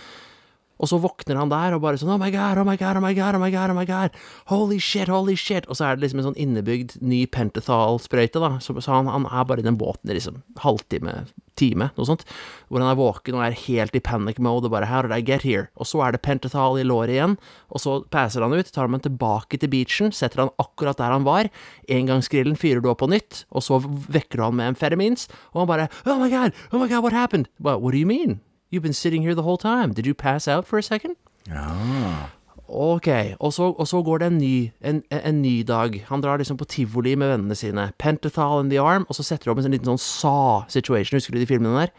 Og 0.81 0.89
så 0.89 0.97
våkner 1.01 1.37
han 1.37 1.51
der 1.51 1.75
og 1.75 1.83
bare 1.83 1.99
sånn 2.01 2.11
Oh 2.15 2.19
my 2.21 2.31
god, 2.33 2.59
oh 2.61 2.65
my 2.67 2.77
god, 2.79 2.97
oh 2.97 3.03
my 3.03 3.13
god, 3.13 3.37
oh 3.37 3.43
my 3.43 3.51
god, 3.53 3.73
oh 3.73 3.77
my 3.77 3.85
god. 3.85 4.17
Holy 4.49 4.79
shit, 4.81 5.11
holy 5.11 5.37
shit. 5.37 5.67
Og 5.69 5.77
så 5.77 5.87
er 5.87 5.97
det 5.97 6.07
liksom 6.07 6.23
en 6.23 6.31
sånn 6.31 6.41
innebygd 6.41 6.97
ny 7.05 7.23
pentothal-sprøyte, 7.31 8.41
da. 8.41 8.55
Så, 8.63 8.75
så 8.81 8.97
han, 8.97 9.11
han 9.11 9.29
er 9.29 9.47
bare 9.47 9.63
i 9.63 9.67
den 9.67 9.79
båten 9.79 10.09
i 10.09 10.17
liksom 10.17 10.41
halvtime, 10.63 11.21
time, 11.59 11.91
noe 11.97 12.09
sånt. 12.09 12.25
Hvor 12.67 12.81
han 12.81 12.89
er 12.89 12.99
våken 12.99 13.37
og 13.37 13.45
er 13.45 13.57
helt 13.67 13.95
i 13.97 14.03
panic 14.03 14.41
mode 14.41 14.69
og 14.69 14.75
bare 14.75 14.89
How 14.89 15.05
did 15.05 15.13
I 15.13 15.21
get 15.21 15.45
here? 15.45 15.69
Og 15.77 15.89
så 15.89 16.01
er 16.05 16.15
det 16.15 16.23
pentothal 16.25 16.79
i 16.81 16.87
låret 16.87 17.13
igjen. 17.13 17.37
Og 17.69 17.83
så 17.83 17.99
passer 18.13 18.43
han 18.43 18.55
ut, 18.55 18.73
tar 18.73 18.89
han 18.89 19.05
tilbake 19.05 19.61
til 19.61 19.71
beachen, 19.71 20.13
setter 20.15 20.45
han 20.45 20.55
akkurat 20.61 20.99
der 21.01 21.13
han 21.13 21.27
var. 21.27 21.51
Engangsgrillen 21.91 22.57
fyrer 22.59 22.81
du 22.81 22.89
opp 22.91 23.03
på 23.03 23.11
nytt, 23.11 23.45
og 23.53 23.65
så 23.65 23.81
vekker 23.81 24.39
du 24.39 24.47
han 24.47 24.57
med 24.57 24.73
amfetamines. 24.73 25.27
Og 25.53 25.63
han 25.63 25.73
bare 25.75 25.91
Oh 26.05 26.17
my 26.17 26.31
god, 26.31 26.57
oh 26.71 26.81
my 26.81 26.89
god, 26.89 27.03
what 27.05 27.13
happened? 27.13 27.51
But, 27.59 27.81
what 27.81 27.93
do 27.93 27.99
you 28.01 28.09
mean? 28.09 28.41
You've 28.71 28.83
been 28.83 28.93
sitting 28.93 29.21
here 29.21 29.35
the 29.35 29.43
whole 29.43 29.57
time. 29.57 29.93
Did 29.93 30.05
you 30.05 30.13
pass 30.13 30.47
out 30.47 30.65
for 30.65 30.79
a 30.79 30.81
second? 30.81 31.15
ja. 31.47 32.29
Ok, 32.71 33.07
og 33.39 33.51
så, 33.53 33.63
og 33.63 33.87
så 33.87 33.99
går 34.01 34.17
det 34.17 34.27
en 34.27 34.37
ny, 34.37 34.71
en, 34.81 35.03
en 35.11 35.41
ny 35.41 35.63
dag. 35.67 36.05
Han 36.07 36.21
drar 36.23 36.37
liksom 36.39 36.55
på 36.57 36.65
tivoli 36.71 37.15
med 37.19 37.27
vennene 37.27 37.55
sine. 37.55 37.89
Pentothal 37.99 38.63
in 38.63 38.69
the 38.69 38.79
arm, 38.79 39.05
og 39.09 39.15
så 39.15 39.25
setter 39.27 39.49
du 39.49 39.51
opp 39.51 39.59
en 39.59 39.65
sånn 39.65 39.75
liten 39.75 39.89
sånn 39.91 39.99
Saw-situation. 39.99 41.19
Husker 41.19 41.35
du 41.35 41.41
de 41.41 41.49
filmene 41.49 41.81
der? 41.81 41.91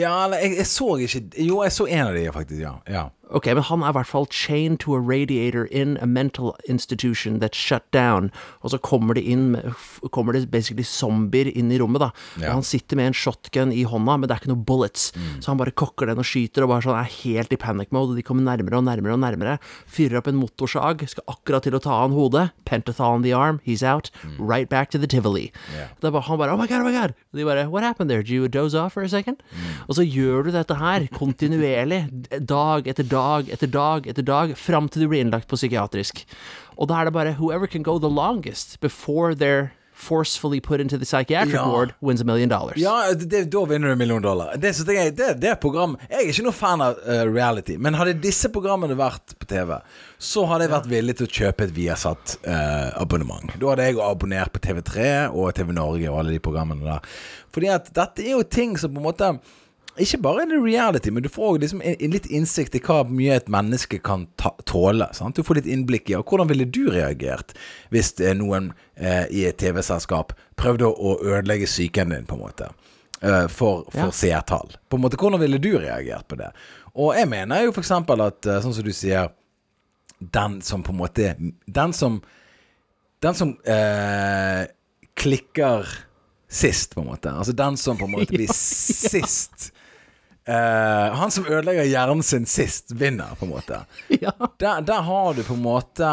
Ja, 0.00 0.16
jeg, 0.34 0.56
jeg 0.58 0.66
så 0.66 0.96
ikke 0.98 1.22
Jo, 1.38 1.60
jeg 1.62 1.74
så 1.76 1.86
en 1.86 2.08
av 2.08 2.18
de, 2.18 2.24
faktisk. 2.34 2.64
Ja. 2.64 2.74
ja. 2.90 3.04
Ok, 3.32 3.48
men 3.56 3.64
han 3.64 3.82
er 3.82 3.92
i 3.92 3.96
hvert 3.96 4.10
fall 4.10 4.26
chained 4.30 4.80
to 4.84 4.94
a 4.96 5.00
radiator 5.00 5.64
in 5.70 5.96
a 6.02 6.06
mental 6.06 6.54
institution 6.68 7.38
that's 7.40 7.56
shut 7.58 7.84
down. 7.92 8.30
Og 8.62 8.72
så 8.74 8.80
kommer 8.82 9.16
det 9.16 9.24
inn 9.24 9.56
kommer 10.12 10.36
det 10.36 10.50
basically 10.52 10.84
zombier 10.84 11.48
inn 11.56 11.72
i 11.72 11.78
rommet, 11.80 12.02
da. 12.04 12.10
Ja. 12.36 12.50
Og 12.50 12.60
han 12.60 12.66
sitter 12.66 12.98
med 13.00 13.10
en 13.10 13.16
shotgun 13.16 13.72
i 13.72 13.84
hånda, 13.88 14.18
men 14.20 14.28
det 14.28 14.36
er 14.36 14.42
ikke 14.42 14.52
noe 14.52 14.66
bullets. 14.68 15.10
Så 15.40 15.52
han 15.52 15.60
bare 15.60 15.72
kokker 15.72 16.10
den 16.10 16.20
og 16.20 16.28
skyter, 16.28 16.66
og 16.66 16.74
bare 16.74 16.84
sånn 16.86 16.98
er 16.98 17.08
helt 17.22 17.54
i 17.54 17.60
panic 17.60 17.92
mode. 17.94 18.12
Og 18.12 18.20
de 18.20 18.26
kommer 18.26 18.44
nærmere 18.46 18.80
og 18.80 18.86
nærmere 18.88 19.16
og 19.16 19.22
nærmere. 19.24 19.56
Fyrer 19.88 20.20
opp 20.20 20.28
en 20.30 20.40
motorsag, 20.40 21.06
skal 21.08 21.28
akkurat 21.32 21.64
til 21.64 21.78
å 21.78 21.82
ta 21.82 22.02
han 22.02 22.16
hodet. 22.16 22.50
Pentathon 22.68 23.20
on 23.20 23.22
the 23.24 23.32
arm, 23.36 23.60
he's 23.64 23.82
out. 23.82 24.10
Right 24.38 24.68
back 24.68 24.90
to 24.92 24.98
the 24.98 25.08
Tivoli. 25.08 25.50
Yeah. 25.72 25.90
Det 26.00 26.08
er 26.08 26.14
bare, 26.14 26.26
han 26.28 26.38
bare 26.40 26.52
Oh 26.52 26.60
my 26.60 26.66
god, 26.68 26.84
oh 26.84 26.88
my 26.88 26.92
god! 26.92 27.16
Og 27.32 27.40
de 27.40 27.44
bare 27.48 27.68
What 27.72 27.84
happened 27.84 28.10
there? 28.10 28.22
Did 28.22 28.30
you 28.30 28.48
doze 28.48 28.74
off 28.74 28.92
for 28.94 29.02
a 29.02 29.08
second? 29.08 29.42
Og 29.88 29.96
så 29.96 30.04
gjør 30.04 30.48
du 30.48 30.50
dette 30.54 30.76
her 30.76 31.08
kontinuerlig. 31.16 32.02
Dag 32.48 32.88
etter 32.88 33.06
dag 33.08 33.21
etter 33.52 33.70
dag 33.72 34.08
etter 34.10 34.26
dag. 34.26 34.56
Fram 34.58 34.88
til 34.92 35.04
du 35.04 35.10
blir 35.12 35.22
innlagt 35.24 35.48
på 35.50 35.58
psykiatrisk. 35.60 36.24
Og 36.78 36.88
da 36.90 37.00
er 37.02 37.10
det 37.10 37.14
bare 37.18 37.36
Whoever 37.38 37.66
can 37.70 37.82
go 37.86 37.98
the 37.98 38.10
longest 38.10 38.78
before 38.80 39.34
they're 39.34 39.70
forcefully 40.02 40.58
put 40.58 40.80
into 40.80 40.96
the 40.98 41.04
psychiatric 41.06 41.54
Ja. 41.54 41.68
ward 41.68 41.92
wins 42.00 42.20
a 42.20 42.24
million 42.24 42.48
dollars. 42.48 42.76
Ja, 42.80 43.12
det, 43.14 43.44
da 43.52 43.64
vinner 43.64 43.86
du 43.86 43.92
en 43.92 43.98
million 43.98 44.22
dollar. 44.22 44.56
Det, 44.56 44.72
jeg, 44.88 45.12
det, 45.16 45.28
det 45.40 45.52
program 45.60 45.96
Jeg 46.10 46.18
er 46.24 46.30
ikke 46.32 46.42
noen 46.48 46.56
fan 46.58 46.82
av 46.82 46.96
uh, 47.06 47.20
reality, 47.30 47.76
men 47.78 47.94
hadde 47.94 48.16
disse 48.24 48.50
programmene 48.50 48.96
vært 48.98 49.36
på 49.38 49.46
TV, 49.52 49.76
så 50.18 50.46
hadde 50.50 50.66
jeg 50.66 50.72
vært 50.74 50.90
villig 50.90 51.16
til 51.20 51.28
å 51.28 51.32
kjøpe 51.38 51.68
et 51.68 51.74
Viasat-abonnement. 51.76 53.54
da 53.60 53.70
hadde 53.72 53.86
jeg 53.90 54.00
abonnert 54.02 54.52
på 54.52 54.62
TV3 54.64 55.06
og 55.30 55.52
TV 55.54 55.72
Norge 55.76 56.10
og 56.10 56.18
alle 56.22 56.34
de 56.34 56.42
programmene 56.42 56.84
der. 56.88 57.00
Fordi 57.52 57.70
at 57.70 57.92
dette 57.94 58.24
er 58.26 58.34
jo 58.34 58.42
ting 58.42 58.78
som 58.80 58.90
på 58.94 58.98
en 59.02 59.06
måte 59.06 59.30
ikke 60.00 60.18
bare 60.24 60.42
er 60.42 60.46
det 60.52 60.58
reality, 60.62 61.10
men 61.12 61.22
du 61.22 61.28
får 61.28 61.58
liksom 61.60 61.82
litt 62.12 62.26
innsikt 62.32 62.74
i 62.78 62.80
hva 62.80 63.02
mye 63.08 63.34
et 63.36 63.48
menneske 63.52 63.98
kan 64.00 64.26
ta, 64.40 64.54
tåle. 64.64 65.08
Sant? 65.12 65.36
Du 65.36 65.42
får 65.44 65.60
litt 65.60 65.66
innblikk 65.68 66.08
i 66.10 66.14
og 66.16 66.24
hvordan 66.30 66.48
ville 66.48 66.64
du 66.64 66.86
reagert 66.90 67.52
hvis 67.92 68.14
eh, 68.20 68.32
noen 68.38 68.70
eh, 68.96 69.26
i 69.30 69.44
et 69.50 69.58
TV-selskap 69.60 70.32
prøvde 70.56 70.88
å, 70.88 71.16
ødelegge 71.20 71.66
psyken 71.68 72.14
din, 72.14 72.24
på 72.24 72.38
en 72.38 72.44
måte. 72.46 72.70
eh, 73.20 73.46
for 73.48 73.84
for 73.92 74.08
Ja. 74.08 74.10
seertall. 74.10 74.72
På 74.88 74.96
en 74.96 75.02
måte, 75.04 75.16
Hvordan 75.20 75.40
ville 75.40 75.58
du 75.58 75.78
reagert 75.78 76.26
på 76.28 76.36
det? 76.40 76.48
Og 76.94 77.14
jeg 77.16 77.28
mener 77.28 77.64
jo 77.64 77.72
eksempel 77.72 78.20
at, 78.26 78.46
eh, 78.46 78.60
sånn 78.60 78.74
som 78.74 78.84
du 78.84 78.92
sier 78.92 79.30
Den 80.20 80.60
som 80.62 80.82
på 80.82 80.90
en 80.92 80.98
måte 80.98 81.34
Den 81.66 81.92
som 81.92 82.20
Den 83.20 83.34
som 83.34 83.56
eh, 83.66 84.66
klikker 85.16 85.86
sist, 86.48 86.94
på 86.94 87.00
en 87.00 87.06
måte. 87.06 87.30
Altså 87.30 87.52
den 87.56 87.76
som 87.76 87.96
på 87.96 88.04
en 88.04 88.10
måte 88.12 88.32
blir 88.34 88.48
sist. 88.52 89.70
Eh, 90.44 91.14
han 91.14 91.30
som 91.30 91.46
ødelegger 91.46 91.86
hjernen 91.86 92.22
sin 92.26 92.46
sist, 92.50 92.90
vinner, 92.98 93.36
på 93.38 93.46
en 93.46 93.52
måte. 93.54 93.84
Ja. 94.22 94.32
Der, 94.58 94.80
der 94.80 95.04
har 95.06 95.34
du 95.34 95.42
på 95.42 95.54
en 95.54 95.62
måte 95.62 96.08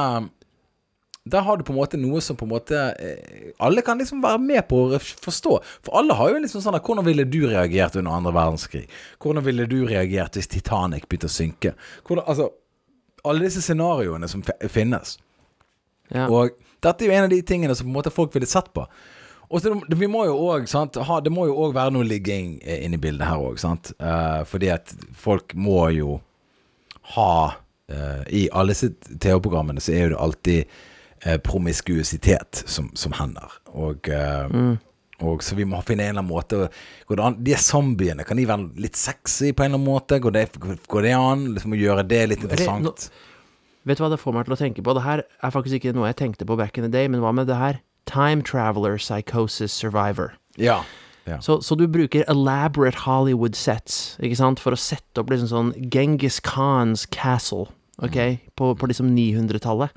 Der 1.30 1.42
har 1.42 1.58
du 1.58 1.64
på 1.64 1.74
en 1.74 1.78
måte 1.78 1.98
noe 1.98 2.22
som 2.22 2.38
på 2.38 2.46
en 2.46 2.54
måte 2.54 2.78
eh, 3.00 3.50
Alle 3.60 3.82
kan 3.86 3.98
liksom 3.98 4.22
være 4.24 4.40
med 4.42 4.68
på 4.70 4.84
å 4.86 5.00
forstå. 5.02 5.58
For 5.86 5.98
alle 6.00 6.16
har 6.18 6.32
jo 6.32 6.42
liksom 6.46 6.64
sånn 6.64 6.78
at 6.78 6.86
Hvordan 6.86 7.06
ville 7.10 7.26
du 7.26 7.42
reagert 7.48 7.98
under 8.00 8.16
andre 8.16 8.34
verdenskrig? 8.38 8.86
Hvordan 9.22 9.46
ville 9.46 9.68
du 9.70 9.82
reagert 9.90 10.38
hvis 10.38 10.50
Titanic 10.50 11.10
begynte 11.10 11.30
å 11.30 11.38
synke? 11.38 11.74
Hvordan, 12.08 12.26
altså 12.26 12.50
Alle 13.26 13.50
disse 13.50 13.62
scenarioene 13.66 14.30
som 14.32 14.46
finnes. 14.72 15.18
Ja. 16.14 16.30
Og 16.30 16.56
dette 16.82 17.04
er 17.04 17.10
jo 17.10 17.18
en 17.18 17.28
av 17.28 17.34
de 17.34 17.42
tingene 17.46 17.76
som 17.76 17.90
på 17.90 17.92
en 17.92 17.98
måte 17.98 18.14
folk 18.14 18.34
ville 18.34 18.48
sett 18.50 18.72
på. 18.74 18.86
Og 19.50 19.62
så 19.62 19.72
det- 19.90 19.98
vi 19.98 20.08
må 20.08 20.26
jo 20.26 20.36
ha, 21.04 21.20
Det 21.22 21.32
må 21.32 21.48
jo 21.48 21.56
òg 21.56 21.74
være 21.74 21.92
noe 21.92 22.04
ligging 22.04 22.60
inni 22.62 22.86
inne 22.86 22.94
i 22.94 22.98
bildet 23.02 23.28
her 23.28 23.38
òg, 23.38 23.58
sant. 23.60 23.92
Uh, 24.00 24.44
fordi 24.46 24.70
at 24.70 24.94
folk 25.14 25.56
må 25.56 25.90
jo 25.96 26.22
ha 27.16 27.56
uh, 27.90 28.24
I 28.30 28.50
alle 28.54 28.76
sitt 28.78 29.02
TV-programmene 29.20 29.82
så 29.82 29.94
er 29.94 30.04
jo 30.04 30.10
det 30.14 30.20
alltid 30.20 30.66
uh, 31.26 31.38
promiskuitet 31.38 32.64
som, 32.68 32.92
som 32.94 33.12
hender. 33.18 33.50
Og, 33.74 34.06
mm. 34.06 34.78
og 35.26 35.42
så 35.44 35.56
vi 35.56 35.66
må 35.66 35.82
finne 35.86 36.04
en 36.06 36.10
eller 36.14 36.24
annen 36.24 36.30
måte 36.32 36.70
Går 37.08 37.16
det 37.20 37.26
an 37.26 37.44
De 37.44 37.56
zombiene, 37.56 38.24
kan 38.26 38.38
de 38.38 38.46
være 38.50 38.70
litt 38.82 38.98
sexy 38.98 39.52
på 39.52 39.64
en 39.66 39.72
eller 39.74 39.80
annen 39.82 39.90
måte? 39.90 40.20
Går 40.22 40.32
det, 40.32 40.46
går 40.88 41.02
det 41.06 41.16
an 41.18 41.50
liksom 41.56 41.74
å 41.74 41.82
gjøre 41.82 42.06
det 42.08 42.24
litt 42.30 42.46
interessant? 42.46 42.86
nå- 42.86 43.26
Vet 43.88 43.98
du 43.98 44.04
hva 44.04 44.10
det 44.12 44.20
får 44.22 44.34
meg 44.36 44.46
til 44.46 44.54
å 44.54 44.60
tenke 44.60 44.84
på? 44.86 44.94
Det 44.94 45.02
her 45.06 45.22
er 45.26 45.54
faktisk 45.54 45.80
ikke 45.80 45.96
noe 45.96 46.10
jeg 46.12 46.20
tenkte 46.20 46.46
på 46.46 46.58
back 46.60 46.78
in 46.78 46.86
the 46.86 46.92
day, 46.92 47.08
men 47.08 47.22
hva 47.24 47.32
med 47.34 47.48
det 47.50 47.56
her? 47.58 47.80
Time 48.10 48.42
Traveler 48.46 48.98
Psychosis 48.98 49.72
Survivor. 49.72 50.34
ja. 50.58 50.82
ja. 51.30 51.38
Så, 51.46 51.60
så 51.62 51.76
du 51.78 51.86
bruker 51.88 52.26
elaborate 52.28 53.06
Hollywood 53.06 53.56
sets, 53.56 54.18
ikke 54.24 54.40
sant, 54.40 54.60
for 54.60 54.74
å 54.74 54.80
sette 54.80 55.22
opp 55.22 55.30
liksom 55.30 55.52
sånn 55.52 55.74
Genghis 55.94 56.40
Khans 56.42 57.06
castle, 57.14 57.68
ok, 58.02 58.40
på, 58.58 58.74
på 58.80 58.90
liksom 58.90 59.12
900-tallet. 59.14 59.94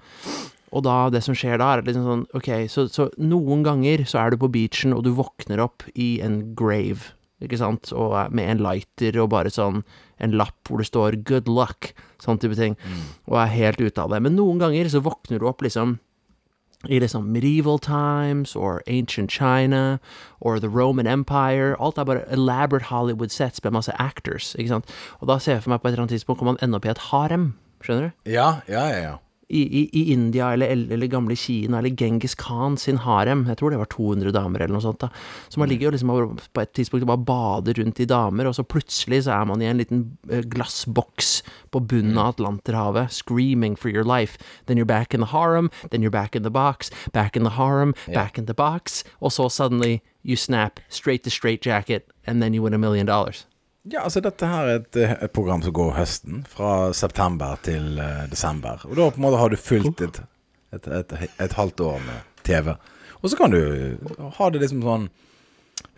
Og 0.73 0.85
da, 0.87 1.09
det 1.13 1.21
som 1.25 1.37
skjer 1.37 1.59
da, 1.61 1.71
er 1.73 1.85
liksom 1.85 2.07
sånn, 2.09 2.23
ok, 2.37 2.53
så, 2.73 2.87
så 2.93 3.09
noen 3.21 3.65
ganger 3.65 4.07
så 4.09 4.23
er 4.23 4.33
du 4.33 4.41
på 4.41 4.53
beachen, 4.53 4.95
og 4.97 5.05
du 5.05 5.13
våkner 5.17 5.61
opp 5.65 5.85
i 5.93 6.15
en 6.25 6.55
grave, 6.59 7.13
ikke 7.43 7.59
sant, 7.61 7.91
og 7.97 8.15
er 8.17 8.33
med 8.33 8.49
en 8.49 8.63
lighter 8.65 9.19
og 9.21 9.33
bare 9.33 9.53
sånn 9.53 9.83
en 10.23 10.37
lapp 10.39 10.69
hvor 10.69 10.79
det 10.79 10.87
står 10.87 11.17
'good 11.27 11.49
luck', 11.51 11.91
sånn 12.23 12.39
type 12.39 12.55
ting, 12.55 12.77
og 13.27 13.41
er 13.43 13.57
helt 13.57 13.81
ute 13.83 13.99
av 13.99 14.13
det. 14.13 14.23
Men 14.23 14.37
noen 14.39 14.61
ganger 14.63 14.89
så 14.89 15.03
våkner 15.03 15.43
du 15.43 15.49
opp 15.51 15.65
liksom 15.65 15.99
liksom 16.89 17.33
medieval 17.33 17.79
times, 17.79 18.57
or 18.57 18.83
ancient 18.87 19.31
China, 19.31 20.01
or 20.41 20.59
the 20.59 20.69
Roman 20.69 21.07
Empire. 21.07 21.77
Alt 21.79 21.99
er 21.99 22.05
bare 22.05 22.25
elaborate 22.31 22.85
Hollywood 22.85 23.31
sets 23.31 23.65
med 23.65 23.73
masse 23.73 23.93
actors. 23.99 24.55
ikke 24.59 24.69
sant? 24.69 24.85
Og 25.21 25.29
da 25.29 25.39
ser 25.39 25.53
jeg 25.53 25.63
for 25.63 25.71
meg 25.71 25.81
på 25.81 25.89
et 25.89 25.93
eller 25.93 26.03
annet 26.03 26.11
tidspunkt 26.19 26.41
om 26.41 26.47
man 26.47 26.59
ender 26.63 26.77
opp 26.77 26.85
i 26.85 26.91
et 26.91 26.99
harem. 27.11 27.55
Skjønner 27.83 28.11
du? 28.11 28.31
Ja, 28.31 28.61
ja, 28.69 28.87
ja. 28.89 29.03
ja. 29.03 29.17
I, 29.53 29.63
i, 29.63 29.83
i 30.01 30.03
India 30.15 30.53
eller, 30.55 30.73
eller 30.73 31.11
gamle 31.13 31.37
Kina 31.37 31.79
eller 31.79 31.93
Genghis 31.99 32.35
Khan 32.41 32.79
sin 32.81 33.03
harem. 33.05 33.45
Jeg 33.51 33.61
tror 33.61 33.75
det 33.75 33.81
var 33.81 33.91
200 33.93 34.33
damer 34.33 34.65
eller 34.65 34.77
noe 34.77 34.85
sånt. 34.85 35.03
da. 35.05 35.11
Så 35.53 35.61
man 35.61 35.69
ligger 35.69 35.91
jo 35.91 35.95
liksom 35.97 36.13
på 36.53 36.63
et 36.63 36.73
tidspunkt 36.73 37.05
og 37.05 37.13
bare 37.13 37.27
bader 37.29 37.83
rundt 37.83 38.01
i 38.01 38.09
damer, 38.09 38.49
og 38.49 38.57
så 38.57 38.65
plutselig 38.65 39.25
så 39.27 39.37
er 39.37 39.51
man 39.51 39.63
i 39.63 39.69
en 39.69 39.81
liten 39.83 40.05
eh, 40.31 40.45
glassboks 40.55 41.43
på 41.71 41.85
bunnen 41.93 42.19
av 42.19 42.35
Atlanterhavet, 42.35 43.13
screaming 43.13 43.77
for 43.77 43.93
your 43.93 44.05
life. 44.05 44.39
Then 44.67 44.79
you're 44.79 44.89
back 44.89 45.15
in 45.15 45.21
the 45.21 45.33
harem, 45.33 45.71
then 45.91 46.03
you're 46.03 46.11
back 46.11 46.37
in 46.37 46.43
the 46.43 46.51
box, 46.51 46.91
back 47.13 47.37
in 47.37 47.45
the 47.45 47.57
harem, 47.59 47.95
back 48.09 48.39
in 48.39 48.47
the 48.47 48.55
box, 48.55 49.05
og 49.21 49.33
så 49.33 49.49
suddenly 49.49 50.01
you 50.25 50.37
snap 50.37 50.81
straight 50.89 51.23
to 51.25 51.31
straight 51.31 51.67
jacket, 51.67 52.09
and 52.27 52.41
then 52.41 52.55
you 52.55 52.63
win 52.63 52.75
a 52.75 52.79
million 52.79 53.07
dollars. 53.07 53.47
Ja, 53.83 54.05
altså 54.07 54.21
dette 54.23 54.47
her 54.47 54.69
er 54.69 54.81
et, 54.81 54.97
eh, 54.97 55.15
et 55.27 55.33
program 55.35 55.63
som 55.63 55.75
går 55.75 55.97
høsten, 55.97 56.45
fra 56.47 56.93
september 56.95 57.59
til 57.67 57.99
uh, 57.99 58.29
desember. 58.31 58.85
Og 58.87 58.95
da 58.99 59.09
på 59.11 59.19
en 59.19 59.25
måte 59.25 59.41
har 59.41 59.51
du 59.51 59.59
fulgt 59.59 60.05
et, 60.07 60.21
et, 60.79 61.15
et, 61.43 61.57
halvt 61.59 61.83
år 61.89 61.99
med 62.07 62.29
TV. 62.47 62.77
Og 63.23 63.31
så 63.31 63.39
kan 63.39 63.51
du 63.51 63.59
ha 64.39 64.51
det 64.51 64.63
liksom 64.63 64.85
sånn 64.87 65.09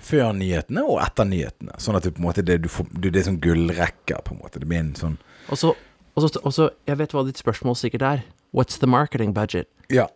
før 0.00 0.32
nyhetene 0.36 0.84
og 0.88 1.02
etter 1.04 1.28
nyhetene. 1.28 1.76
Sånn 1.80 2.00
at 2.00 2.08
du 2.08 2.12
på 2.14 2.22
en 2.22 2.28
måte 2.30 2.44
det, 2.44 2.62
du 2.64 2.70
får, 2.72 2.88
du, 2.92 3.10
det 3.10 3.20
er 3.20 3.28
sånn 3.28 3.40
gullrekker, 3.44 4.24
på 4.24 4.32
en 4.32 4.40
måte. 4.40 4.64
Det 4.64 4.68
blir 4.68 4.80
en 4.80 4.96
sånn 4.96 5.20
Og 5.52 5.60
så, 5.60 6.70
Jeg 6.88 6.98
vet 7.00 7.12
hva 7.12 7.24
ditt 7.28 7.40
spørsmål 7.40 7.76
sikkert 7.76 8.08
er. 8.08 8.26
What's 8.54 8.80
the 8.80 8.88
marketing 8.88 9.34
budget? 9.36 9.68
Ja. 9.92 10.08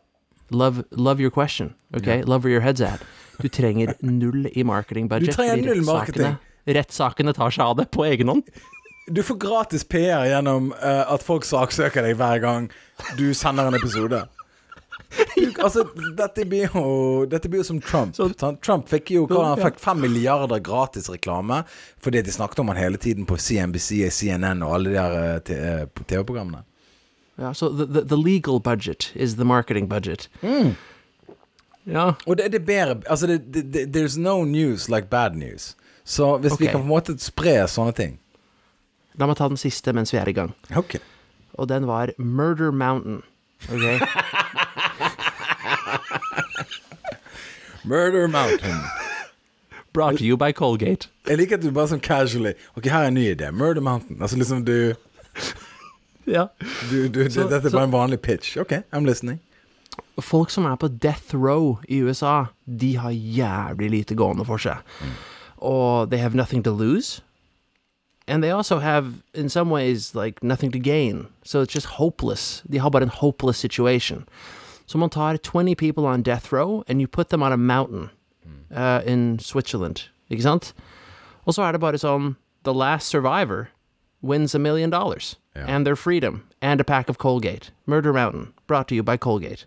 Love, 0.48 0.84
love 0.90 1.20
your 1.20 1.30
question, 1.30 1.74
ok? 1.92 2.24
Love 2.24 2.44
where 2.44 2.54
your 2.54 2.64
head's 2.64 2.80
at. 2.80 3.04
Du 3.42 3.48
trenger 3.48 3.92
null 4.00 4.48
i 4.56 4.62
marketing 4.62 5.08
budget. 5.08 5.28
Du 5.28 5.36
trenger 5.36 5.56
null 5.60 5.84
marketing. 5.84 6.22
marketing. 6.22 6.47
Rettssakene 6.68 7.32
tar 7.36 7.54
seg 7.54 7.64
av 7.64 7.78
det 7.80 7.88
på 7.94 8.04
egen 8.08 8.32
hånd. 8.32 8.48
Du 9.08 9.22
får 9.24 9.38
gratis 9.40 9.84
PR 9.88 10.26
gjennom 10.28 10.72
uh, 10.76 11.04
at 11.08 11.24
folk 11.24 11.46
saksøker 11.48 12.04
deg 12.04 12.18
hver 12.20 12.42
gang 12.44 12.68
du 13.16 13.30
sender 13.36 13.70
en 13.70 13.78
episode. 13.78 14.26
Du, 15.36 15.54
altså, 15.64 15.86
dette 16.18 16.44
blir 16.44 16.66
jo 16.68 17.24
Dette 17.30 17.48
blir 17.48 17.62
jo 17.62 17.64
som 17.64 17.78
Trump. 17.80 18.16
sant? 18.16 18.58
Trump 18.60 18.90
fikk 18.90 19.14
jo 19.14 19.22
hva, 19.30 19.54
han 19.54 19.62
fikk 19.62 19.78
fem 19.80 20.02
milliarder 20.04 20.60
gratis 20.60 21.08
reklame 21.08 21.62
fordi 22.04 22.20
de 22.26 22.34
snakket 22.34 22.60
om 22.60 22.68
han 22.68 22.80
hele 22.80 23.00
tiden 23.00 23.24
på 23.24 23.38
CNBC, 23.40 24.10
CNN 24.12 24.60
og 24.66 24.74
alle 24.76 24.92
de 24.92 24.98
der 24.98 25.16
uh, 25.16 25.56
eh, 25.56 26.04
TV-programmene. 26.04 26.66
Ja, 27.38 27.54
så 27.54 27.70
the, 27.70 27.86
the, 27.86 28.04
the 28.04 28.16
legal 28.18 28.60
budget 28.60 29.12
is 29.14 29.36
the 29.36 29.44
marketing 29.44 29.88
budget. 29.88 30.28
Mm. 30.42 30.74
Ja. 31.84 32.14
Og 32.26 32.36
det, 32.36 32.52
det 32.52 32.60
er 32.60 32.66
bedre 32.66 33.02
Altså, 33.06 33.26
det, 33.26 33.62
det, 33.72 33.86
there's 33.96 34.18
no 34.20 34.44
news 34.44 34.88
like 34.88 35.08
bad 35.08 35.36
news. 35.36 35.76
Så 36.08 36.38
hvis 36.40 36.54
vi 36.60 36.66
kan 36.70 36.80
på 36.80 36.86
en 36.86 36.88
måte 36.88 37.12
spre 37.20 37.66
sånne 37.68 37.92
ting 37.96 38.14
La 39.20 39.26
meg 39.28 39.36
ta 39.36 39.48
den 39.50 39.58
siste 39.60 39.92
mens 39.92 40.12
vi 40.14 40.18
er 40.20 40.28
i 40.30 40.32
gang. 40.36 40.52
Ok. 40.78 40.94
Og 41.58 41.66
den 41.68 41.88
var 41.88 42.12
Murder 42.22 42.70
Mountain. 42.70 43.18
Ok? 43.66 43.98
Murder 47.84 48.28
Mountain. 48.28 48.76
Brought 49.92 50.18
to 50.18 50.24
you 50.24 50.36
by 50.36 50.52
Colgate. 50.52 51.08
Jeg 51.26 51.38
liker 51.40 51.58
at 51.58 51.64
du 51.64 51.70
bare 51.74 51.88
sånn 51.90 52.02
casually 52.04 52.52
Ok, 52.76 52.86
her 52.92 53.08
er 53.08 53.10
en 53.10 53.16
ny 53.18 53.24
idé. 53.32 53.48
Murder 53.50 53.82
Mountain. 53.82 54.20
Altså 54.22 54.38
liksom 54.38 54.62
du 54.68 54.94
Ja. 56.28 56.46
Du, 56.90 57.08
du, 57.08 57.24
Så- 57.30 57.48
dette 57.48 57.66
er 57.66 57.72
bare 57.74 57.88
en 57.88 57.94
vanlig 57.94 58.20
pitch. 58.22 58.56
Ok, 58.60 58.72
I'm 58.92 59.06
listening. 59.08 59.40
Folk 60.20 60.50
som 60.54 60.66
er 60.68 60.76
på 60.78 60.90
death 61.00 61.34
row 61.34 61.78
i 61.88 62.02
USA, 62.04 62.46
de 62.66 62.92
har 63.00 63.10
jævlig 63.14 63.88
lite 63.90 64.14
gående 64.18 64.44
for 64.46 64.58
seg. 64.62 64.84
Og 65.60 66.10
they 66.10 66.18
have 66.18 66.34
nothing 66.34 66.62
to 66.64 66.70
lose. 66.70 67.22
And 68.26 68.42
they 68.42 68.50
also 68.50 68.78
have, 68.78 69.22
in 69.34 69.48
some 69.48 69.70
ways, 69.70 70.14
like 70.14 70.42
nothing 70.42 70.70
to 70.72 70.78
gain. 70.78 71.28
So 71.44 71.62
it's 71.62 71.72
just 71.72 71.86
hopeless. 71.86 72.62
The 72.68 72.78
har 72.78 72.90
bare 72.90 73.02
en 73.02 73.08
hopeless 73.08 73.56
situation. 73.56 74.28
Someone 74.86 75.10
tied 75.10 75.42
20 75.42 75.74
people 75.74 76.06
on 76.06 76.22
death 76.22 76.52
row, 76.52 76.84
and 76.88 77.00
you 77.00 77.06
put 77.08 77.28
them 77.28 77.42
on 77.42 77.52
a 77.52 77.56
mountain 77.56 78.10
uh, 78.74 79.02
in 79.06 79.38
Switzerland. 79.38 80.08
Ikke 80.30 80.42
sant? 80.42 80.74
Og 81.46 81.54
så 81.54 81.62
er 81.62 81.72
det 81.72 81.80
bare 81.80 81.98
sånn 81.98 82.36
The 82.64 82.74
last 82.74 83.08
survivor 83.08 83.68
wins 84.22 84.54
a 84.54 84.58
million 84.58 84.90
dollars. 84.90 85.36
And 85.54 85.84
their 85.84 85.96
freedom. 85.96 86.44
And 86.62 86.80
a 86.80 86.84
pack 86.84 87.08
of 87.08 87.18
Colgate. 87.18 87.70
Murder 87.86 88.12
Mountain. 88.12 88.52
Brought 88.66 88.88
to 88.88 88.94
you 88.94 89.02
by 89.02 89.16
Colgate. 89.16 89.66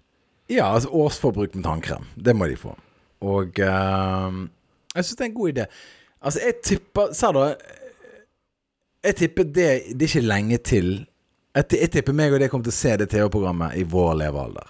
Ja, 0.49 0.73
altså 0.73 0.89
årsforbruk 0.89 1.55
med 1.55 1.63
tannkrem. 1.63 2.05
Det 2.15 2.35
må 2.35 2.47
de 2.47 2.55
få. 2.55 2.75
Og 3.21 3.59
ehm, 3.59 4.49
jeg 4.95 5.07
syns 5.07 5.17
det 5.17 5.25
er 5.25 5.29
en 5.29 5.37
god 5.37 5.53
idé. 5.53 5.65
Altså, 6.21 6.41
jeg 6.45 6.57
tipper 6.61 7.13
Sa 7.17 7.31
da 7.33 7.45
Jeg 9.01 9.15
tipper 9.17 9.47
det 9.49 9.69
Det 9.97 10.05
er 10.05 10.09
ikke 10.11 10.21
lenge 10.21 10.59
til 10.61 10.89
Jeg, 11.55 11.65
jeg 11.73 11.89
tipper 11.95 12.13
meg 12.13 12.35
og 12.35 12.43
det 12.43 12.51
kommer 12.51 12.67
til 12.67 12.75
å 12.75 12.77
se 12.77 12.93
det 13.01 13.07
TV-programmet 13.11 13.73
i 13.79 13.85
vår 13.89 14.13
levealder. 14.21 14.69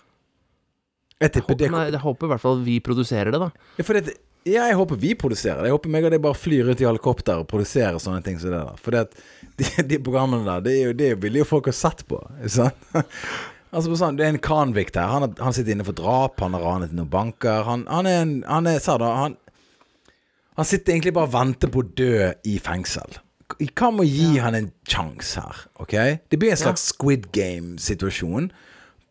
Jeg 1.21 1.35
tipper 1.35 1.59
det 1.59 1.71
Men 1.73 1.91
jeg 1.91 2.01
håper 2.01 2.29
i 2.29 2.31
hvert 2.31 2.43
fall 2.43 2.61
vi 2.65 2.79
produserer 2.81 3.35
det, 3.35 3.41
da. 3.43 3.51
ja, 3.77 3.85
for 3.85 3.99
det, 3.99 4.15
ja, 4.41 4.63
jeg 4.71 4.77
håper 4.79 4.97
vi 4.97 5.11
produserer 5.13 5.59
det. 5.61 5.69
Jeg 5.69 5.75
håper 5.75 5.91
meg 5.93 6.07
og 6.07 6.13
det 6.15 6.21
bare 6.23 6.37
flyr 6.37 6.71
ut 6.71 6.79
i 6.81 6.87
helikopter 6.87 7.43
og 7.43 7.49
produserer 7.51 7.99
sånne 8.01 8.23
ting 8.25 8.39
som 8.41 8.49
det 8.49 8.63
der. 8.63 8.79
For 8.81 8.97
de, 9.61 9.67
de 9.91 9.99
programmene 10.01 10.47
der, 10.47 10.63
det, 10.65 10.73
er 10.73 10.87
jo, 10.87 10.95
det 10.97 11.11
ville 11.21 11.43
jo 11.43 11.49
folk 11.51 11.69
ha 11.69 11.75
sett 11.77 12.05
på. 12.09 12.21
Sant? 12.49 12.87
Altså 13.71 13.87
på 13.87 13.95
sånn, 13.95 14.17
Det 14.19 14.25
er 14.25 14.33
en 14.33 14.41
convict 14.43 14.97
her. 14.99 15.07
Han, 15.07 15.29
han 15.39 15.53
sitter 15.55 15.71
inne 15.71 15.85
for 15.87 15.95
drap, 15.95 16.41
han 16.43 16.57
har 16.57 16.65
ranet 16.65 16.91
noen 16.91 17.07
banker. 17.07 17.61
Han, 17.63 17.85
han 17.87 18.09
er 18.09 18.17
en 18.19 18.33
Han 18.43 18.67
er, 18.67 18.81
sa 18.83 18.97
da, 18.99 19.13
han, 19.15 19.37
han 20.57 20.65
sitter 20.67 20.93
egentlig 20.93 21.13
bare 21.15 21.29
og 21.29 21.33
venter 21.35 21.71
på 21.71 21.81
å 21.83 21.89
dø 21.97 22.31
i 22.47 22.57
fengsel. 22.59 23.17
Hva 23.59 23.89
med 23.91 24.05
å 24.05 24.07
gi 24.07 24.37
han 24.39 24.55
en 24.55 24.69
sjanse 24.87 25.41
her? 25.43 25.61
Ok? 25.83 25.95
Det 26.31 26.39
blir 26.39 26.53
en 26.53 26.59
slags 26.59 26.85
Squid 26.93 27.29
Game-situasjon. 27.35 28.49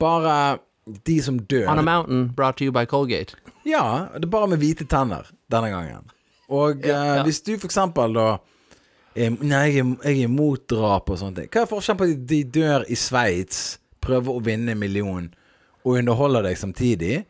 Bare 0.01 0.59
de 1.07 1.17
som 1.23 1.39
dør 1.51 1.69
On 1.71 1.79
a 1.79 1.85
mountain 1.85 2.29
brought 2.37 2.57
to 2.59 2.65
you 2.65 2.73
by 2.73 2.87
Colgate. 2.89 3.37
ja, 3.69 4.09
det 4.17 4.25
er 4.25 4.33
bare 4.33 4.49
med 4.49 4.59
hvite 4.63 4.87
tenner 4.89 5.29
denne 5.53 5.69
gangen. 5.71 6.07
Og 6.51 6.81
Ja, 6.87 7.03
ja. 7.17 7.23
hvis 7.23 7.43
du 7.47 7.53
for 7.59 7.69
eksempel 7.69 8.15
da 8.17 8.29
er, 9.15 9.31
Nei, 9.43 9.67
jeg 9.75 9.83
er, 9.85 9.91
jeg 10.05 10.17
er 10.17 10.25
imot 10.25 10.65
drap 10.71 11.11
og 11.11 11.19
sånne 11.21 11.37
ting. 11.43 11.51
Hva 11.53 11.63
er 11.65 11.71
forskjellen 11.71 11.99
på 12.01 12.09
at 12.09 12.25
de 12.31 12.41
dør 12.45 12.85
i 12.89 12.97
Sveits, 12.97 13.79
prøver 14.01 14.33
å 14.39 14.43
vinne 14.43 14.73
en 14.73 14.81
million 14.81 15.29
og 15.85 15.97
underholder 15.99 16.43
deg 16.49 16.57
samtidig, 16.61 17.21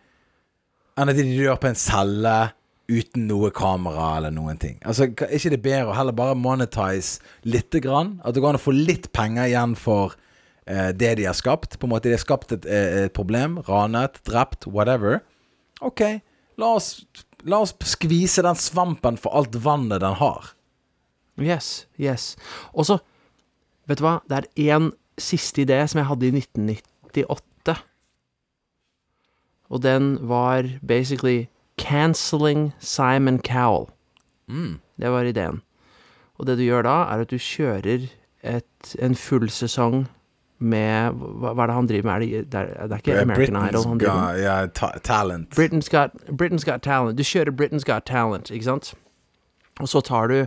enn 0.99 1.09
at 1.11 1.17
de 1.19 1.25
dør 1.37 1.57
på 1.61 1.71
en 1.71 1.79
celle 1.79 2.35
uten 2.91 3.29
noe 3.31 3.53
kamera 3.55 4.17
eller 4.19 4.35
noen 4.35 4.59
ting? 4.61 4.79
Altså, 4.85 5.09
Er 5.09 5.37
ikke 5.37 5.55
det 5.55 5.63
bedre 5.65 5.93
å 5.93 5.97
heller 5.97 6.17
bare 6.17 6.39
monetize 6.39 7.21
lite 7.47 7.81
grann? 7.85 8.19
At 8.25 8.35
det 8.35 8.43
går 8.43 8.55
an 8.55 8.61
å 8.61 8.67
få 8.67 8.75
litt 8.75 9.11
penger 9.17 9.51
igjen 9.51 9.77
for 9.79 10.17
eh, 10.67 10.91
det 10.93 11.17
de 11.21 11.29
har 11.29 11.39
skapt? 11.39 11.79
På 11.79 11.87
en 11.87 11.95
måte 11.95 12.11
De 12.11 12.17
har 12.17 12.23
skapt 12.23 12.53
et, 12.57 12.67
eh, 12.67 13.05
et 13.07 13.15
problem. 13.17 13.61
Ranet, 13.69 14.21
drept, 14.29 14.67
whatever. 14.67 15.21
Ok, 15.81 16.03
la 16.61 16.75
oss, 16.77 17.07
la 17.49 17.63
oss 17.65 17.73
skvise 17.89 18.45
den 18.45 18.59
svampen 18.59 19.17
for 19.21 19.33
alt 19.39 19.55
vannet 19.57 20.03
den 20.03 20.19
har. 20.21 20.53
Yes, 21.41 21.87
yes. 21.97 22.35
Og 22.75 22.85
så, 22.91 22.99
vet 23.89 24.01
du 24.01 24.05
hva, 24.05 24.19
det 24.29 24.43
er 24.43 24.75
én 24.77 24.91
siste 25.21 25.65
idé 25.65 25.79
som 25.89 26.03
jeg 26.03 26.09
hadde 26.11 26.29
i 26.29 26.35
1998. 26.37 27.79
Og 29.71 29.83
den 29.85 30.13
var 30.29 30.67
basically 30.87 31.47
canceling 31.81 32.71
Simon 32.79 33.41
Cowell. 33.41 33.89
Det 35.01 35.11
var 35.13 35.25
ideen. 35.25 35.61
Og 36.39 36.47
det 36.47 36.59
du 36.59 36.65
gjør 36.65 36.83
da, 36.87 36.97
er 37.13 37.25
at 37.25 37.31
du 37.31 37.39
kjører 37.41 38.09
et, 38.43 38.97
en 38.99 39.15
full 39.15 39.51
sesong 39.53 40.07
med 40.61 41.17
Hva, 41.17 41.55
hva 41.57 41.65
er 41.65 41.71
det 41.71 41.75
han 41.77 41.89
driver 41.89 42.09
med? 42.09 42.15
Er 42.15 42.19
det, 42.21 42.53
det, 42.53 42.61
er, 42.61 42.89
det 42.89 42.97
er 42.97 43.03
ikke 43.03 43.21
American 43.21 43.57
Idol 43.69 43.87
han 43.89 44.01
driver 44.01 44.21
med? 44.27 44.41
Yeah, 44.43 44.67
ta 44.77 44.91
talent. 45.05 45.57
Britain's 45.57 45.89
got, 45.89 46.17
Britain's 46.29 46.65
got 46.69 46.83
Talent. 46.83 47.17
Du 47.19 47.25
kjører 47.25 47.53
Britain's 47.57 47.85
Got 47.85 48.05
Talent, 48.07 48.51
ikke 48.51 48.65
sant? 48.65 48.95
Og 49.81 49.89
så 49.89 50.01
tar 50.01 50.27
du 50.29 50.47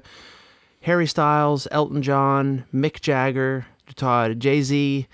Harry 0.86 1.05
Styles, 1.05 1.67
Elton 1.71 2.01
John, 2.01 2.63
Mick 2.71 2.99
Jagger, 3.07 3.63
du 3.88 3.93
tar 3.93 4.36
Jay-Z, 4.45 5.07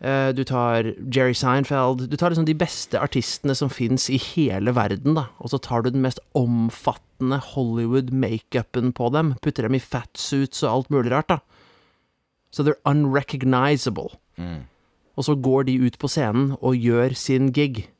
du 0.00 0.44
tar 0.48 0.94
Jerry 1.12 1.34
Seinfeld 1.36 2.06
Du 2.08 2.16
tar 2.16 2.30
liksom 2.32 2.46
de 2.48 2.54
beste 2.56 2.96
artistene 2.96 3.52
som 3.54 3.68
fins 3.68 4.06
i 4.08 4.16
hele 4.16 4.72
verden, 4.72 5.12
da. 5.18 5.26
Og 5.38 5.50
så 5.52 5.58
tar 5.60 5.82
du 5.84 5.90
den 5.90 6.00
mest 6.00 6.20
omfattende 6.34 7.36
Hollywood-makeupen 7.50 8.94
på 8.96 9.10
dem, 9.12 9.34
putter 9.44 9.68
dem 9.68 9.76
i 9.76 9.82
fatsuits 9.82 10.62
og 10.64 10.70
alt 10.72 10.90
mulig 10.90 11.12
rart, 11.12 11.28
da. 11.28 11.38
Så 12.50 12.64
they're 12.64 12.80
unrecognizable. 12.88 14.16
Og 15.16 15.24
så 15.24 15.34
går 15.36 15.62
de 15.68 15.76
ut 15.84 15.98
på 16.00 16.08
scenen 16.08 16.56
og 16.60 16.76
gjør 16.80 17.12
sin 17.14 17.52
gig. 17.52 17.90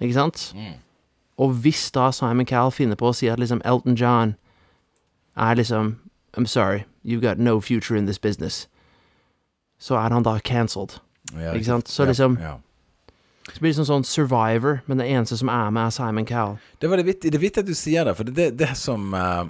Ikke 0.00 0.14
sant? 0.14 0.52
Og 1.38 1.50
hvis 1.50 1.90
da 1.90 2.10
Simon 2.14 2.46
Cowell 2.46 2.70
finner 2.70 2.94
på 2.98 3.10
å 3.10 3.14
si 3.14 3.26
at 3.26 3.38
liksom 3.42 3.60
Elton 3.64 3.94
John 3.98 4.36
er 5.36 5.54
liksom 5.58 5.96
I'm 6.36 6.46
sorry, 6.46 6.84
you've 7.04 7.20
got 7.22 7.38
no 7.38 7.60
future 7.60 7.96
in 7.98 8.06
this 8.06 8.18
business. 8.18 8.68
Så 9.78 9.94
er 9.98 10.10
han 10.10 10.22
da 10.26 10.38
cancelled. 10.42 10.98
Ja, 11.34 11.52
Ikke 11.52 11.64
sant? 11.64 11.88
Så 11.88 12.04
liksom- 12.06 12.38
ja. 12.40 12.58
Så 13.48 13.60
blir 13.60 13.72
det 13.72 13.78
sånn 13.78 13.86
sånn 13.88 14.04
Survivor, 14.04 14.82
men 14.86 14.98
det 14.98 15.06
eneste 15.08 15.36
som 15.38 15.48
er 15.48 15.70
med, 15.70 15.86
er 15.86 15.90
Simon 15.90 16.26
Cowell. 16.26 16.58
Det 16.80 16.90
var 16.90 16.96
det 16.96 17.06
vittig, 17.06 17.30
det 17.32 17.40
vittig 17.40 17.58
at 17.58 17.66
du 17.66 17.74
sier 17.74 18.04
det, 18.04 18.16
for 18.16 18.24
det 18.24 18.38
er 18.38 18.50
det, 18.50 18.76
som 18.76 19.14
uh, 19.14 19.44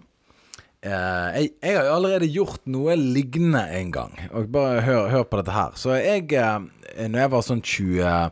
uh, 0.87 1.33
jeg, 1.35 1.51
jeg 1.61 1.77
har 1.77 1.85
jo 1.89 1.95
allerede 1.97 2.29
gjort 2.31 2.61
noe 2.67 2.95
lignende 2.95 3.67
en 3.75 3.91
gang. 3.91 4.13
Og 4.31 4.53
bare 4.53 4.81
hør, 4.87 5.09
hør 5.11 5.25
på 5.25 5.37
dette 5.41 5.51
her. 5.51 5.71
Så 5.75 5.91
jeg 5.99 6.33
uh, 6.39 6.61
Når 7.09 7.19
jeg 7.19 7.31
var 7.31 7.43
sånn 7.43 7.63
24, 7.63 8.31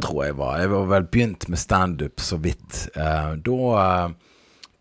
tror 0.00 0.24
jeg 0.24 0.36
var 0.36 0.58
Jeg 0.60 0.70
var 0.70 0.86
vel 0.86 1.02
begynt 1.12 1.48
med 1.48 1.58
standup 1.58 2.20
så 2.20 2.36
vidt. 2.40 2.88
da 2.94 4.14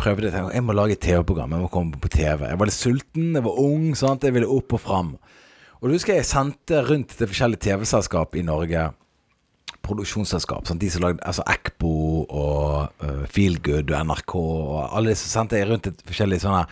prøvde 0.04 0.32
jeg 0.32 0.56
Jeg 0.58 0.64
må 0.64 0.76
lage 0.76 0.98
et 0.98 1.04
TV-program. 1.04 1.56
Jeg 1.56 1.64
må 1.64 1.72
komme 1.72 2.00
på 2.00 2.12
TV. 2.12 2.50
Jeg 2.50 2.60
var 2.60 2.70
litt 2.70 2.76
sulten, 2.76 3.32
jeg 3.38 3.46
var 3.46 3.62
ung, 3.62 3.94
sant? 3.96 4.24
jeg 4.24 4.36
ville 4.36 4.50
opp 4.50 4.76
og 4.76 4.82
fram. 4.84 5.16
Og 5.80 5.90
du 5.90 5.96
husker 5.96 6.18
jeg 6.18 6.28
sendte 6.28 6.84
rundt 6.88 7.16
til 7.18 7.30
forskjellige 7.30 7.66
TV-selskap 7.68 8.36
i 8.40 8.46
Norge 8.46 8.90
produksjonsselskap. 9.84 10.68
Sant? 10.68 10.80
de 10.80 10.90
som 10.92 11.04
lagde 11.04 11.24
altså 11.28 11.44
Ekbo 11.52 12.24
og 12.24 13.04
uh, 13.04 13.26
Feelgood 13.32 13.92
og 13.92 14.08
NRK 14.08 14.36
og 14.40 14.78
alle 14.86 15.12
disse 15.12 15.28
sendte 15.28 15.60
jeg 15.60 15.68
rundt 15.72 15.90
et 15.92 16.06
forskjellig 16.08 16.40
sånne 16.44 16.64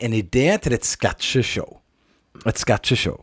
En 0.00 0.16
idé 0.16 0.46
til 0.64 0.72
et 0.72 0.88
sketsjeshow. 0.88 1.76
Et 2.48 2.58
sketsjeshow. 2.58 3.18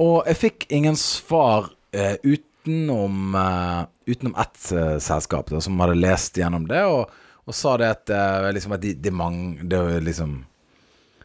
Og 0.00 0.28
jeg 0.28 0.40
fikk 0.42 0.68
ingen 0.76 0.98
svar 1.00 1.70
uh, 1.96 2.16
utenom 2.20 3.34
uh, 3.36 3.88
Utenom 4.10 4.36
ett 4.42 4.60
uh, 4.74 4.98
selskap 5.00 5.48
da, 5.52 5.60
som 5.62 5.80
hadde 5.80 5.96
lest 6.00 6.36
gjennom 6.36 6.64
det, 6.68 6.84
og, 6.84 7.12
og 7.50 7.56
sa 7.56 7.74
det 7.80 7.90
at, 7.90 8.12
uh, 8.14 8.48
liksom 8.54 8.76
at 8.76 8.84
de, 8.84 8.94
de 8.94 9.12
mang, 9.14 9.42
det 9.68 9.82
liksom 10.06 10.38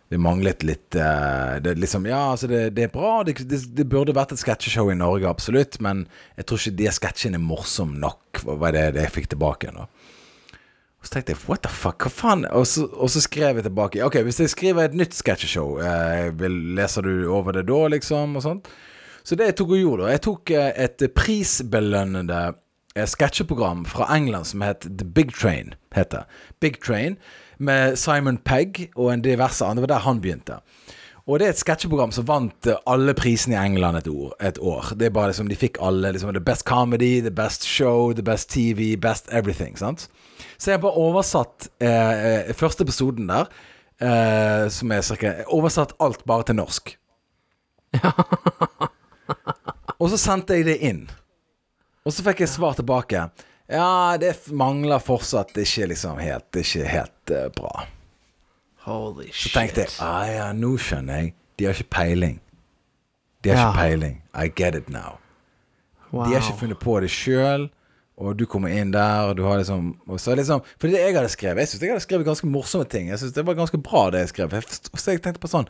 det 0.09 0.17
manglet 0.21 0.63
litt 0.63 0.95
eh, 0.95 1.55
det, 1.61 1.75
liksom, 1.75 2.05
Ja, 2.05 2.31
altså, 2.31 2.47
det, 2.47 2.69
det 2.77 2.83
er 2.83 2.91
bra. 2.93 3.23
Det, 3.25 3.33
det, 3.49 3.87
burde 3.89 4.13
vært 4.15 4.35
et 4.35 4.41
sketsjeshow 4.41 4.91
i 4.93 4.97
Norge, 4.97 5.27
absolutt. 5.29 5.79
Men 5.81 6.05
jeg 6.37 6.45
tror 6.45 6.61
ikke 6.61 6.79
de 6.81 6.91
sketsjene 6.93 7.39
er 7.39 7.45
morsomme 7.45 7.97
nok, 8.01 8.43
var 8.45 8.75
det, 8.75 8.91
det 8.95 9.07
jeg 9.07 9.15
fikk 9.15 9.31
tilbake. 9.33 9.73
nå 9.73 9.87
Og 9.87 11.07
så 11.07 11.15
tenkte 11.15 11.33
jeg 11.33 11.41
what 11.49 11.65
the 11.65 11.73
fuck, 11.73 12.05
hva 12.05 12.13
faen? 12.13 12.45
Og 12.53 12.67
så, 12.69 12.85
og 12.93 13.09
så 13.13 13.23
skrev 13.25 13.59
jeg 13.59 13.67
tilbake. 13.67 14.03
Ok, 14.05 14.19
hvis 14.27 14.43
jeg 14.43 14.53
skriver 14.53 14.85
et 14.85 14.99
nytt 14.99 15.17
sketsjeshow, 15.17 15.79
eh, 15.81 16.45
leser 16.77 17.09
du 17.09 17.25
over 17.33 17.57
det 17.57 17.65
da, 17.71 17.81
liksom? 17.97 18.37
Og 18.37 18.45
sånt. 18.45 18.69
Så 19.25 19.33
det 19.33 19.49
jeg 19.49 19.57
tok 19.57 19.73
og 19.73 19.79
gjorde, 19.81 20.03
da 20.05 20.13
Jeg 20.13 20.21
tok 20.27 20.51
eh, 20.53 20.71
et 20.85 21.07
prisbelønnende 21.17 22.43
eh, 22.51 22.61
sketsjeprogram 22.95 23.85
fra 23.85 24.07
England 24.15 24.47
som 24.47 24.63
het 24.63 24.87
The 24.87 25.05
Big 25.05 25.33
Train. 25.35 25.73
Heter. 25.95 26.27
Big 26.59 26.79
Train 26.83 27.17
med 27.57 27.99
Simon 27.99 28.37
Pegg 28.37 28.89
og 28.95 29.13
en 29.13 29.25
diverse 29.25 29.65
andre. 29.65 29.81
Det 29.81 29.89
var 29.89 29.95
der 29.95 30.07
han 30.07 30.21
begynte. 30.21 30.61
Og 31.25 31.39
det 31.39 31.47
er 31.47 31.53
et 31.55 31.59
sketsjeprogram 31.59 32.11
som 32.13 32.27
vant 32.29 32.67
eh, 32.69 32.77
alle 32.85 33.15
prisene 33.17 33.55
i 33.55 33.63
England 33.65 33.97
et 33.97 34.07
år. 34.11 34.35
Et 34.45 34.59
år. 34.61 34.91
Det 34.93 35.07
er 35.07 35.15
bare 35.15 35.31
liksom, 35.31 35.47
De 35.49 35.57
fikk 35.57 35.79
alle 35.81 36.11
liksom, 36.13 36.29
The 36.35 36.43
Best 36.43 36.67
Comedy, 36.69 37.19
The 37.25 37.33
Best 37.33 37.65
Show, 37.65 38.13
The 38.13 38.23
Best 38.23 38.51
TV, 38.53 38.93
Best 39.01 39.31
Everything. 39.31 39.77
sant? 39.77 40.07
Så 40.57 40.71
jeg 40.71 40.77
har 40.77 40.83
bare 40.83 41.01
oversatt 41.01 41.69
eh, 41.81 42.49
eh, 42.49 42.55
første 42.55 42.85
episoden 42.85 43.29
der, 43.29 43.49
eh, 43.99 44.69
som 44.69 44.91
er 44.91 45.01
cirka 45.01 45.33
Oversatt 45.49 45.93
alt 45.99 46.25
bare 46.25 46.43
til 46.43 46.55
norsk. 46.61 46.97
Og 49.99 50.09
så 50.11 50.17
sendte 50.19 50.53
jeg 50.53 50.65
det 50.69 50.77
inn. 50.85 51.07
Og 52.05 52.13
så 52.13 52.23
fikk 52.25 52.43
jeg 52.45 52.51
svar 52.53 52.75
tilbake. 52.77 53.27
Ja, 53.71 54.17
det 54.21 54.35
mangler 54.53 55.01
fortsatt 55.01 55.55
ikke 55.57 55.87
liksom 55.89 56.19
helt 56.21 56.45
Det 56.53 56.61
ikke 56.67 56.85
helt 56.85 57.31
uh, 57.33 57.47
bra. 57.55 57.87
Holy 58.85 59.31
Så 59.33 59.49
tenkte 59.49 59.81
jeg 59.87 59.95
ah, 60.05 60.27
ja, 60.29 60.49
nå 60.53 60.75
skjønner 60.77 61.23
jeg. 61.23 61.31
De 61.57 61.65
har 61.65 61.73
ikke 61.73 61.89
peiling. 61.95 62.35
De 63.41 63.49
har 63.49 63.57
Ja. 63.57 63.69
ikke 63.71 63.79
peiling. 63.79 64.19
I 64.35 64.51
get 64.53 64.75
it 64.77 64.89
now. 64.89 65.17
wow. 66.11 66.25
De 66.27 66.35
har 66.35 66.43
ikke 66.43 66.59
funnet 66.59 66.79
på 66.79 66.99
det 67.01 67.09
sjøl. 67.09 67.69
Og 68.17 68.37
du 68.39 68.45
kommer 68.45 68.71
inn 68.71 68.93
der, 68.93 69.25
og 69.27 69.35
du 69.35 69.43
har 69.43 69.57
liksom 69.57 69.95
liksom 70.07 70.61
For 70.79 70.87
det 70.87 71.01
jeg 71.01 71.15
hadde 71.15 71.29
skrevet 71.29 71.59
Jeg 71.59 71.67
syns 71.67 71.81
jeg 71.81 71.89
hadde 71.91 72.05
skrevet 72.05 72.25
ganske 72.25 72.47
morsomme 72.47 72.85
ting. 72.85 73.09
Jeg 73.09 73.19
synes 73.19 73.33
det 73.33 73.45
var 73.45 73.57
ganske 73.57 73.77
bra, 73.77 74.09
det 74.09 74.19
jeg 74.19 74.29
skrev. 74.29 74.53
Så 74.95 75.11
jeg 75.11 75.21
tenkte 75.21 75.41
på 75.41 75.49
sånn 75.51 75.67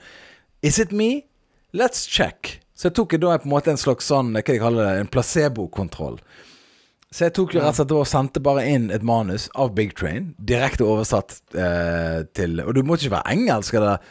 Is 0.62 0.78
it 0.80 0.92
me? 0.92 1.24
Let's 1.74 2.06
check. 2.10 2.60
Så 2.76 2.90
jeg 2.90 2.98
tok 2.98 3.16
da 3.22 3.38
på 3.40 3.48
en 3.48 3.54
måte 3.54 3.72
en 3.72 3.80
slags 3.80 4.10
sånn 4.12 4.34
Hva 4.36 4.44
de 4.44 4.60
kaller 4.60 4.84
det? 4.84 5.00
En 5.00 5.12
placebokontroll. 5.12 6.20
Så 7.16 7.30
jeg 7.30 7.36
tok 7.38 7.54
jo 7.56 7.62
rett 7.64 7.72
og 7.72 7.78
slett 7.80 7.94
og 7.96 8.08
sendte 8.12 8.42
bare 8.44 8.66
inn 8.68 8.90
et 8.92 9.06
manus 9.06 9.48
av 9.56 9.72
Big 9.78 9.94
Train, 9.96 10.34
direkte 10.36 10.84
oversatt 10.84 11.38
eh, 11.56 12.26
til 12.36 12.60
Og 12.66 12.74
du 12.76 12.82
måtte 12.84 13.06
ikke 13.06 13.16
være 13.16 13.36
engelsk 13.38 13.78
eller 13.80 14.04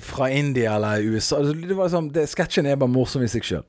fra 0.00 0.30
India 0.30 0.74
eller 0.74 1.02
USA. 1.02 1.38
Det 1.42 1.74
var 1.74 1.84
liksom, 1.84 2.10
det, 2.14 2.26
Sketsjen 2.30 2.66
er 2.66 2.78
bare 2.80 2.90
morsom 2.90 3.22
i 3.22 3.30
seg 3.30 3.46
sjøl. 3.46 3.64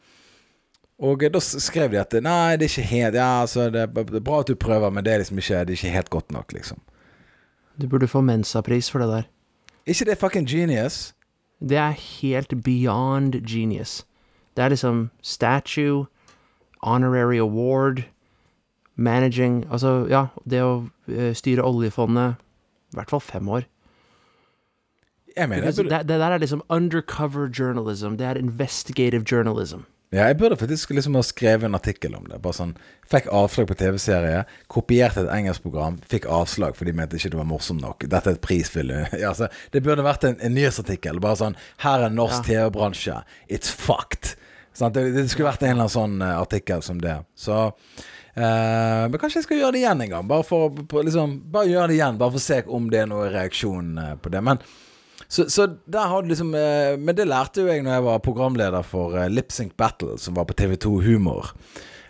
Og 1.02 1.24
da 1.34 1.42
skrev 1.42 1.94
de 1.94 1.98
at 2.02 2.14
nei, 2.22 2.58
det 2.62 2.68
er 2.68 2.74
ikke 2.74 2.90
helt 2.92 3.18
Ja, 3.18 3.30
altså, 3.42 3.70
det 3.74 3.88
er 3.88 4.20
bra 4.22 4.42
at 4.44 4.52
du 4.52 4.56
prøver, 4.56 4.94
men 4.94 5.06
det 5.06 5.14
er 5.14 5.24
liksom 5.24 5.42
ikke, 5.42 5.64
det 5.66 5.74
er 5.74 5.80
ikke 5.80 5.96
helt 5.96 6.12
godt 6.14 6.34
nok, 6.34 6.54
liksom. 6.54 6.82
Du 7.82 7.88
burde 7.90 8.10
få 8.10 8.22
Mensa-pris 8.22 8.92
for 8.92 9.02
det 9.02 9.10
der. 9.10 9.30
ikke 9.86 10.06
det 10.06 10.18
fucking 10.22 10.46
genius? 10.46 11.14
Det 11.62 11.78
er 11.78 11.92
helt 11.92 12.64
beyond 12.64 13.38
genius. 13.46 14.06
Det 14.58 14.64
er 14.64 14.70
liksom 14.70 15.10
statue, 15.22 16.06
honorary 16.84 17.38
award, 17.38 18.04
managing 18.96 19.66
Altså, 19.72 20.08
ja, 20.10 20.26
det 20.50 20.64
å 20.64 20.90
eh, 21.08 21.34
styre 21.34 21.64
oljefondet 21.64 22.36
I 22.92 22.98
hvert 22.98 23.10
fall 23.10 23.22
fem 23.24 23.50
år. 23.50 23.68
Jeg 25.38 25.50
mener 25.50 25.72
det, 25.72 26.02
det 26.10 26.20
der 26.20 26.32
er 26.36 26.38
liksom 26.38 26.62
undercover 26.70 27.48
journalism. 27.48 28.18
Det 28.20 28.28
er 28.28 28.36
investigative 28.36 29.24
journalism. 29.32 29.86
Ja, 30.12 30.26
jeg 30.28 30.38
burde 30.42 30.58
faktisk 30.60 30.92
liksom 30.92 31.16
ha 31.16 31.24
skrevet 31.24 31.70
en 31.70 31.78
artikkel 31.78 32.16
om 32.18 32.26
det. 32.28 32.42
Bare 32.44 32.58
sånn 32.58 32.74
Fikk 33.12 33.26
avslag 33.36 33.68
på 33.68 33.76
TV-serie, 33.76 34.46
kopierte 34.72 35.26
et 35.26 35.32
engelsk 35.36 35.66
program, 35.66 35.98
fikk 36.08 36.30
avslag 36.32 36.78
fordi 36.78 36.94
de 36.94 37.00
mente 37.02 37.18
ikke 37.20 37.34
det 37.34 37.40
var 37.42 37.48
morsomt 37.50 37.84
nok. 37.84 38.06
Dette 38.08 38.32
er 38.32 38.38
et 38.38 38.44
prisfylle. 38.44 39.02
ja, 39.22 39.34
altså, 39.34 39.50
Det 39.72 39.84
burde 39.84 40.06
vært 40.06 40.28
en, 40.28 40.38
en 40.40 40.56
nyhetsartikkel. 40.56 41.20
Bare 41.24 41.40
sånn 41.42 41.58
Her 41.84 42.06
er 42.08 42.16
norsk 42.16 42.48
TV-bransje. 42.48 43.18
It's 43.52 43.72
fucked. 43.72 44.36
Sånn, 44.76 44.96
Det, 44.96 45.10
det 45.16 45.28
skulle 45.32 45.50
vært 45.52 45.66
en 45.66 45.74
eller 45.74 45.88
annen 45.88 45.96
sånn 45.98 46.24
eh, 46.24 46.40
artikkel 46.40 46.84
som 46.88 47.04
det. 47.04 47.20
Så 47.36 47.68
Uh, 48.32 49.12
Men 49.12 49.20
kanskje 49.20 49.42
jeg 49.42 49.44
skal 49.44 49.58
gjøre 49.60 49.76
det 49.76 49.82
igjen 49.82 50.02
en 50.06 50.12
gang. 50.14 50.28
Bare 50.30 50.46
for 50.48 50.72
liksom, 51.04 51.34
Bare 51.52 51.68
gjøre 51.68 51.90
det 51.92 51.98
igjen, 51.98 52.16
bare 52.16 52.32
for 52.32 52.40
å 52.40 52.46
se 52.46 52.62
om 52.64 52.86
det 52.88 53.02
er 53.02 53.10
noen 53.12 53.34
reaksjon 53.34 53.90
eh, 54.00 54.14
på 54.24 54.32
det. 54.32 54.40
Men 54.48 54.62
så, 55.32 55.50
så 55.50 55.66
der 55.86 56.10
har 56.12 56.22
du 56.22 56.28
liksom 56.28 56.56
eh, 56.56 56.98
Men 57.00 57.16
det 57.16 57.30
lærte 57.32 57.64
jo 57.64 57.72
jeg 57.72 57.86
når 57.86 57.94
jeg 57.94 58.04
var 58.04 58.24
programleder 58.26 58.84
for 58.84 59.16
eh, 59.16 59.30
Lipsync 59.32 59.78
Battle, 59.80 60.18
som 60.20 60.36
var 60.36 60.44
på 60.50 60.58
TV2 60.60 60.98
Humor. 61.06 61.54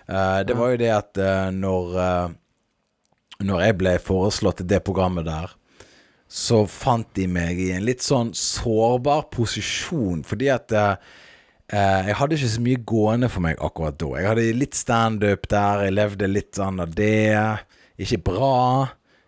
Eh, 0.10 0.40
det 0.48 0.56
var 0.58 0.72
jo 0.72 0.80
det 0.82 0.90
at 0.96 1.22
når 1.54 1.92
Når 3.42 3.62
jeg 3.62 3.76
ble 3.78 3.94
foreslått 4.02 4.62
til 4.62 4.70
det 4.70 4.82
programmet 4.86 5.26
der, 5.26 5.54
så 6.30 6.64
fant 6.70 7.08
de 7.18 7.28
meg 7.28 7.60
i 7.60 7.72
en 7.76 7.86
litt 7.86 8.02
sånn 8.06 8.30
sårbar 8.38 9.28
posisjon, 9.34 10.22
fordi 10.24 10.48
at 10.54 10.72
jeg 11.72 12.16
hadde 12.20 12.38
ikke 12.38 12.52
så 12.54 12.62
mye 12.62 12.84
gående 12.86 13.30
for 13.34 13.42
meg 13.42 13.58
akkurat 13.58 13.98
da. 13.98 14.12
Jeg 14.20 14.30
hadde 14.30 14.46
litt 14.60 14.78
standup 14.78 15.50
der, 15.50 15.88
jeg 15.88 15.98
levde 15.98 16.30
litt 16.30 16.54
sånn 16.60 16.84
av 16.86 16.94
det. 16.94 17.34
Ikke 17.98 18.22
bra. 18.30 18.62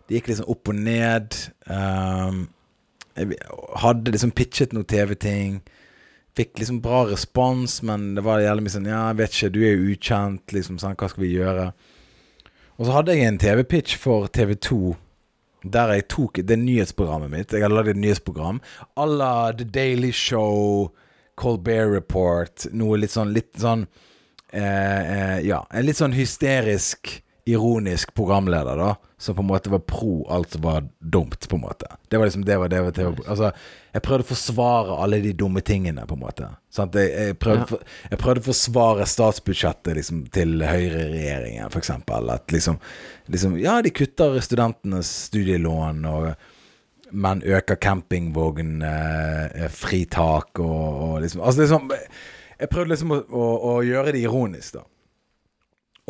Det 0.06 0.20
gikk 0.20 0.30
liksom 0.30 0.52
opp 0.54 0.70
og 0.70 0.78
ned. 0.78 1.38
Um, 1.66 2.44
hadde 3.82 4.14
liksom 4.14 4.34
pitchet 4.34 4.74
noen 4.74 4.88
TV-ting. 4.90 5.60
Fikk 6.34 6.58
liksom 6.58 6.80
bra 6.82 7.04
respons, 7.06 7.78
men 7.86 8.14
det 8.16 8.24
var 8.26 8.42
jævlig 8.42 8.66
mye 8.66 8.74
sånn 8.74 8.90
Ja, 8.90 9.04
jeg 9.12 9.20
vet 9.20 9.36
ikke, 9.36 9.52
du 9.54 9.60
er 9.62 9.74
jo 9.76 9.94
ukjent, 9.94 10.54
liksom. 10.56 10.80
Sånn, 10.82 10.96
hva 10.98 11.10
skal 11.12 11.22
vi 11.22 11.36
gjøre? 11.36 11.68
Og 12.74 12.88
så 12.88 12.96
hadde 12.96 13.14
jeg 13.14 13.28
en 13.28 13.38
TV-pitch 13.38 13.98
for 14.02 14.26
TV2 14.34 14.96
der 15.64 15.94
jeg 15.94 16.08
tok 16.12 16.40
Det 16.44 16.58
nyhetsprogrammet 16.60 17.30
mitt. 17.32 17.52
Jeg 17.52 17.64
hadde 17.64 17.76
lagd 17.76 17.94
et 17.94 18.00
nyhetsprogram 18.00 18.60
à 19.00 19.06
la 19.08 19.52
The 19.56 19.64
Daily 19.64 20.10
Show, 20.12 20.90
Colbert 21.40 21.92
Report. 21.94 22.66
Noe 22.72 22.98
litt 23.00 23.14
sånn 23.14 23.32
Litt 23.32 23.54
sånn 23.60 23.86
eh, 24.52 24.60
eh, 24.60 25.38
Ja, 25.46 25.64
en 25.72 25.86
litt 25.86 26.00
sånn 26.00 26.16
hysterisk, 26.16 27.20
ironisk 27.46 28.14
programleder, 28.16 28.76
da. 28.80 28.94
Som 29.20 29.34
på 29.36 29.42
en 29.42 29.46
måte 29.46 29.70
var 29.72 29.78
pro 29.84 30.24
alt 30.32 30.50
som 30.52 30.62
var 30.64 30.86
dumt, 31.00 31.44
på 31.48 31.56
en 31.56 31.62
måte. 31.62 31.86
Det 32.08 32.16
var 32.18 32.24
liksom 32.28 32.44
det 32.44 32.56
var 32.60 32.68
det 32.72 32.80
var 32.82 32.90
TV. 32.96 33.20
Altså, 33.28 33.50
jeg 33.92 34.02
prøvde 34.02 34.24
å 34.24 34.26
forsvare 34.30 34.96
alle 35.04 35.20
de 35.24 35.32
dumme 35.32 35.60
tingene, 35.60 36.06
på 36.08 36.14
en 36.16 36.20
måte. 36.24 36.48
Sant? 36.72 36.94
Jeg, 36.98 37.10
jeg, 37.12 37.36
prøvde, 37.38 37.60
Ja. 37.60 37.66
for, 37.66 37.78
jeg 38.10 38.18
prøvde 38.18 38.40
å 38.40 38.44
forsvare 38.48 39.06
statsbudsjettet 39.06 39.94
liksom, 40.00 40.24
til 40.34 40.62
høyreregjeringen, 40.64 41.68
eksempel. 41.82 42.30
At 42.32 42.52
liksom, 42.52 42.78
liksom 43.28 43.58
Ja, 43.60 43.78
de 43.84 43.90
kutter 43.94 44.40
studentenes 44.40 45.06
studielån, 45.28 46.04
og 46.04 46.34
men 47.14 47.42
øker 47.46 47.76
campingvognfritak 47.78 50.58
og, 50.58 51.02
og 51.04 51.20
liksom 51.22 51.40
Altså 51.44 51.60
liksom 51.60 51.90
Jeg 52.60 52.68
prøvde 52.72 52.90
liksom 52.94 53.10
å, 53.14 53.18
å, 53.30 53.44
å 53.74 53.82
gjøre 53.86 54.12
det 54.14 54.20
ironisk, 54.24 54.74
da. 54.78 54.82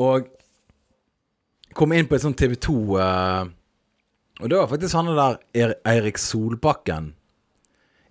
Og 0.00 0.26
kom 1.74 1.92
inn 1.92 2.06
på 2.10 2.16
et 2.16 2.22
sånt 2.24 2.38
TV 2.38 2.54
2 2.60 2.74
uh, 2.98 3.44
Og 4.42 4.48
det 4.50 4.56
var 4.58 4.70
faktisk 4.70 4.94
han 4.98 5.10
der 5.14 5.38
Er- 5.54 5.76
Eirik 5.90 6.18
Solbakken. 6.18 7.12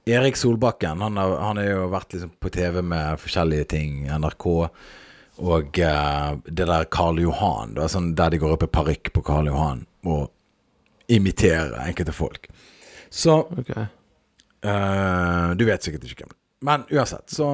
Erik 0.05 0.35
Solbakken, 0.35 0.99
han 1.01 1.17
har, 1.17 1.37
han 1.39 1.57
har 1.61 1.67
jo 1.69 1.87
vært 1.91 2.11
liksom 2.15 2.31
på 2.43 2.49
TV 2.51 2.81
med 2.83 3.19
forskjellige 3.23 3.67
ting. 3.71 4.01
NRK. 4.11 4.45
Og 5.43 5.79
uh, 5.79 6.35
det 6.45 6.67
der 6.67 6.85
Karl 6.91 7.19
Johan, 7.23 7.73
Det 7.73 7.81
var 7.85 7.91
sånn 7.93 8.11
der 8.15 8.29
de 8.35 8.37
går 8.43 8.53
opp 8.57 8.63
i 8.67 8.71
parykk 8.79 9.13
på 9.15 9.23
Karl 9.25 9.47
Johan 9.49 9.85
og 10.05 10.29
imiterer 11.11 11.73
enkelte 11.87 12.13
folk. 12.15 12.47
Så 13.09 13.39
Ok. 13.57 13.71
uh, 14.65 15.53
du 15.55 15.65
vet 15.67 15.83
sikkert 15.83 16.03
ikke 16.07 16.25
hvem. 16.27 16.35
Men 16.63 16.83
uansett, 16.91 17.27
så 17.29 17.47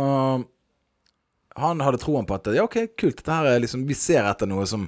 Han 1.60 1.82
hadde 1.82 1.98
troen 2.00 2.26
på 2.30 2.36
at 2.38 2.46
ja, 2.56 2.64
ok, 2.64 2.96
kult. 2.98 3.18
Dette 3.18 3.34
her 3.36 3.46
er 3.56 3.60
liksom 3.64 3.88
Vi 3.90 3.96
ser 3.98 4.24
etter 4.30 4.48
noe 4.48 4.66
som 4.70 4.86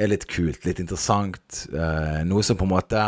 er 0.00 0.10
litt 0.10 0.26
kult, 0.30 0.64
litt 0.64 0.80
interessant. 0.82 1.66
eh, 1.72 2.22
noe 2.24 2.42
som 2.46 2.56
på 2.56 2.66
en 2.66 2.74
måte 2.74 3.04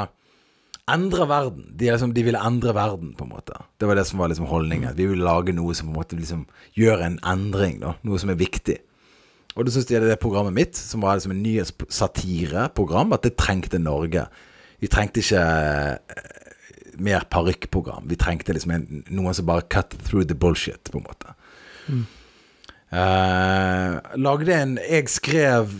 endrer 0.93 1.28
verden. 1.30 1.66
De, 1.78 1.90
liksom, 1.90 2.12
de 2.14 2.24
ville 2.26 2.40
endre 2.43 2.74
verden, 2.76 3.14
på 3.16 3.26
en 3.26 3.32
måte. 3.32 3.59
Det 3.78 3.88
var 3.88 3.99
det 3.99 4.07
som 4.09 4.20
var 4.20 4.32
liksom 4.32 4.49
holdningen. 4.51 4.97
Vi 4.99 5.07
ville 5.07 5.24
lage 5.24 5.55
noe 5.55 5.74
som 5.78 5.88
på 5.88 5.95
en 5.95 6.01
måte 6.01 6.18
liksom 6.18 6.47
gjør 6.78 7.05
en 7.07 7.18
endring, 7.32 7.80
da. 7.82 7.95
Noe 8.07 8.20
som 8.20 8.32
er 8.32 8.40
viktig. 8.40 8.80
Og 9.53 9.66
da 9.66 9.72
syns 9.74 9.86
de 9.88 10.01
det 10.01 10.20
programmet 10.20 10.57
mitt, 10.57 10.78
som 10.78 11.05
var 11.05 11.18
liksom 11.18 11.34
en 11.34 11.43
nyhetssatireprogram, 11.45 13.12
at 13.12 13.26
det 13.26 13.36
trengte 13.40 13.80
Norge. 13.80 14.26
Vi 14.80 14.90
trengte 14.90 15.22
ikke 15.22 15.43
eh, 15.43 16.32
mer 16.99 17.28
parykkprogram. 17.30 18.09
Vi 18.11 18.18
trengte 18.20 18.57
liksom 18.57 18.74
en, 18.74 19.05
noen 19.12 19.36
som 19.36 19.47
bare 19.49 19.68
cut 19.70 19.95
through 20.07 20.26
the 20.26 20.34
bullshit, 20.34 20.90
på 20.90 20.99
en 20.99 21.07
måte. 21.07 21.36
Eh, 22.93 23.95
lagde 24.20 24.53
en 24.57 24.74
Jeg 24.84 25.09
skrev 25.09 25.70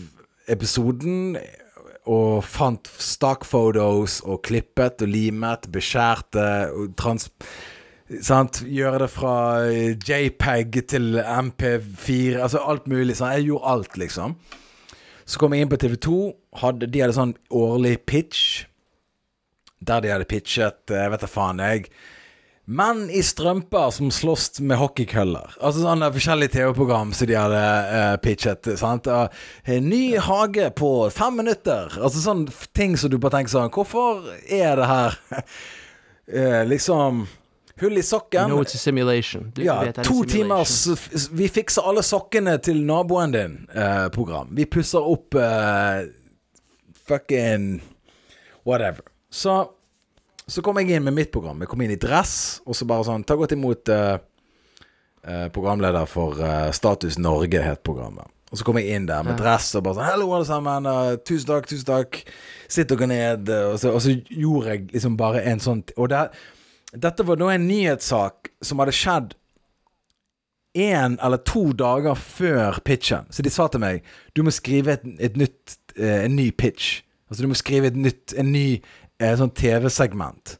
episoden 0.51 1.37
og 2.09 2.43
fant 2.43 2.89
stock-photos 2.99 4.19
og 4.27 4.41
klippet 4.43 5.05
og 5.05 5.13
limet, 5.13 5.69
beskjærte 5.71 6.49
og 6.73 6.97
trans... 6.99 7.29
Sant? 8.21 8.59
Gjøre 8.67 9.05
det 9.05 9.09
fra 9.09 9.35
JPEG 10.03 10.75
til 10.91 11.15
MP4, 11.17 12.41
altså 12.43 12.59
alt 12.59 12.85
mulig. 12.91 13.15
Sant? 13.17 13.39
Jeg 13.39 13.47
gjorde 13.47 13.71
alt, 13.71 13.97
liksom. 13.97 14.35
Så 15.25 15.39
kom 15.39 15.55
jeg 15.55 15.63
inn 15.63 15.71
på 15.71 15.79
TV2. 15.81 16.17
Hadde, 16.61 16.89
de 16.91 17.01
hadde 17.01 17.15
sånn 17.15 17.33
årlig 17.55 17.95
pitch. 18.05 18.67
Der 19.83 20.03
de 20.03 20.11
hadde 20.11 20.27
pitchet 20.29 20.91
Jeg 20.91 21.11
vet 21.11 21.23
da 21.23 21.31
faen, 21.31 21.63
jeg. 21.63 21.87
Menn 22.65 23.09
i 23.11 23.19
strømper 23.23 23.89
som 23.91 24.07
slåss 24.13 24.61
med 24.63 24.79
hockeykøller. 24.79 25.57
Altså 25.59 25.83
sånne 25.83 26.07
forskjellige 26.15 26.53
TV-program 26.53 27.11
som 27.11 27.27
de 27.27 27.35
hadde 27.35 27.59
uh, 27.91 28.15
pitchet. 28.23 28.69
Sant? 28.79 29.09
Eh, 29.11 29.81
ny 29.83 30.15
hage 30.23 30.69
på 30.79 30.91
fem 31.11 31.35
minutter. 31.41 31.91
Altså 31.99 32.23
sånne 32.23 32.55
ting 32.71 32.95
som 32.97 33.11
du 33.11 33.17
bare 33.19 33.39
tenker 33.41 33.51
sånn 33.51 33.73
Hvorfor 33.73 34.23
er 34.47 34.79
det 34.79 34.87
her 34.87 35.19
uh, 35.27 36.63
liksom 36.73 37.25
Hull 37.81 37.97
i 37.97 38.03
sokken. 38.05 38.49
No, 38.49 38.61
it's 38.61 38.75
a 38.75 38.77
simulation. 38.77 39.51
Du 39.55 39.63
Ja, 39.65 39.81
vet 39.81 40.03
to 40.05 40.23
timers 40.29 40.87
Vi 41.33 41.47
fikser 41.49 41.81
alle 41.89 42.03
sokkene 42.05 42.57
til 42.61 42.83
naboen 42.85 43.33
din 43.33 43.55
eh, 43.73 44.09
program. 44.13 44.51
Vi 44.53 44.67
pusser 44.69 45.01
opp 45.01 45.33
eh, 45.35 46.05
fucking 47.09 47.81
whatever. 48.63 49.01
Så 49.31 49.72
så 50.47 50.61
kom 50.65 50.77
jeg 50.81 50.91
inn 50.97 51.03
med 51.05 51.15
mitt 51.15 51.31
program. 51.31 51.61
Jeg 51.63 51.69
kom 51.71 51.81
inn 51.85 51.93
i 51.95 51.99
dress, 51.99 52.61
og 52.67 52.75
så 52.75 52.87
bare 52.89 53.05
sånn 53.07 53.23
Ta 53.27 53.35
godt 53.39 53.53
imot 53.55 53.89
eh, 53.93 54.17
eh, 55.23 55.45
programleder 55.55 56.05
for 56.09 56.39
eh, 56.43 56.71
Status 56.75 57.17
Norge, 57.21 57.61
het 57.63 57.83
programmet. 57.85 58.27
Og 58.53 58.59
så 58.59 58.65
kom 58.67 58.77
jeg 58.77 58.93
inn 58.93 59.07
der 59.09 59.23
med 59.25 59.39
dress 59.41 59.71
og 59.79 59.81
bare 59.87 59.97
sånn 59.97 60.05
Hallo, 60.11 60.27
alle 60.35 60.45
sammen. 60.45 60.85
eh, 60.85 61.15
tusen 61.25 61.47
takk, 61.49 61.69
tusen 61.71 61.87
takk. 61.89 62.19
Sitt 62.69 62.91
dere 62.91 63.07
ned. 63.09 63.49
Og 63.49 63.79
så, 63.81 63.93
og 63.95 64.03
så 64.03 64.13
gjorde 64.29 64.75
jeg 64.75 64.83
liksom 64.93 65.15
bare 65.17 65.41
en 65.49 65.63
sånn 65.63 65.81
Og 65.97 66.11
det, 66.11 66.27
dette 66.93 67.25
var 67.25 67.39
nå 67.41 67.47
en 67.49 67.65
nyhetssak 67.65 68.51
som 68.61 68.83
hadde 68.83 68.93
skjedd 68.93 69.33
én 70.77 71.17
eller 71.21 71.37
to 71.45 71.71
dager 71.77 72.17
før 72.17 72.77
pitchen. 72.85 73.25
Så 73.33 73.41
de 73.45 73.49
sa 73.53 73.67
til 73.69 73.81
meg 73.83 74.05
du 74.37 74.43
må 74.45 74.53
skrive 74.53 74.95
et, 74.97 75.03
et 75.21 75.35
nytt, 75.37 75.79
eh, 75.97 76.23
en 76.25 76.35
ny 76.37 76.51
pitch. 76.51 77.01
Altså 77.29 77.45
du 77.45 77.49
må 77.49 77.57
skrive 77.57 77.89
et 77.89 77.97
nytt, 77.97 78.33
en 78.37 78.51
ny 78.53 78.67
eh, 79.23 79.33
sånn 79.39 79.53
TV-segment. 79.55 80.57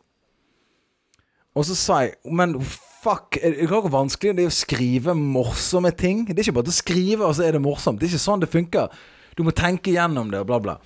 Og 1.54 1.68
så 1.68 1.76
sa 1.78 2.00
jeg 2.02 2.16
Men 2.34 2.56
fuck, 3.04 3.38
er 3.38 3.58
det 3.60 3.70
hvor 3.70 3.90
vanskelig 3.92 4.34
det 4.38 4.46
er 4.46 4.52
å 4.52 4.56
skrive 4.56 5.14
morsomme 5.18 5.92
ting? 5.92 6.24
Det 6.30 6.40
er 6.40 6.48
ikke 6.48 6.60
bare 6.62 6.72
å 6.72 6.76
skrive, 6.76 7.28
og 7.28 7.36
så 7.36 7.48
er 7.48 7.58
det 7.58 7.64
morsomt. 7.64 8.00
Det 8.00 8.08
er 8.08 8.16
ikke 8.16 8.26
sånn 8.26 8.44
det 8.44 8.52
funker. 8.52 9.02
Du 9.36 9.44
må 9.44 9.52
tenke 9.56 9.92
gjennom 9.92 10.32
det, 10.32 10.40
og 10.40 10.48
bla, 10.50 10.62
bla. 10.64 10.78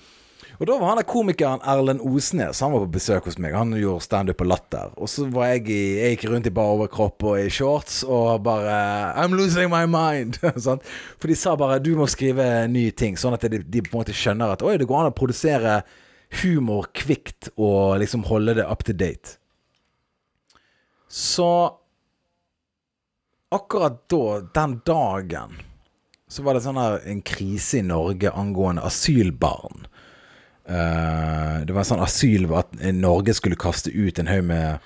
Og 0.58 0.66
da 0.66 0.74
var 0.74 0.90
han 0.90 0.98
der 0.98 1.06
komikeren 1.06 1.62
Erlend 1.62 2.02
Osnes. 2.02 2.58
Han 2.64 2.72
var 2.74 2.82
på 2.82 2.96
besøk 2.96 3.28
hos 3.28 3.36
meg. 3.38 3.54
Han 3.54 3.76
gjorde 3.78 4.02
standup 4.02 4.40
på 4.40 4.46
Latter. 4.48 4.90
Og 4.98 5.10
så 5.10 5.28
var 5.30 5.52
jeg 5.52 5.68
i 5.70 5.82
Jeg 6.00 6.16
gikk 6.16 6.24
rundt 6.32 6.48
i 6.50 6.52
bar 6.54 6.72
overkropp 6.74 7.22
og 7.30 7.38
i 7.38 7.46
shorts 7.52 8.00
og 8.02 8.42
bare 8.42 8.74
I'm 9.14 9.36
losing 9.38 9.70
my 9.70 9.84
mind. 9.86 10.40
sånn. 10.66 10.82
For 11.14 11.30
de 11.30 11.38
sa 11.38 11.54
bare 11.58 11.78
du 11.78 11.92
må 11.98 12.08
skrive 12.10 12.66
nye 12.72 12.90
ting, 12.90 13.14
sånn 13.14 13.38
at 13.38 13.46
de, 13.46 13.62
de 13.62 13.84
på 13.86 13.94
en 13.94 14.00
måte 14.00 14.16
skjønner 14.16 14.56
at 14.56 14.66
oi, 14.66 14.74
det 14.80 14.88
går 14.90 15.04
an 15.04 15.12
å 15.12 15.14
produsere 15.14 15.78
humor 16.42 16.88
kvikt 16.96 17.50
og 17.56 17.98
liksom 18.02 18.26
holde 18.28 18.58
det 18.58 18.66
up 18.68 18.84
to 18.84 18.92
date. 18.92 19.38
Så 21.08 21.48
akkurat 23.48 24.08
da, 24.08 24.40
den 24.54 24.80
dagen, 24.84 25.56
så 26.28 26.44
var 26.44 26.54
det 26.54 26.64
sånn 26.66 26.80
her 26.80 27.00
en 27.08 27.22
krise 27.24 27.80
i 27.80 27.86
Norge 27.86 28.32
angående 28.36 28.84
asylbarn. 28.84 29.86
Uh, 30.68 31.64
det 31.64 31.72
var 31.72 31.80
en 31.80 31.88
sånn 31.88 32.02
asyl 32.04 32.42
At 32.52 32.74
Norge 32.92 33.32
skulle 33.32 33.56
kaste 33.56 33.88
ut 33.88 34.18
en 34.20 34.28
haug 34.28 34.42
med 34.50 34.84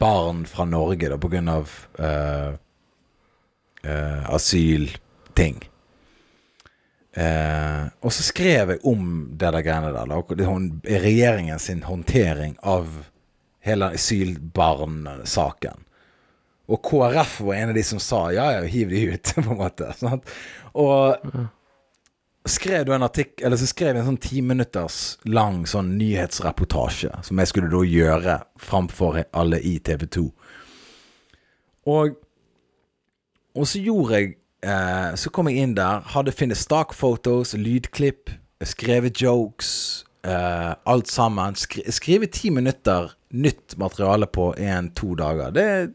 barn 0.00 0.46
fra 0.48 0.64
Norge 0.64 1.10
da, 1.12 1.18
på 1.20 1.28
grunn 1.28 1.50
av 1.52 1.74
uh, 1.98 2.56
uh, 3.84 4.22
asylting. 4.32 5.60
Og 7.14 8.10
så 8.10 8.24
skrev 8.26 8.74
jeg 8.74 8.80
om 8.90 9.10
det 9.38 9.52
der 9.54 9.62
greiene 9.62 9.92
der. 9.94 10.08
Da, 10.10 10.98
regjeringen 10.98 11.58
sin 11.62 11.84
håndtering 11.86 12.56
av 12.62 12.88
hele 13.64 13.92
asylbarnsaken. 13.94 15.84
Og 16.72 16.80
KrF 16.84 17.40
var 17.44 17.54
en 17.54 17.68
av 17.68 17.76
de 17.76 17.82
som 17.84 18.00
sa 18.00 18.26
ja, 18.32 18.46
ja, 18.56 18.62
hiv 18.68 18.90
de 18.90 19.04
ut, 19.14 19.34
på 19.44 19.50
en 19.50 19.60
måte. 19.60 19.90
Sant? 20.00 20.30
Og 20.80 21.16
skrev 22.48 22.84
du 22.84 22.92
en 22.94 23.06
artikkel 23.06 23.46
Eller 23.46 23.60
så 23.60 23.68
skrev 23.70 23.94
jeg 23.94 24.02
en 24.02 24.08
sånn 24.08 24.20
ti 24.20 24.40
minutters 24.44 24.96
lang 25.24 25.62
sånn 25.70 25.94
nyhetsreportasje 26.00 27.12
som 27.24 27.40
jeg 27.40 27.50
skulle 27.50 27.70
da 27.72 27.82
gjøre 27.88 28.38
framfor 28.60 29.22
alle 29.32 29.60
i 29.64 29.78
TV 29.84 30.08
2. 30.18 30.24
Og, 31.94 32.16
og 33.54 33.68
så 33.68 33.80
gjorde 33.84 34.20
jeg 34.20 34.34
eh, 34.64 35.14
Så 35.20 35.30
kom 35.30 35.50
jeg 35.50 35.62
inn 35.62 35.76
der, 35.76 36.02
hadde 36.14 36.34
funnet 36.34 36.58
stock-photos, 36.60 37.54
lydklipp, 37.58 38.32
skrevet 38.64 39.20
jokes, 39.22 40.04
eh, 40.24 40.72
alt 40.86 41.12
sammen. 41.12 41.54
Skri, 41.54 41.84
skrive 41.92 42.30
ti 42.32 42.50
minutter 42.50 43.12
nytt 43.34 43.76
materiale 43.76 44.26
på 44.26 44.52
én-to 44.58 45.14
dager. 45.18 45.54
Det 45.54 45.64
er 45.64 45.88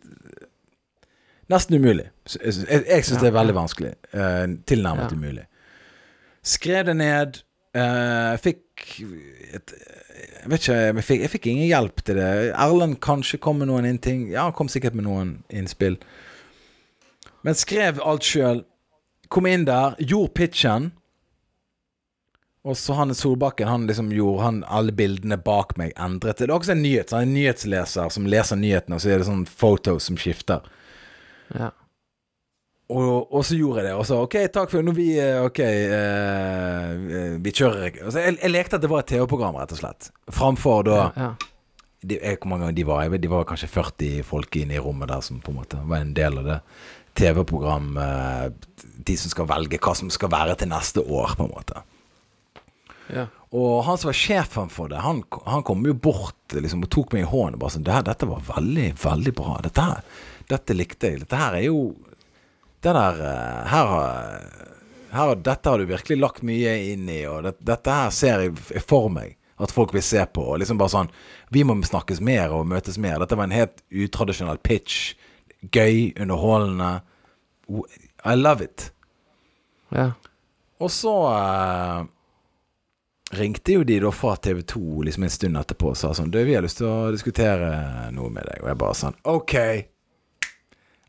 nesten 1.49 1.79
umulig. 1.79 2.09
Jeg, 2.37 2.83
jeg 2.85 3.05
syns 3.05 3.21
det 3.21 3.29
er 3.31 3.37
veldig 3.37 3.55
vanskelig. 3.57 3.93
Eh, 4.13 4.47
tilnærmet 4.69 5.09
ja. 5.09 5.17
umulig. 5.17 5.45
Skrev 6.45 6.85
det 6.85 6.97
ned. 6.99 7.43
Uh, 7.69 8.33
fikk 8.41 8.95
et, 9.53 9.73
Jeg 10.39 10.49
vet 10.49 10.63
ikke, 10.63 10.73
jeg 10.73 11.03
fikk, 11.05 11.19
jeg 11.21 11.29
fikk, 11.29 11.47
ingen 11.51 11.67
hjelp 11.69 12.01
til 12.01 12.17
det. 12.17 12.29
Erlend 12.57 12.97
kanskje 13.03 13.37
kom 13.43 13.59
med 13.61 13.69
noen 13.69 13.85
innting. 13.85 14.29
Ja, 14.31 14.47
han 14.47 14.55
kom 14.57 14.71
sikkert 14.71 14.97
med 14.97 15.05
noen 15.05 15.35
innspill. 15.53 15.99
Men 17.45 17.57
skrev 17.57 18.01
alt 18.03 18.27
sjøl. 18.27 18.63
Kom 19.29 19.47
inn 19.47 19.67
der, 19.67 19.95
gjorde 19.99 20.33
pitchen. 20.35 20.89
Og 22.67 22.77
så 22.77 22.93
han 22.97 23.15
Solbakken 23.15 23.67
han 23.67 23.87
liksom 23.87 24.11
gjorde 24.11 24.43
han 24.43 24.63
alle 24.67 24.91
bildene 24.91 25.37
bak 25.39 25.77
meg 25.79 25.93
endret. 25.95 26.41
Det 26.41 26.49
er 26.49 26.55
også 26.55 26.75
en 26.75 26.83
nyhet. 26.83 27.11
Så 27.11 27.21
en 27.21 27.33
nyhetsleser 27.33 28.11
som 28.13 28.27
leser 28.29 28.59
nyhetene, 28.59 28.97
og 28.97 29.03
så 29.03 29.13
er 29.13 29.21
det 29.21 29.29
sånn 29.29 29.45
photos 29.47 30.09
som 30.09 30.19
skifter. 30.19 30.65
Ja. 31.55 31.71
Og, 32.89 33.29
og, 33.29 33.43
så 33.45 33.55
gjorde 33.55 33.83
jeg 33.83 33.91
det. 33.91 33.95
Og 34.01 34.05
så 34.09 34.17
OK, 34.25 34.35
takk 34.53 34.71
for 34.71 34.85
Nå 34.85 34.95
vi 34.97 35.11
eh, 35.21 35.37
OK, 35.45 35.59
uh, 35.61 37.37
vi 37.37 37.53
kjører 37.53 37.99
altså, 38.01 38.17
jeg, 38.17 38.39
jeg, 38.41 38.49
lekte 38.49 38.79
at 38.79 38.83
det 38.85 38.89
var 38.89 39.05
et 39.05 39.11
TV-program, 39.13 39.59
rett 39.61 39.75
og 39.75 39.81
slett. 39.83 40.09
Framfor 40.33 40.87
da 40.89 40.97
ja, 40.97 41.11
ja. 41.29 41.31
De, 41.99 42.15
Hvor 42.15 42.47
mange 42.47 42.63
ganger 42.63 42.77
de 42.77 42.83
var? 42.87 43.17
De 43.19 43.29
var 43.29 43.43
kanskje 43.43 43.67
40 43.67 44.23
folk 44.23 44.55
inne 44.55 44.77
i 44.77 44.81
rommet 44.81 45.11
der 45.11 45.19
som 45.21 45.41
på 45.43 45.51
en 45.51 45.57
måte 45.59 45.81
var 45.83 45.99
en 45.99 46.13
del 46.15 46.37
av 46.39 46.45
det 46.47 46.57
TV-program 47.17 47.97
uh, 47.97 48.45
De 49.05 49.15
som 49.17 49.31
skal 49.31 49.47
velge 49.49 49.79
hva 49.81 49.95
som 49.97 50.11
skal 50.13 50.31
være 50.33 50.57
til 50.59 50.69
neste 50.71 51.03
år, 51.03 51.35
på 51.37 51.47
en 51.47 51.53
måte. 51.53 51.83
Ja. 53.09 53.25
Og 53.49 53.83
han 53.87 53.97
som 53.97 54.11
var 54.11 54.17
sjefen 54.17 54.69
for 54.69 54.91
det, 54.91 54.99
han, 55.01 55.23
han 55.49 55.63
kom 55.65 55.81
jo 55.87 55.95
bort 55.97 56.53
liksom, 56.53 56.83
og 56.85 56.91
tok 56.93 57.15
meg 57.15 57.25
i 57.25 57.29
hånden 57.31 57.57
og 57.57 57.63
bare 57.63 57.73
sånn 57.73 57.87
Dette 57.87 58.29
var 58.29 58.43
veldig, 58.51 58.91
veldig 59.01 59.33
bra. 59.39 59.55
Dette, 59.65 59.85
her, 59.87 60.27
dette 60.51 60.77
likte 60.77 61.09
jeg. 61.09 61.23
Dette 61.23 61.39
her 61.39 61.57
er 61.57 61.65
jo 61.65 61.81
det 62.79 62.93
der 62.95 63.23
eh, 63.25 63.63
her, 63.73 63.89
her, 65.11 65.33
Dette 65.35 65.71
har 65.71 65.81
du 65.81 65.89
virkelig 65.89 66.19
lagt 66.19 66.45
mye 66.47 66.77
inn 66.93 67.09
i, 67.11 67.23
og 67.27 67.43
det, 67.47 67.57
dette 67.65 67.95
her 67.97 68.13
ser 68.15 68.45
jeg 68.45 68.85
for 68.85 69.09
meg 69.11 69.35
at 69.59 69.73
folk 69.75 69.91
vil 69.95 70.05
se 70.05 70.21
på. 70.31 70.45
Og 70.53 70.61
liksom 70.61 70.79
bare 70.79 70.93
sånn 70.93 71.09
Vi 71.51 71.65
må 71.67 71.75
snakkes 71.83 72.21
mer 72.23 72.53
og 72.55 72.69
møtes 72.69 73.01
mer. 73.01 73.17
Dette 73.19 73.35
var 73.35 73.49
en 73.49 73.57
helt 73.57 73.81
utradisjonell 73.89 74.61
pitch. 74.63 75.17
Gøy, 75.61 76.13
underholdende. 76.19 77.01
I 78.25 78.35
love 78.35 78.63
it. 78.63 78.91
Ja. 79.89 80.11
Og 80.79 80.91
så 80.91 81.13
eh, 81.33 82.03
ringte 83.39 83.75
jo 83.75 83.83
de 83.83 83.99
da 83.99 84.11
fra 84.15 84.35
TV 84.39 84.61
2 84.63 85.03
liksom 85.09 85.25
en 85.27 85.33
stund 85.33 85.59
etterpå 85.59 85.91
og 85.91 85.99
sa 85.99 86.13
sånn 86.15 86.31
Du, 86.31 86.39
vi 86.45 86.55
har 86.55 86.63
lyst 86.65 86.79
til 86.79 86.87
å 86.89 87.11
diskutere 87.13 87.71
noe 88.15 88.31
med 88.33 88.47
deg. 88.47 88.63
Og 88.63 88.71
jeg 88.71 88.79
bare 88.79 88.99
sånn 89.01 89.19
OK. 89.29 89.55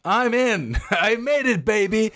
I'm 0.05 0.35
in! 0.35 0.77
I 1.11 1.17
made 1.21 1.51
it, 1.51 1.65
baby! 1.65 2.09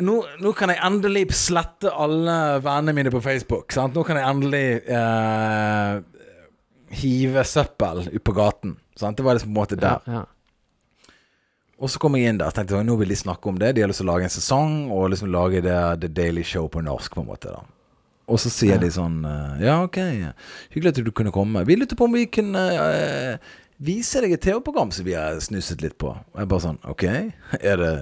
Nå, 0.00 0.14
nå, 0.40 0.52
kan 0.56 0.70
jeg 0.72 0.80
endelig 0.80 1.26
slette 1.36 1.90
alle 1.92 2.60
vennene 2.64 2.94
mine 2.96 3.10
på 3.12 3.20
Facebook. 3.20 3.68
Sant? 3.74 3.92
Nå 3.96 4.04
kan 4.06 4.16
jeg 4.16 4.28
endelig 4.30 4.64
eh, 4.88 5.98
hive 7.02 7.44
søppel 7.44 8.06
ut 8.08 8.22
på 8.24 8.36
gaten. 8.36 8.78
Sant? 8.96 9.18
Det 9.18 9.26
var 9.26 9.36
liksom 9.36 9.50
på 9.50 9.58
en 9.58 9.60
måte 9.60 9.76
der. 9.80 10.00
Ja, 10.06 10.22
ja. 10.22 10.22
Og 11.80 11.88
så 11.88 12.00
kom 12.00 12.16
jeg 12.18 12.28
inn 12.28 12.38
der 12.40 12.50
og 12.52 12.56
tenkte 12.56 12.82
nå 12.84 12.94
vil 13.00 13.12
de 13.12 13.16
snakke 13.16 13.48
om 13.48 13.58
det. 13.60 13.72
De 13.76 13.84
har 13.84 13.88
lyst 13.88 14.02
til 14.02 14.08
å 14.08 14.12
lage 14.12 14.28
en 14.28 14.34
sesong 14.34 14.74
og 14.92 15.10
liksom 15.14 15.30
lage 15.32 15.62
det 15.64 15.76
The 16.02 16.10
Daily 16.12 16.44
Show 16.44 16.68
på 16.68 16.82
norsk. 16.84 17.14
på 17.14 17.22
en 17.24 17.30
måte 17.30 17.54
da 17.54 17.62
Og 18.28 18.40
så 18.42 18.52
sier 18.52 18.76
ja. 18.76 18.82
de 18.82 18.90
sånn 18.92 19.22
eh, 19.24 19.64
Ja, 19.64 19.80
ok, 19.86 19.98
hyggelig 20.74 20.92
at 20.92 21.00
du 21.04 21.10
kunne 21.10 21.32
komme. 21.32 21.64
Vi 21.64 21.78
lurte 21.80 21.96
på 21.96 22.04
om 22.04 22.18
vi 22.18 22.26
kunne 22.28 22.66
uh, 22.76 23.54
vise 23.80 24.20
deg 24.20 24.36
et 24.36 24.44
TV-program 24.44 24.92
som 24.92 25.08
vi 25.08 25.16
har 25.16 25.40
snuset 25.40 25.80
litt 25.80 25.96
på. 25.98 26.12
Og 26.12 26.42
jeg 26.42 26.50
bare 26.52 26.66
sånn 26.66 26.82
OK, 26.84 27.06
er 27.72 27.80
det 27.80 27.94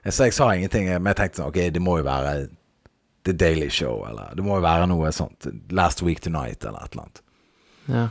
jeg, 0.00 0.16
sa, 0.16 0.24
jeg 0.24 0.38
sa 0.38 0.48
ingenting, 0.56 0.88
men 0.96 1.12
jeg 1.12 1.20
tenkte 1.20 1.42
sånn 1.42 1.52
OK, 1.52 1.60
det 1.76 1.84
må 1.84 1.98
jo 2.00 2.08
være 2.08 2.48
The 3.28 3.36
Daily 3.36 3.68
Show, 3.68 4.00
eller 4.08 4.32
det 4.32 4.46
må 4.46 4.56
jo 4.56 4.64
være 4.64 4.88
noe 4.88 5.12
sånt. 5.12 5.44
Last 5.76 6.00
Week 6.00 6.24
Tonight, 6.24 6.64
eller 6.64 6.88
et 6.88 6.96
eller 6.96 7.04
annet. 7.04 7.22
Ja. 7.90 8.08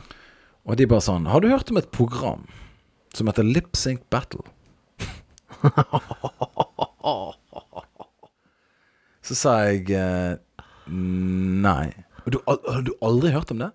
Og 0.68 0.76
de 0.76 0.86
bare 0.86 1.02
sånn 1.02 1.24
Har 1.30 1.40
du 1.40 1.48
hørt 1.48 1.70
om 1.72 1.78
et 1.80 1.88
program 1.94 2.42
som 3.16 3.26
heter 3.30 3.46
Lip 3.46 3.74
Sync 3.78 4.04
Battle? 4.12 4.44
så 9.26 9.34
sa 9.36 9.50
jeg 9.68 9.90
eh, 9.96 10.32
nei. 10.90 11.88
Du, 12.30 12.38
har 12.46 12.82
du 12.86 12.92
aldri 13.02 13.30
hørt 13.34 13.50
om 13.54 13.58
det? 13.62 13.70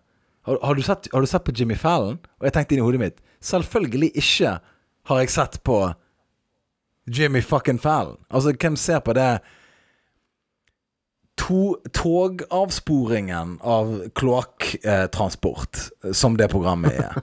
Har, 0.46 0.56
har, 0.62 0.74
du 0.78 0.82
sett, 0.86 1.08
har, 1.14 1.22
du 1.22 1.28
sett, 1.28 1.44
på 1.44 1.56
Jimmy 1.56 1.76
Fallon? 1.76 2.20
Og 2.40 2.46
jeg 2.48 2.54
tenkte 2.56 2.76
inn 2.76 2.84
i 2.84 2.86
hodet 2.86 3.02
mitt 3.02 3.18
Selvfølgelig 3.46 4.12
ikke 4.22 4.52
har 5.10 5.18
jeg 5.22 5.30
sett 5.34 5.56
på 5.66 5.78
Jimmy 7.06 7.42
fucking 7.42 7.82
Fallon. 7.82 8.18
Altså, 8.30 8.54
hvem 8.58 8.76
ser 8.76 9.00
på 9.06 9.14
det 9.14 9.40
to, 11.38 11.78
togavsporingen 11.94 13.60
av 13.62 13.94
kloakktransport 14.18 15.82
eh, 16.04 16.12
som 16.12 16.38
det 16.38 16.50
programmet 16.50 16.98
er? 16.98 17.22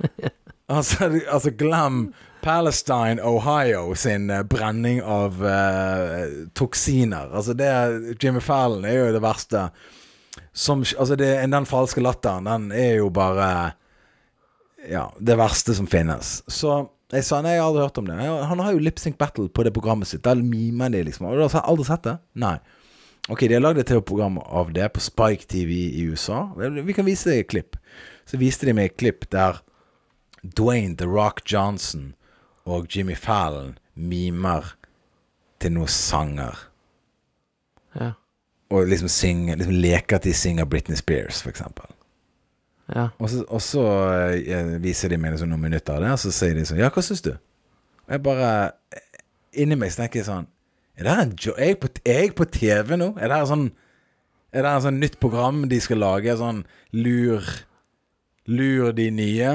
altså, 0.76 1.08
altså, 1.08 1.54
glem 1.56 2.10
Palestine, 2.46 3.18
Ohio 3.26 3.94
sin 3.98 4.30
uh, 4.30 4.44
brenning 4.46 5.00
av 5.02 5.40
uh, 5.42 6.46
toksiner. 6.54 7.32
Altså, 7.34 7.56
det 7.58 7.70
Jimmy 8.22 8.40
Fallon 8.40 8.86
er 8.86 9.00
jo 9.00 9.14
det 9.16 9.22
verste 9.24 9.68
som 10.56 10.84
Altså, 10.84 11.16
det, 11.18 11.32
den 11.50 11.66
falske 11.66 12.00
latteren, 12.00 12.46
den 12.46 12.70
er 12.72 13.00
jo 13.00 13.10
bare 13.10 13.74
Ja, 14.86 15.08
det 15.18 15.38
verste 15.40 15.74
som 15.74 15.88
finnes. 15.90 16.38
Så 16.46 16.84
jeg 17.10 17.26
sa 17.26 17.40
nei, 17.42 17.56
jeg 17.56 17.62
har 17.62 17.68
aldri 17.70 17.82
hørt 17.82 17.98
om 17.98 18.08
det. 18.08 18.16
Han 18.50 18.62
har 18.62 18.74
jo 18.74 18.82
Lip 18.82 18.98
Sync 19.02 19.18
Battle 19.18 19.48
på 19.50 19.62
det 19.66 19.74
programmet 19.74 20.08
sitt. 20.10 20.24
Der 20.26 20.38
mimer 20.38 20.90
de, 20.90 21.04
liksom. 21.06 21.26
Har 21.26 21.38
du 21.38 21.58
aldri 21.58 21.86
sett 21.86 22.06
det? 22.06 22.16
Nei. 22.38 22.56
Ok, 23.26 23.44
de 23.46 23.56
har 23.56 23.62
lagd 23.62 23.82
et 23.82 23.88
TV-program 23.90 24.38
av 24.38 24.70
det 24.74 24.86
på 24.94 25.02
Spike 25.02 25.46
TV 25.50 25.70
i 25.98 26.06
USA. 26.06 26.44
Vi 26.54 26.94
kan 26.94 27.06
vise 27.06 27.30
deg 27.30 27.42
et 27.42 27.50
klipp. 27.50 27.78
Så 28.26 28.38
viste 28.38 28.66
de 28.66 28.74
meg 28.74 28.92
et 28.92 28.98
klipp 29.02 29.26
der 29.34 29.62
Dwayne 30.42 30.94
The 30.98 31.06
Rock 31.10 31.42
Johnson 31.46 32.14
og 32.66 32.86
Jimmy 32.90 33.14
Fallon 33.14 33.76
mimer 33.94 34.74
til 35.62 35.72
noen 35.76 35.90
sanger. 35.90 36.58
Ja. 37.94 38.12
Og 38.74 38.88
liksom 38.90 39.08
synger 39.08 39.60
liksom 39.60 39.78
leker 39.78 40.18
at 40.18 40.26
de 40.26 40.34
synger 40.34 40.66
Britney 40.68 40.98
Spears, 40.98 41.42
for 41.42 41.52
eksempel. 41.54 41.86
Ja. 42.94 43.08
Og 43.18 43.30
så, 43.30 43.44
og 43.48 43.62
så 43.62 43.84
eh, 44.46 44.76
viser 44.82 45.10
de 45.10 45.18
meg 45.18 45.34
liksom 45.34 45.50
noen 45.50 45.64
minutter 45.64 45.96
av 45.96 46.04
det, 46.04 46.10
og 46.14 46.20
så 46.22 46.30
sier 46.34 46.54
de 46.54 46.62
sånn 46.68 46.78
Ja, 46.78 46.90
hva 46.94 47.02
syns 47.02 47.24
du? 47.24 47.32
Og 48.06 48.12
jeg 48.14 48.22
bare 48.22 48.50
Inni 49.58 49.78
meg 49.78 49.90
så 49.90 50.04
tenker 50.04 50.20
jeg 50.20 50.28
sånn 50.28 50.46
Er, 50.94 51.02
det 51.02 51.14
her 51.16 51.22
en 51.24 51.32
jo 51.34 51.54
er, 51.56 51.72
jeg 51.72 51.80
på, 51.82 51.90
er 52.06 52.20
jeg 52.20 52.36
på 52.38 52.46
TV 52.54 52.94
nå? 53.00 53.08
Er 53.18 53.32
det 53.32 53.40
her 53.40 53.48
sånn 53.50 53.64
Er 54.54 54.62
det 54.62 54.74
her 54.76 54.84
sånn 54.84 55.00
nytt 55.02 55.18
program 55.18 55.64
de 55.66 55.80
skal 55.82 55.98
lage? 56.04 56.36
Sånn 56.38 56.62
lur 56.94 57.50
Lur 58.46 58.94
de 58.94 59.08
nye? 59.10 59.52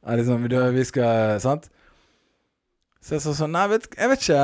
Er 0.00 0.16
det 0.16 0.24
sånn 0.30 0.48
Vi 0.48 0.88
skal 0.88 1.36
Sant? 1.44 1.68
Så 3.04 3.16
jeg 3.18 3.24
sa 3.24 3.34
sånn 3.36 3.52
Nei, 3.52 3.66
vet, 3.74 3.86
jeg 3.98 4.10
vet 4.10 4.22
ikke 4.24 4.42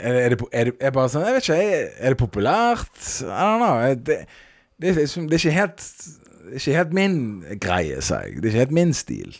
er 0.00 0.14
det, 0.14 0.20
er, 0.24 0.32
det, 0.32 0.46
er, 0.52 0.70
det, 0.70 0.76
er 0.80 0.92
bare 0.94 1.10
sånn 1.12 1.26
Jeg 1.26 1.36
vet 1.36 1.48
ikke. 1.48 1.56
Er, 2.00 2.14
det 2.14 2.20
populært? 2.20 3.00
I 3.26 3.42
don't 3.44 3.60
know. 3.60 3.80
Det, 4.00 4.20
det, 4.80 4.92
er 4.92 5.00
liksom- 5.02 5.26
det 5.28 5.36
er 5.36 5.42
ikke 5.42 5.56
helt 5.58 5.86
Det 6.50 6.60
ikke 6.62 6.76
helt 6.78 6.94
min 6.96 7.16
greie, 7.62 7.98
sa 8.02 8.22
jeg. 8.24 8.40
Det 8.40 8.48
er 8.48 8.54
ikke 8.54 8.62
helt 8.64 8.78
min 8.78 8.94
stil. 8.96 9.36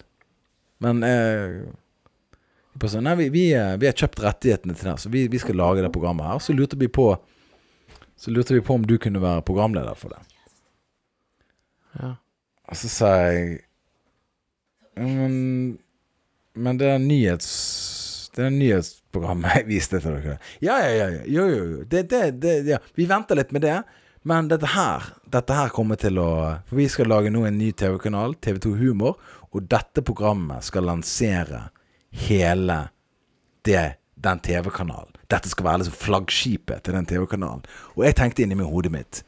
Men 0.85 1.01
eh, 1.03 1.63
sånn, 2.85 3.05
nei, 3.09 3.15
vi, 3.19 3.29
vi, 3.35 3.45
eh, 3.57 3.73
vi 3.81 3.89
har 3.89 3.97
kjøpt 3.97 4.21
rettighetene 4.23 4.77
til 4.79 4.91
det, 4.91 4.95
så 5.03 5.11
vi, 5.13 5.25
vi 5.33 5.41
skal 5.43 5.59
lage 5.59 5.83
det 5.83 5.91
programmet 5.95 6.29
her. 6.29 6.39
Så 6.45 6.55
lurte 6.55 6.79
vi 6.79 6.89
på 6.93 7.09
Så 8.21 8.31
lurte 8.31 8.53
vi 8.55 8.61
på 8.61 8.77
om 8.77 8.85
du 8.85 8.99
kunne 9.01 9.23
være 9.23 9.43
programleder 9.49 9.97
for 9.99 10.13
det. 10.13 10.21
ja. 11.99 12.15
Og 12.71 12.77
så 12.79 12.89
sa 12.93 13.09
jeg 13.17 13.59
Men, 14.97 15.79
men 16.61 16.81
det 16.81 16.91
er 16.95 17.03
nyhets... 17.03 17.51
Det 18.31 18.45
er 18.47 18.53
nyhetsprogrammet 18.55 19.55
jeg 19.59 19.67
viste 19.67 19.99
til 19.99 20.15
dere. 20.15 20.37
Ja, 20.63 20.77
ja, 20.85 21.09
ja. 21.11 21.25
Jo, 21.27 21.49
jo, 21.51 21.65
jo. 21.73 21.81
Det, 21.91 22.05
det, 22.13 22.23
det, 22.43 22.55
ja. 22.69 22.79
Vi 22.95 23.09
venter 23.11 23.39
litt 23.41 23.51
med 23.57 23.65
det. 23.67 23.81
Men 24.23 24.51
dette 24.51 24.69
her 24.75 25.07
Dette 25.33 25.57
her 25.57 25.71
kommer 25.73 25.97
til 25.97 26.19
å 26.21 26.31
For 26.69 26.77
vi 26.77 26.89
skal 26.93 27.09
lage 27.09 27.33
nå 27.33 27.47
en 27.49 27.57
ny 27.59 27.71
TV-kanal, 27.73 28.37
TV2 28.45 28.75
Humor. 28.83 29.17
Og 29.51 29.67
dette 29.67 30.05
programmet 30.07 30.63
skal 30.63 30.87
lansere 30.87 31.69
hele 32.15 32.77
det, 33.67 33.97
den 34.15 34.41
TV-kanalen. 34.43 35.17
Dette 35.31 35.51
skal 35.51 35.67
være 35.67 35.83
liksom 35.83 35.99
flaggskipet 35.99 36.85
til 36.87 36.95
den 36.95 37.09
TV-kanalen. 37.11 37.65
Og 37.97 38.05
jeg 38.07 38.17
tenkte 38.19 38.45
inni 38.45 38.59
hodet 38.63 38.93
mitt 38.95 39.23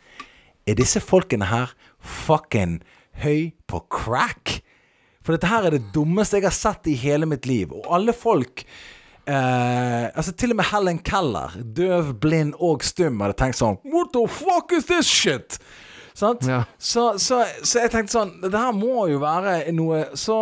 Er 0.67 0.79
disse 0.79 1.03
folkene 1.03 1.51
her 1.51 1.75
fucking 1.99 2.81
høy 3.25 3.51
på 3.67 3.83
crack? 3.91 4.61
For 5.23 5.37
dette 5.37 5.51
her 5.51 5.69
er 5.69 5.77
det 5.77 5.93
dummeste 5.95 6.41
jeg 6.41 6.49
har 6.49 6.57
sett 6.57 6.89
i 6.91 6.97
hele 6.99 7.29
mitt 7.31 7.47
liv. 7.47 7.73
Og 7.77 7.87
alle 7.95 8.15
folk 8.17 8.65
eh, 9.27 10.07
Altså 10.11 10.35
Til 10.35 10.55
og 10.55 10.59
med 10.59 10.69
Helen 10.73 10.99
Keller, 11.07 11.57
døv, 11.63 12.15
blind 12.23 12.57
og 12.59 12.85
stum, 12.87 13.23
hadde 13.23 13.39
tenkt 13.39 13.61
sånn 13.61 13.79
What 13.87 14.13
the 14.17 14.27
fuck 14.27 14.75
is 14.77 14.89
this 14.91 15.09
shit? 15.09 15.59
Sant? 16.15 16.45
Ja. 16.45 16.65
Så, 16.79 17.13
så, 17.23 17.41
så 17.65 17.87
jeg 17.87 17.93
tenkte 17.95 18.19
sånn 18.19 18.35
Det 18.45 18.59
her 18.59 18.75
må 18.77 19.07
jo 19.09 19.23
være 19.23 19.63
noe 19.73 20.05
Så 20.19 20.39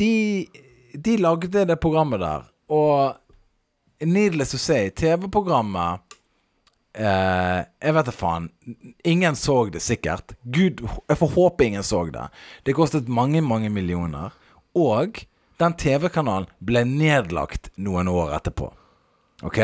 de, 0.00 0.46
de 0.94 1.16
lagde 1.18 1.64
det 1.66 1.76
programmet 1.82 2.20
der, 2.22 2.44
og 2.70 4.06
needless 4.06 4.54
to 4.54 4.58
say, 4.62 4.92
TV-programmet 4.94 6.09
Eh, 6.94 7.60
jeg 7.82 7.94
vet 7.94 8.08
da 8.08 8.14
faen. 8.14 8.48
Ingen 9.06 9.36
så 9.38 9.64
det 9.70 9.82
sikkert. 9.84 10.34
Gud, 10.42 10.82
jeg 11.08 11.18
får 11.18 11.34
håpe 11.36 11.66
ingen 11.66 11.86
så 11.86 12.04
det. 12.10 12.28
Det 12.66 12.74
kostet 12.74 13.08
mange, 13.08 13.42
mange 13.42 13.70
millioner. 13.70 14.34
Og 14.74 15.22
den 15.60 15.76
TV-kanalen 15.76 16.48
ble 16.58 16.84
nedlagt 16.88 17.70
noen 17.76 18.08
år 18.08 18.34
etterpå. 18.38 18.70
OK? 19.46 19.60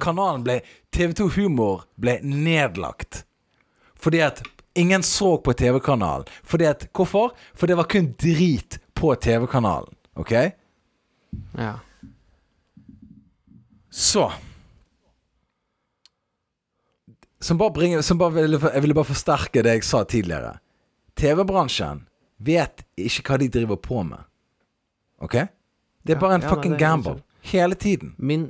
Kanalen 0.00 0.44
ble 0.46 0.60
TV2 0.94 1.30
Humor 1.38 1.86
ble 2.00 2.18
nedlagt. 2.22 3.24
Fordi 3.98 4.20
at 4.24 4.42
ingen 4.78 5.02
så 5.02 5.36
på 5.38 5.52
TV-kanalen. 5.52 6.28
Fordi 6.42 6.68
at 6.70 6.86
Hvorfor? 6.94 7.32
For 7.54 7.66
det 7.66 7.78
var 7.78 7.90
kun 7.90 8.12
drit 8.20 8.78
på 8.94 9.14
TV-kanalen. 9.14 9.94
OK? 10.14 10.32
ja. 11.58 11.74
Så 13.90 14.28
Som 17.44 17.58
bare 17.60 17.74
bringer 17.76 18.00
som 18.00 18.18
bare 18.18 18.32
ville, 18.32 18.58
Jeg 18.72 18.82
ville 18.82 18.94
bare 18.96 19.04
forsterke 19.04 19.62
det 19.62 19.72
jeg 19.74 19.84
sa 19.84 20.04
tidligere. 20.08 20.54
TV-bransjen 21.20 22.06
vet 22.40 22.86
ikke 22.96 23.34
hva 23.34 23.36
de 23.42 23.48
driver 23.52 23.76
på 23.76 24.00
med. 24.02 24.24
OK? 25.20 25.36
Det 26.04 26.14
er 26.14 26.20
bare 26.22 26.38
en 26.38 26.46
ja, 26.46 26.48
fucking 26.48 26.72
nei, 26.72 26.78
det 26.78 26.84
er 26.84 26.88
gamble. 26.88 27.14
Hele 27.44 27.76
tiden. 27.76 28.14
Min, 28.16 28.46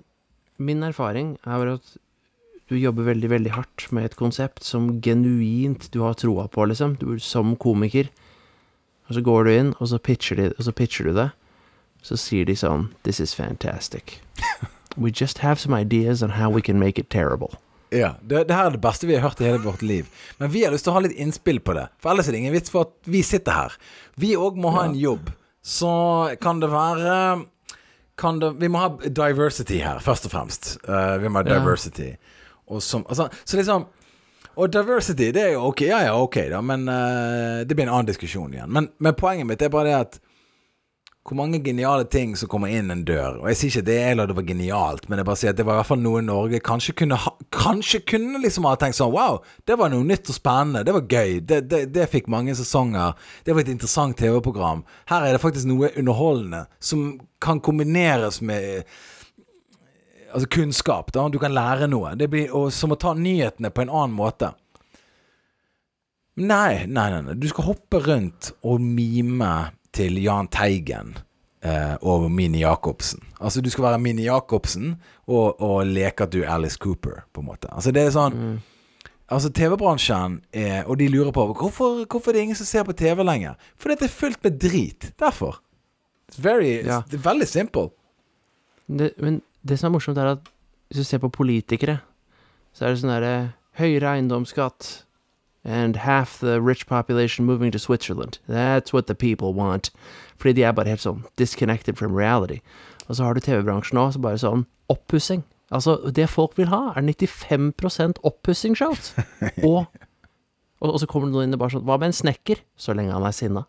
min 0.59 0.83
erfaring 0.87 1.35
er 1.43 1.73
at 1.73 1.97
du 2.71 2.77
jobber 2.79 3.11
veldig, 3.11 3.31
veldig 3.31 3.55
hardt 3.57 3.89
med 3.91 4.07
et 4.07 4.17
konsept 4.17 4.63
som 4.63 5.01
genuint 5.03 5.91
du 5.91 6.01
har 6.07 6.15
troa 6.15 6.47
på, 6.47 6.69
liksom. 6.71 6.95
Du, 7.03 7.19
som 7.19 7.57
komiker. 7.57 8.13
Og 9.09 9.19
så 9.19 9.25
går 9.27 9.45
du 9.45 9.51
inn, 9.57 9.75
og 9.81 9.91
så 9.91 9.99
pitcher, 9.99 10.39
de, 10.39 10.53
og 10.55 10.65
så 10.69 10.73
pitcher 10.73 11.11
du 11.11 11.19
det. 11.19 11.29
Så 12.07 12.15
sier 12.21 12.47
de 12.47 12.55
sånn 12.55 12.93
This 13.03 13.19
is 13.19 13.35
fantastic. 13.35 14.21
We 14.97 15.11
just 15.11 15.43
have 15.43 15.59
some 15.59 15.75
ideas 15.75 16.23
on 16.23 16.39
how 16.39 16.49
we 16.49 16.63
can 16.63 16.79
make 16.79 17.01
it 17.01 17.11
terrible. 17.11 17.59
Ja, 17.93 18.15
det, 18.23 18.47
det 18.49 18.57
her 18.57 18.69
er 18.69 18.77
det 18.77 18.83
beste 18.83 19.07
vi 19.07 19.17
har 19.17 19.25
hørt 19.27 19.41
i 19.41 19.47
hele 19.49 19.63
vårt 19.63 19.83
liv. 19.83 20.09
Men 20.39 20.51
vi 20.51 20.65
har 20.65 20.73
lyst 20.75 20.87
til 20.87 20.95
å 20.95 20.97
ha 20.97 21.03
litt 21.05 21.17
innspill 21.21 21.61
på 21.65 21.77
det. 21.77 21.89
For 22.03 22.13
ellers 22.13 22.29
er 22.29 22.37
det 22.37 22.45
ingen 22.45 22.57
vits 22.57 22.73
for 22.73 22.89
at 22.89 23.11
vi 23.11 23.23
sitter 23.27 23.57
her. 23.57 23.77
Vi 24.21 24.35
òg 24.39 24.59
må 24.61 24.73
ha 24.75 24.87
en 24.89 24.97
jobb. 24.99 25.31
Så 25.65 25.91
kan 26.43 26.61
det 26.61 26.73
være 26.73 27.19
kan 28.21 28.39
det, 28.39 28.51
Vi 28.61 28.69
må 28.71 28.79
ha 28.79 28.89
diversity 29.05 29.81
her, 29.83 29.99
først 30.03 30.29
og 30.29 30.35
fremst. 30.35 30.77
Uh, 30.87 31.17
vi 31.23 31.31
må 31.31 31.43
ha 31.43 31.47
diversity. 31.49 32.13
Og 32.71 32.83
som, 32.83 33.05
altså, 33.09 33.29
så 33.45 33.59
liksom 33.59 33.89
Og 34.55 34.71
diversity, 34.71 35.33
det 35.35 35.43
er 35.43 35.53
jo 35.57 35.65
ok, 35.73 35.81
ja 35.89 35.99
ja, 36.07 36.13
ok, 36.15 36.37
da, 36.53 36.61
men 36.63 36.87
uh, 36.87 37.65
det 37.67 37.75
blir 37.75 37.89
en 37.89 37.97
annen 37.97 38.07
diskusjon 38.07 38.53
igjen. 38.55 38.71
Men, 38.71 38.87
men 39.03 39.17
poenget 39.19 39.49
mitt 39.49 39.63
er 39.67 39.73
bare 39.73 39.89
det 39.89 39.97
at 39.99 40.21
hvor 41.25 41.39
mange 41.39 41.57
geniale 41.65 42.05
ting 42.05 42.35
som 42.37 42.51
kommer 42.53 42.69
inn 42.69 42.93
en 42.93 43.05
dør. 43.09 43.39
Og 43.41 43.47
jeg 43.49 43.57
sier 43.57 43.71
ikke 43.71 43.87
det 43.87 44.01
eller 44.11 44.29
det 44.29 44.37
var 44.37 44.45
genialt, 44.45 45.07
men 45.09 45.21
jeg 45.21 45.29
bare 45.31 45.41
sier 45.41 45.55
at 45.55 45.57
det 45.57 45.65
var 45.65 45.79
i 45.79 45.81
hvert 45.81 45.89
fall 45.89 46.03
noe 46.05 46.21
Norge 46.25 46.61
kanskje 46.65 46.93
kunne 47.01 47.17
ha, 47.17 47.33
Kanskje 47.55 48.03
kunne 48.05 48.43
liksom 48.43 48.67
ha 48.69 48.75
tenkt 48.77 48.99
sånn 48.99 49.13
Wow, 49.15 49.39
det 49.65 49.79
var 49.81 49.93
noe 49.93 50.05
nytt 50.05 50.29
og 50.29 50.37
spennende. 50.37 50.83
Det 50.85 50.93
var 50.93 51.07
gøy. 51.09 51.39
Det, 51.41 51.63
det, 51.71 51.81
det 51.95 52.11
fikk 52.13 52.29
mange 52.33 52.53
sesonger. 52.59 53.15
Det 53.47 53.55
var 53.55 53.65
et 53.65 53.71
interessant 53.73 54.19
TV-program. 54.21 54.83
Her 55.09 55.25
er 55.25 55.37
det 55.37 55.41
faktisk 55.41 55.71
noe 55.71 55.95
underholdende 55.97 56.67
som 56.83 57.07
kan 57.45 57.63
kombineres 57.65 58.43
med 58.45 58.85
Altså 60.35 60.49
kunnskap. 60.51 61.13
da 61.15 61.29
Du 61.31 61.39
kan 61.39 61.55
lære 61.55 61.87
noe. 61.87 62.17
Det 62.19 62.27
blir 62.27 62.51
som 62.75 62.91
å 62.91 62.99
ta 62.99 63.13
nyhetene 63.15 63.71
på 63.71 63.85
en 63.85 63.93
annen 63.93 64.17
måte. 64.19 64.51
Nei, 66.35 66.85
nei, 66.91 67.07
nei, 67.15 67.21
nei. 67.23 67.37
Du 67.39 67.47
skal 67.47 67.69
hoppe 67.69 68.01
rundt 68.03 68.51
og 68.67 68.83
mime 68.83 69.53
til 69.95 70.19
Jahn 70.23 70.49
Teigen 70.53 71.15
eh, 71.65 71.95
og 72.03 72.27
Mini 72.31 72.61
Jacobsen. 72.65 73.23
Altså, 73.41 73.63
du 73.65 73.71
skal 73.73 73.89
være 73.89 74.03
Mini 74.03 74.27
Jacobsen 74.27 74.95
og, 75.27 75.61
og 75.63 75.87
leke 75.87 76.27
at 76.27 76.33
du 76.35 76.43
er 76.43 76.53
Alice 76.57 76.79
Cooper, 76.81 77.23
på 77.33 77.43
en 77.45 77.49
måte. 77.53 77.71
Altså, 77.73 77.95
det 77.95 78.07
er 78.07 78.15
sånn 78.15 78.39
Altså, 79.33 79.49
TV-bransjen 79.57 80.35
Og 80.85 80.99
de 81.01 81.07
lurer 81.09 81.33
på 81.33 81.47
hvorfor, 81.57 82.03
hvorfor 82.05 82.31
er 82.31 82.37
det 82.37 82.43
ingen 82.43 82.59
som 82.59 82.67
ser 82.69 82.85
på 82.85 82.93
TV 82.93 83.23
lenger. 83.25 83.55
Fordi 83.81 83.97
det 83.97 84.11
er 84.11 84.13
fullt 84.13 84.43
med 84.45 84.59
drit. 84.61 85.07
Derfor. 85.19 85.63
It's 86.29 86.37
very, 86.45 86.85
Ja. 86.85 87.01
Det 87.09 87.17
er 87.17 87.25
veldig 87.25 87.49
simple. 87.49 87.89
Det, 88.87 89.15
men 89.19 89.41
det 89.65 89.79
som 89.81 89.89
er 89.89 89.95
morsomt, 89.97 90.19
er 90.19 90.35
at 90.37 90.51
hvis 90.89 91.01
du 91.01 91.05
ser 91.09 91.23
på 91.23 91.33
politikere, 91.33 91.99
så 92.77 92.85
er 92.85 92.93
det 92.93 93.01
sånn 93.01 93.15
derre 93.15 93.35
høyere 93.81 94.13
eiendomsskatt 94.19 94.91
and 95.65 95.97
half 95.97 96.39
the 96.39 96.61
rich 96.61 96.87
population 96.87 97.45
moving 97.45 97.73
to 97.73 97.79
Switzerland. 97.79 98.39
That's 98.49 98.93
what 98.93 99.07
the 99.07 99.15
people 99.15 99.53
want. 99.55 99.91
Fordi 100.39 100.53
de 100.53 100.65
er 100.65 100.73
bare 100.73 100.89
helt 100.89 101.05
sånn 101.05 101.25
disconnected 101.37 101.97
from 101.97 102.15
reality. 102.15 102.61
Og 103.09 103.17
så 103.17 103.25
har 103.25 103.35
du 103.35 103.41
TV-bransjen 103.41 104.01
òg, 104.01 104.15
så 104.15 104.23
bare 104.23 104.41
sånn 104.41 104.67
oppussing. 104.93 105.45
Altså, 105.75 105.97
det 106.15 106.29
folk 106.31 106.59
vil 106.59 106.69
ha, 106.69 106.93
er 106.97 107.03
95 107.03 108.21
oppussingsshows. 108.23 109.15
og, 109.69 109.87
og, 110.81 110.99
så 111.01 111.09
kommer 111.09 111.29
det 111.29 111.37
noen 111.37 111.49
inn 111.49 111.57
og 111.57 111.63
bare 111.65 111.77
sånn 111.77 111.87
Hva 111.89 111.97
med 112.01 112.13
en 112.13 112.19
snekker? 112.21 112.61
Så 112.77 112.97
lenge 112.97 113.15
han 113.17 113.25
er 113.25 113.37
sinna. 113.37 113.65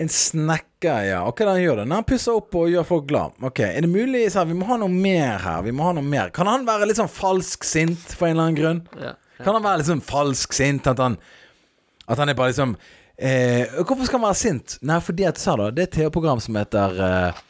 En 0.00 0.08
snekker, 0.08 1.02
ja. 1.10 1.20
Og 1.28 1.36
hva 1.36 1.44
er 1.44 1.48
det 1.50 1.56
han 1.58 1.64
gjør? 1.66 1.82
Når 1.84 1.98
han 2.00 2.08
pusser 2.08 2.38
opp 2.40 2.56
og 2.56 2.70
gjør 2.72 2.86
folk 2.88 3.08
glad. 3.10 3.36
Ok, 3.44 3.60
Er 3.66 3.84
det 3.84 3.90
mulig 3.92 4.24
så 4.32 4.46
Vi 4.48 4.56
må 4.56 4.68
ha 4.70 4.78
noe 4.80 4.92
mer 4.92 5.42
her. 5.44 5.60
Vi 5.66 5.74
må 5.76 5.90
ha 5.90 5.92
noe 5.96 6.06
mer 6.06 6.32
Kan 6.32 6.48
han 6.48 6.64
være 6.68 6.88
litt 6.88 7.00
sånn 7.00 7.12
falsk 7.12 7.66
sint 7.68 8.14
for 8.14 8.30
en 8.30 8.38
eller 8.38 8.48
annen 8.48 8.60
grunn? 8.60 8.80
Ja. 8.96 9.18
Kan 9.44 9.54
han 9.56 9.64
være 9.64 9.84
sånn 9.88 10.02
falsk 10.04 10.52
sint? 10.56 10.86
At 10.90 10.98
han 11.02 11.16
At 12.10 12.18
han 12.18 12.28
er 12.28 12.34
bare 12.38 12.50
liksom 12.52 12.76
eh, 13.16 13.66
Hvorfor 13.84 14.04
skal 14.08 14.18
han 14.20 14.26
være 14.28 14.40
sint? 14.40 14.78
Nei, 14.82 14.98
fordi 15.00 15.24
at 15.28 15.38
sa 15.38 15.56
da 15.56 15.70
Det 15.70 15.82
er 15.84 15.88
et 15.90 15.96
TV-program 15.98 16.40
som 16.44 16.58
heter 16.60 17.00
eh, 17.06 17.40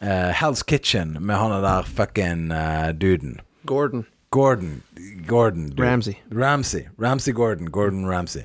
eh, 0.00 0.30
Hell's 0.40 0.62
Kitchen, 0.66 1.16
med 1.20 1.36
han 1.36 1.54
der 1.64 1.82
fucking 1.88 2.50
eh, 2.52 2.92
duden. 2.92 3.38
Gordon. 3.66 4.06
Gordon. 4.30 4.82
Gordon 5.26 5.70
dude. 5.70 5.82
Ramsay. 5.82 6.14
Ramsay. 6.32 6.84
Ramsay 7.00 7.32
Gordon. 7.34 7.70
Gordon 7.70 8.06
Ramsay. 8.06 8.44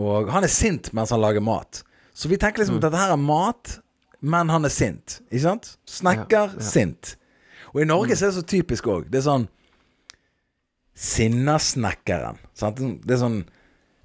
Og 0.00 0.30
han 0.32 0.44
er 0.46 0.48
sint 0.52 0.92
mens 0.96 1.10
han 1.12 1.20
lager 1.20 1.40
mat. 1.44 1.82
Så 2.14 2.28
vi 2.28 2.36
tenker 2.40 2.62
liksom 2.62 2.78
at 2.80 2.86
dette 2.88 2.98
her 3.00 3.12
er 3.12 3.20
mat. 3.20 3.78
men 4.20 4.48
han 4.52 4.64
er 4.64 4.68
sint. 4.72 5.20
Ikke 5.30 5.42
sant? 5.46 5.68
Snekker, 5.88 6.50
Ja, 6.52 6.58
ja. 6.58 6.60
sint. 6.60 7.14
Og 7.72 7.80
i 7.80 7.86
Norge 7.88 8.16
så 8.16 8.26
er 8.26 8.30
det 8.32 8.36
så 8.40 8.42
typisk 8.44 8.84
òg. 8.90 9.06
Det 9.08 9.20
er 9.22 9.24
sånn 9.24 9.46
Sinnasnekkeren. 11.00 12.40
Sant? 12.56 12.80
Det 12.80 13.16
er 13.16 13.22
sånn 13.22 13.40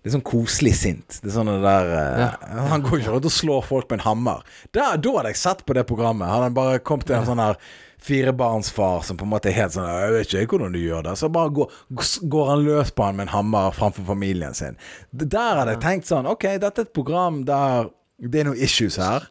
det 0.05 0.11
er 0.11 0.19
sånn 0.19 0.27
koselig 0.27 0.75
sint. 0.77 1.15
Det 1.17 1.31
er 1.31 1.33
sånn 1.33 1.47
det 1.49 1.63
der 1.63 1.87
eh, 1.97 2.59
Han 2.69 2.83
går 2.85 2.99
ikke 2.99 3.13
rundt 3.15 3.25
og 3.25 3.33
slår 3.33 3.63
folk 3.65 3.87
med 3.89 3.97
en 3.97 4.03
hammer. 4.05 4.43
Da, 4.69 4.91
da 5.01 5.13
hadde 5.15 5.31
jeg 5.31 5.39
sett 5.41 5.63
på 5.65 5.73
det 5.73 5.81
programmet. 5.89 6.29
Hadde 6.29 6.51
han 6.51 6.57
bare 6.59 6.83
kommet 6.85 7.09
til 7.09 7.17
en 7.17 7.25
sånn 7.25 7.41
her 7.41 7.57
firebarnsfar 8.05 9.01
som 9.07 9.17
på 9.17 9.25
en 9.25 9.31
måte 9.31 9.49
er 9.49 9.57
helt 9.57 9.73
sånn 9.73 9.87
'Jeg 9.89 10.13
vet 10.13 10.35
ikke 10.43 10.59
hvordan 10.59 10.77
du 10.77 10.79
gjør 10.83 11.01
det.' 11.07 11.17
Så 11.17 11.31
bare 11.33 11.49
går, 11.49 11.73
går 12.21 12.49
han 12.51 12.65
løs 12.67 12.93
på 12.93 13.03
han 13.03 13.17
med 13.17 13.27
en 13.27 13.33
hammer 13.33 13.73
framfor 13.73 14.05
familien 14.05 14.53
sin. 14.53 14.77
Der 15.09 15.57
hadde 15.57 15.73
jeg 15.73 15.81
tenkt 15.81 16.05
sånn 16.13 16.29
OK, 16.29 16.45
dette 16.61 16.85
er 16.85 16.85
et 16.85 16.93
program 16.93 17.41
der 17.49 17.89
det 18.21 18.39
er 18.39 18.51
noen 18.51 18.61
issues 18.61 19.01
her. 19.01 19.25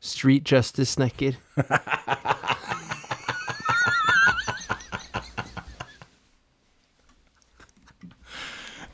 Street 0.00 0.46
Justice-snekker. 0.46 1.34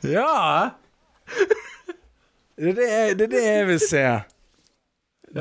Ja! 0.03 0.69
Det 2.57 2.69
er 2.69 2.75
det, 2.77 2.87
jeg- 2.89 3.17
det, 3.19 3.25
er 3.25 3.31
det 3.33 3.43
jeg 3.43 3.67
vil 3.67 3.79
se. 3.81 4.03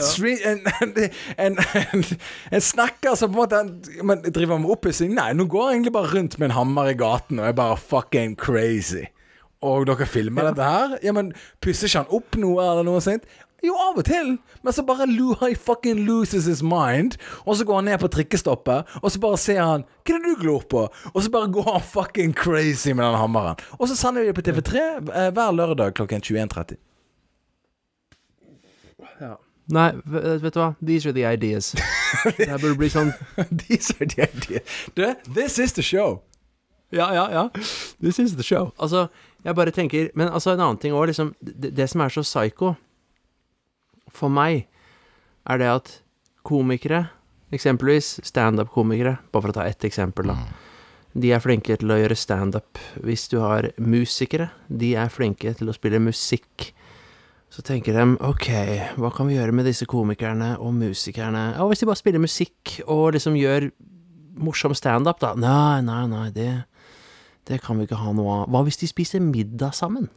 Street, 0.01 0.41
en, 0.49 0.61
en, 0.81 1.59
en, 1.93 2.05
en, 2.53 2.61
snakker 2.65 3.13
som 3.21 3.29
på 3.35 3.43
en 3.43 3.43
måte 3.43 3.59
men, 4.09 4.23
driver 4.33 4.57
med 4.63 4.71
oppussing. 4.73 5.13
Nei, 5.13 5.35
nå 5.37 5.45
går 5.53 5.67
jeg 5.69 5.77
egentlig 5.77 5.93
bare 5.93 6.13
rundt 6.15 6.39
med 6.41 6.49
en 6.49 6.55
hammer 6.57 6.89
i 6.89 6.97
gaten 6.97 7.43
og 7.43 7.51
er 7.51 7.59
bare 7.59 7.77
fucking 7.77 8.33
crazy. 8.41 9.03
Og 9.63 9.85
dere 9.87 10.07
filmer 10.09 10.49
dette 10.49 10.65
her? 10.65 10.97
Ja, 11.05 11.13
men 11.15 11.29
Pusser 11.63 11.87
ikke 11.91 12.01
han 12.07 12.17
opp 12.19 12.39
noe 12.41 12.65
eller 12.65 12.89
noe 12.89 13.03
sånt? 13.05 13.29
Jo, 13.63 13.75
av 13.79 13.99
og 14.01 14.05
til. 14.09 14.33
Men 14.67 14.75
så 14.75 14.83
bare 14.87 15.07
lo, 15.07 15.35
he 15.41 15.55
fucking 15.55 16.01
loses 16.07 16.45
his 16.51 16.63
mind. 16.63 17.15
Og 17.47 17.57
så 17.57 17.65
går 17.69 17.75
han 17.81 17.85
ned 17.93 17.99
på 18.03 18.09
trikkestoppet, 18.11 18.85
og 19.03 19.11
så 19.15 19.21
bare 19.23 19.39
ser 19.39 19.61
han 19.63 19.85
Hva 20.03 20.17
er 20.17 20.25
det 20.25 20.33
du 20.37 20.41
glor 20.43 20.65
på? 20.71 20.87
Og 21.15 21.23
så 21.23 21.31
bare 21.31 21.51
går 21.55 21.69
han 21.73 21.85
fucking 21.93 22.35
crazy 22.35 22.91
med 22.91 23.05
den 23.07 23.15
hammeren. 23.21 23.57
Og 23.79 23.89
så 23.89 23.97
sender 23.97 24.23
vi 24.27 24.33
det 24.33 24.35
på 24.41 24.43
TV3 24.51 24.83
eh, 24.99 25.31
hver 25.37 25.55
lørdag 25.55 25.95
klokken 25.95 26.21
21.30. 26.27 26.81
Nei, 29.73 29.93
v- 30.05 30.39
vet 30.43 30.55
du 30.55 30.59
hva? 30.59 30.73
These 30.85 31.07
are 31.09 31.15
the 31.15 31.23
ideas. 31.35 31.71
Det 32.37 32.49
her 32.51 32.59
burde 32.59 32.77
bli 32.81 32.89
sånn 32.93 33.13
These 33.63 33.95
are 34.01 34.09
the 34.11 34.27
ideas. 34.27 34.63
Du, 34.99 35.05
this 35.39 35.59
is 35.63 35.73
the 35.79 35.83
show. 35.87 36.19
Ja, 36.93 37.07
ja, 37.15 37.29
ja. 37.33 37.45
This 38.03 38.19
is 38.19 38.35
the 38.37 38.43
show. 38.45 38.73
Altså, 38.77 39.07
jeg 39.47 39.55
bare 39.57 39.71
tenker 39.73 40.11
Men 40.19 40.29
altså, 40.29 40.51
en 40.53 40.61
annen 40.61 40.81
ting 40.83 40.93
òg, 40.99 41.07
liksom 41.09 41.31
det, 41.41 41.71
det 41.79 41.87
som 41.89 42.03
er 42.05 42.13
så 42.13 42.25
psycho 42.27 42.75
for 44.17 44.33
meg, 44.33 44.67
er 45.49 45.61
det 45.61 45.71
at 45.71 45.95
komikere, 46.47 47.07
eksempelvis 47.53 48.19
standup-komikere, 48.27 49.19
bare 49.33 49.45
for 49.45 49.53
å 49.53 49.57
ta 49.61 49.67
ett 49.69 49.85
eksempel, 49.87 50.33
da. 50.33 50.37
De 51.13 51.29
er 51.35 51.43
flinke 51.45 51.77
til 51.77 51.93
å 51.93 51.99
gjøre 52.01 52.17
standup. 52.17 52.81
Hvis 53.05 53.27
du 53.29 53.37
har 53.43 53.69
musikere, 53.77 54.49
de 54.73 54.95
er 54.97 55.13
flinke 55.13 55.53
til 55.59 55.69
å 55.69 55.75
spille 55.77 56.01
musikk. 56.01 56.71
Så 57.53 57.61
tenker 57.67 57.93
de 57.93 58.07
ok, 58.25 58.49
hva 58.97 59.11
kan 59.13 59.29
vi 59.29 59.37
gjøre 59.37 59.53
med 59.53 59.69
disse 59.69 59.85
komikerne 59.85 60.55
og 60.57 60.73
musikerne? 60.79 61.51
Og 61.61 61.69
hvis 61.69 61.83
de 61.83 61.89
bare 61.91 62.01
spiller 62.01 62.23
musikk 62.23 62.79
og 62.87 63.11
liksom 63.19 63.37
gjør 63.37 63.69
morsom 64.41 64.73
standup, 64.73 65.21
da? 65.21 65.35
Nei, 65.37 65.83
nei, 65.85 66.07
nei, 66.09 66.31
det, 66.33 66.49
det 67.51 67.61
kan 67.61 67.77
vi 67.77 67.85
ikke 67.85 68.01
ha 68.01 68.17
noe 68.17 68.39
av. 68.39 68.49
Hva 68.49 68.65
hvis 68.65 68.81
de 68.81 68.89
spiser 68.89 69.21
middag 69.21 69.77
sammen? 69.77 70.09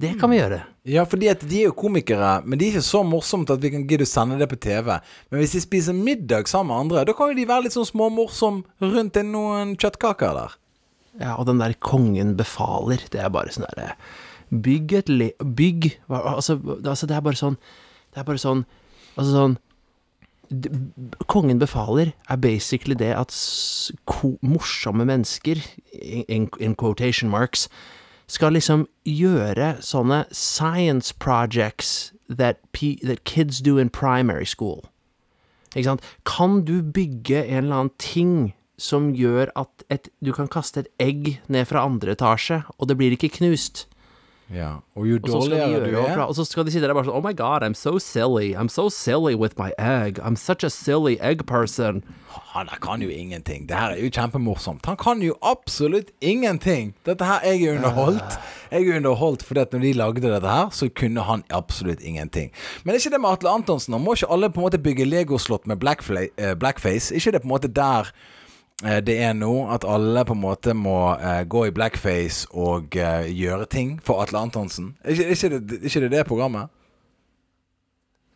Det 0.00 0.14
kan 0.20 0.30
vi 0.30 0.38
gjøre. 0.38 0.62
Ja, 0.88 1.02
fordi 1.04 1.28
at 1.28 1.42
de 1.44 1.58
er 1.60 1.66
jo 1.68 1.74
komikere, 1.76 2.40
men 2.46 2.58
de 2.58 2.66
er 2.68 2.76
ikke 2.76 2.86
så 2.86 3.02
morsomt 3.04 3.50
at 3.52 3.60
vi 3.60 3.70
kan 3.74 3.82
gidde 3.90 4.06
å 4.06 4.08
sende 4.08 4.38
det 4.40 4.48
på 4.48 4.56
TV. 4.56 4.94
Men 5.30 5.40
hvis 5.42 5.52
de 5.52 5.60
spiser 5.60 5.92
middag 5.96 6.48
sammen 6.48 6.70
med 6.70 6.80
andre, 6.86 7.04
da 7.04 7.12
kan 7.12 7.28
jo 7.32 7.36
de 7.36 7.44
være 7.50 7.66
litt 7.66 7.74
sånn 7.76 7.88
småmorsom 7.90 8.62
rundt 8.80 9.16
en- 9.20 9.32
noen 9.32 9.76
kjøttkaker 9.76 10.32
der. 10.38 10.54
Ja, 11.20 11.34
og 11.36 11.46
den 11.46 11.58
der 11.58 11.74
kongen 11.74 12.36
befaler, 12.38 13.02
det 13.10 13.20
er 13.20 13.28
bare 13.34 13.50
sånn 13.50 13.66
derre 13.66 13.96
Bygg 14.50 14.92
et 14.94 15.08
le... 15.08 15.32
Bygg 15.42 15.98
altså, 16.08 16.54
altså, 16.86 17.06
det 17.06 17.16
er 17.16 17.20
bare 17.20 17.34
sånn 17.38 17.56
Det 18.14 18.18
er 18.22 18.24
bare 18.28 18.38
sånn 18.38 18.64
Altså 19.18 19.32
sånn 19.34 19.56
Kongen 21.30 21.58
befaler 21.58 22.12
er 22.30 22.36
basically 22.42 22.94
det 22.98 23.10
at 23.14 23.34
morsomme 24.42 25.04
mennesker, 25.06 25.60
in, 25.94 26.48
in 26.58 26.74
quotation 26.74 27.30
marks, 27.30 27.68
skal 28.30 28.54
liksom 28.54 28.86
gjøre 29.08 29.74
sånne 29.82 30.22
science 30.30 31.14
projects 31.18 32.12
that, 32.30 32.62
that 33.02 33.24
kids 33.24 33.60
do 33.60 33.76
in 33.78 33.90
primary 33.90 34.46
school. 34.46 34.86
Ikke 35.74 35.88
sant? 35.88 36.06
Kan 36.26 36.62
du 36.66 36.80
bygge 36.82 37.42
en 37.44 37.64
eller 37.66 37.76
annen 37.76 37.94
ting 37.98 38.52
som 38.80 39.10
gjør 39.14 39.50
at 39.58 39.84
et, 39.92 40.08
du 40.24 40.32
kan 40.32 40.48
kaste 40.50 40.84
et 40.84 40.92
egg 41.02 41.36
ned 41.52 41.68
fra 41.68 41.84
andre 41.84 42.14
etasje, 42.16 42.62
og 42.78 42.88
det 42.88 42.96
blir 42.98 43.14
ikke 43.14 43.32
knust? 43.40 43.84
Ja, 44.50 44.80
Og 44.98 45.06
jo 45.06 45.18
dårligere 45.22 45.84
du 45.86 45.96
er 45.96 46.18
og 46.24 46.34
så 46.34 46.44
skal 46.44 46.66
de 46.66 46.72
sitte 46.74 46.88
der 46.88 46.94
bare 46.96 47.06
sånn 47.06 47.14
Oh 47.14 47.22
my 47.22 47.32
god, 47.36 47.62
I'm 47.62 47.76
so 47.78 47.98
silly. 48.02 48.50
I'm 48.58 48.68
so 48.68 48.88
silly 48.90 49.36
with 49.38 49.54
my 49.60 49.70
egg. 49.78 50.18
I'm 50.18 50.34
such 50.34 50.64
a 50.66 50.70
silly 50.70 51.18
egg 51.20 51.46
person. 51.46 52.02
Han 52.54 52.66
der 52.66 52.80
kan 52.82 53.02
jo 53.02 53.08
ingenting. 53.08 53.68
Det 53.68 53.78
her 53.78 53.94
er 53.94 54.02
jo 54.02 54.10
kjempemorsomt. 54.10 54.86
Han 54.90 54.98
kan 54.98 55.22
jo 55.22 55.36
absolutt 55.42 56.10
ingenting. 56.20 56.94
Dette 57.06 57.24
her 57.24 57.46
er 57.46 57.76
underholdt. 57.76 58.40
Jeg 58.72 58.88
er 58.88 58.96
underholdt 58.96 59.46
fordi 59.46 59.60
at 59.60 59.72
når 59.72 59.86
de 59.86 59.92
lagde 59.92 60.26
dette 60.26 60.50
her, 60.50 60.74
så 60.74 60.88
kunne 60.88 61.22
han 61.22 61.44
absolutt 61.50 62.02
ingenting. 62.02 62.50
Men 62.82 62.94
er 62.94 62.98
ikke 62.98 63.14
det 63.14 63.22
med 63.22 63.30
Atle 63.30 63.54
Antonsen? 63.54 63.94
Han 63.94 64.02
må 64.02 64.18
ikke 64.18 64.32
alle 64.34 64.50
på 64.50 64.60
en 64.60 64.66
måte 64.66 64.82
bygge 64.82 65.06
legoslott 65.06 65.66
med 65.66 65.78
eh, 65.78 66.54
blackface? 66.54 67.14
Er 67.14 67.22
ikke 67.22 67.32
det 67.32 67.42
på 67.42 67.46
en 67.46 67.54
måte 67.54 67.68
der 67.68 68.10
det 68.80 69.18
er 69.20 69.34
nå? 69.36 69.52
At 69.68 69.84
alle 69.84 70.24
på 70.24 70.32
en 70.32 70.40
måte 70.40 70.72
må 70.74 71.12
uh, 71.20 71.42
gå 71.44 71.66
i 71.68 71.72
blackface 71.76 72.48
og 72.56 72.96
uh, 72.96 73.26
gjøre 73.28 73.68
ting 73.68 73.98
for 74.04 74.22
Atle 74.22 74.40
Antonsen? 74.40 74.94
Er 75.04 75.16
ikke, 75.16 75.28
ikke, 75.36 75.58
det, 75.58 75.80
ikke 75.84 76.04
det 76.06 76.12
det 76.14 76.26
programmet? 76.26 76.72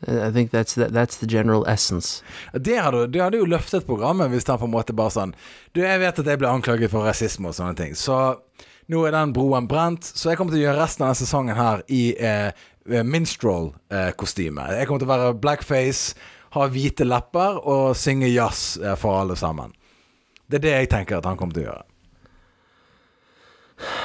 I 0.06 0.30
think 0.30 0.50
that's 0.50 0.74
the, 0.74 0.88
that's 0.88 1.16
the 1.16 1.26
general 1.26 1.64
essence. 1.66 2.22
Det 2.52 2.76
hadde, 2.76 3.06
det 3.06 3.22
hadde 3.22 3.40
jo 3.40 3.48
løftet 3.48 3.86
programmet 3.86 4.28
hvis 4.28 4.46
han 4.48 4.58
på 4.60 4.68
en 4.68 4.74
måte 4.74 4.92
bare 4.96 5.14
sånn 5.14 5.34
Du, 5.72 5.80
jeg 5.80 6.00
vet 6.02 6.18
at 6.20 6.28
jeg 6.28 6.40
ble 6.40 6.50
anklaget 6.50 6.92
for 6.92 7.08
rasisme 7.08 7.48
og 7.48 7.56
sånne 7.56 7.76
ting, 7.78 7.94
så 7.96 8.36
nå 8.92 9.06
er 9.08 9.14
den 9.16 9.32
broen 9.32 9.68
brent, 9.68 10.04
så 10.04 10.30
jeg 10.30 10.38
kommer 10.38 10.52
til 10.52 10.60
å 10.60 10.66
gjøre 10.66 10.82
resten 10.82 11.04
av 11.04 11.14
denne 11.14 11.20
sesongen 11.22 11.56
her 11.56 11.80
i 11.88 12.02
eh, 12.20 12.66
minstrel-kostyme. 12.84 14.66
jeg 14.76 14.88
kommer 14.88 15.00
til 15.00 15.08
å 15.08 15.14
være 15.14 15.38
blackface, 15.40 16.18
ha 16.52 16.66
hvite 16.68 17.06
lepper 17.08 17.62
og 17.64 17.96
synge 17.96 18.28
jazz 18.28 18.76
eh, 18.82 18.92
for 19.00 19.22
alle 19.22 19.38
sammen. 19.40 19.72
Det 20.54 20.60
er 20.60 20.62
det 20.68 20.72
jeg 20.84 20.88
tenker 20.92 21.18
at 21.18 21.26
han 21.26 21.34
kommer 21.34 21.56
til 21.56 21.64
å 21.64 21.72
gjøre. 21.72 21.84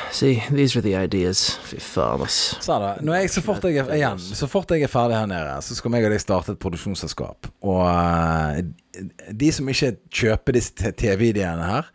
See, 0.09 0.39
these 0.49 0.79
are 0.79 0.81
the 0.81 0.95
ideas. 0.97 1.43
Fy 1.61 1.77
faen, 1.77 2.23
ass. 2.25 2.55
Sa 2.65 2.79
det. 2.81 3.03
Når 3.05 3.19
jeg, 3.19 3.29
så, 3.35 3.43
fort 3.45 3.67
jeg 3.69 3.77
er, 3.77 3.91
igjen, 3.93 4.17
så 4.17 4.47
fort 4.49 4.73
jeg 4.73 4.87
er 4.87 4.89
ferdig 4.89 5.19
her 5.19 5.29
nede, 5.29 5.51
så 5.61 5.77
skal 5.77 5.93
meg 5.93 6.07
og 6.07 6.15
deg 6.15 6.23
starte 6.23 6.55
et 6.55 6.61
produksjonsselskap. 6.63 7.51
Og 7.61 7.83
uh, 7.85 8.57
de 9.29 9.51
som 9.53 9.69
ikke 9.69 9.91
kjøper 10.09 10.57
disse 10.57 10.93
TV-ideene 10.97 11.69
her, 11.69 11.93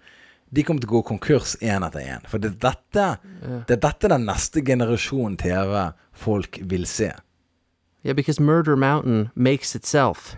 de 0.54 0.62
kommer 0.62 0.84
til 0.84 0.92
å 0.92 1.00
gå 1.00 1.02
konkurs 1.10 1.56
én 1.58 1.82
etter 1.82 2.06
én. 2.14 2.30
For 2.30 2.38
det 2.38 2.52
er 2.52 2.60
dette 2.68 3.08
Det 3.66 3.74
er 3.74 3.82
dette 3.88 4.14
den 4.14 4.28
neste 4.30 4.62
generasjon 4.62 5.34
TV-folk 5.42 6.62
vil 6.62 6.86
se. 6.86 7.10
Yeah, 8.06 8.14
because 8.14 8.38
Murder 8.38 8.78
Mountain 8.78 9.32
makes 9.34 9.74
itself. 9.74 10.36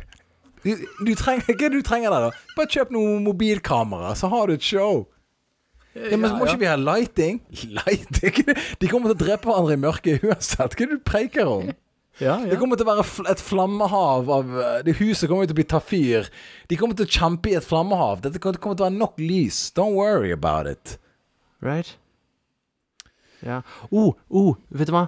Du, 0.67 0.73
du 1.07 1.13
trenger 1.15 1.53
ikke 1.55 1.71
du 1.71 1.79
trenger 1.87 2.11
det, 2.11 2.21
da. 2.27 2.55
Bare 2.57 2.73
kjøp 2.75 2.93
noen 2.95 3.23
mobilkamera, 3.27 4.15
så 4.19 4.31
har 4.33 4.51
du 4.51 4.57
et 4.57 4.67
show. 4.67 5.05
Ja, 5.97 6.19
men 6.19 6.29
ja, 6.29 6.37
må 6.37 6.45
ikke 6.45 6.61
vi 6.61 6.69
ha 6.69 6.77
lighting? 6.77 7.41
Lighting? 7.79 8.43
De 8.83 8.89
kommer 8.91 9.13
til 9.13 9.17
å 9.17 9.21
drepe 9.23 9.49
hverandre 9.49 9.77
i 9.79 9.81
mørket 9.81 10.27
uansett. 10.27 10.75
Hva 10.77 10.85
er 10.85 10.91
det 10.91 10.99
du 10.99 11.05
preiker 11.07 11.49
om? 11.49 11.71
Ja, 12.21 12.39
Det 12.49 12.57
kommer 12.57 12.81
til 12.81 12.89
å 12.89 12.95
være 12.95 13.05
et 13.29 13.43
flammehav 13.45 14.31
av 14.33 14.53
eh, 14.57 14.77
Det 14.87 14.95
huset 15.03 15.29
kommer 15.29 15.45
til 15.45 15.53
å 15.53 15.59
bli 15.59 15.67
tatt 15.69 15.85
fyr. 15.85 16.31
De 16.69 16.79
kommer 16.81 16.97
til 16.97 17.05
å 17.05 17.13
kjempe 17.13 17.51
i 17.51 17.57
et 17.59 17.65
flammehav. 17.65 18.23
Dette 18.25 18.41
kommer 18.41 18.57
det 18.57 18.63
kommer 18.65 18.79
til 18.79 18.87
å 18.87 18.89
være 18.89 19.01
nok 19.01 19.21
lys. 19.21 19.59
Don't 19.77 19.97
worry 19.97 20.33
about 20.33 20.69
it. 20.71 20.97
Right? 21.65 21.97
Ja. 23.45 23.63
Oh, 23.91 24.15
oh, 24.29 24.57
vet 24.73 24.89
du 24.89 24.97
hva? 24.97 25.07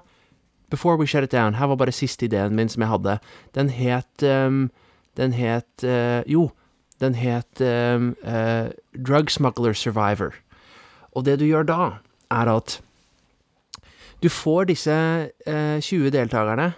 Before 0.68 0.98
we 1.00 1.06
shut 1.08 1.24
it 1.24 1.32
down, 1.32 1.56
her 1.56 1.70
var 1.70 1.80
bare 1.80 1.94
siste 1.96 2.26
ideen 2.28 2.56
min 2.56 2.68
som 2.68 2.84
jeg 2.84 2.92
hadde. 2.92 3.16
Den 3.56 3.72
het 3.72 4.24
ehm, 4.24 4.66
Den 5.18 5.34
het 5.34 5.84
eh, 5.84 6.22
Jo, 6.30 6.50
den 7.02 7.14
het 7.18 7.60
ehm, 7.62 8.12
eh, 8.22 8.70
Drug 8.94 9.30
Smuggler 9.30 9.74
Survivor. 9.74 10.34
Og 11.14 11.24
det 11.26 11.38
du 11.40 11.46
gjør 11.46 11.66
da, 11.66 11.88
er 12.30 12.50
at 12.52 12.78
du 14.22 14.28
får 14.30 14.68
disse 14.70 14.94
eh, 15.46 15.78
20 15.80 16.10
deltakerne. 16.14 16.72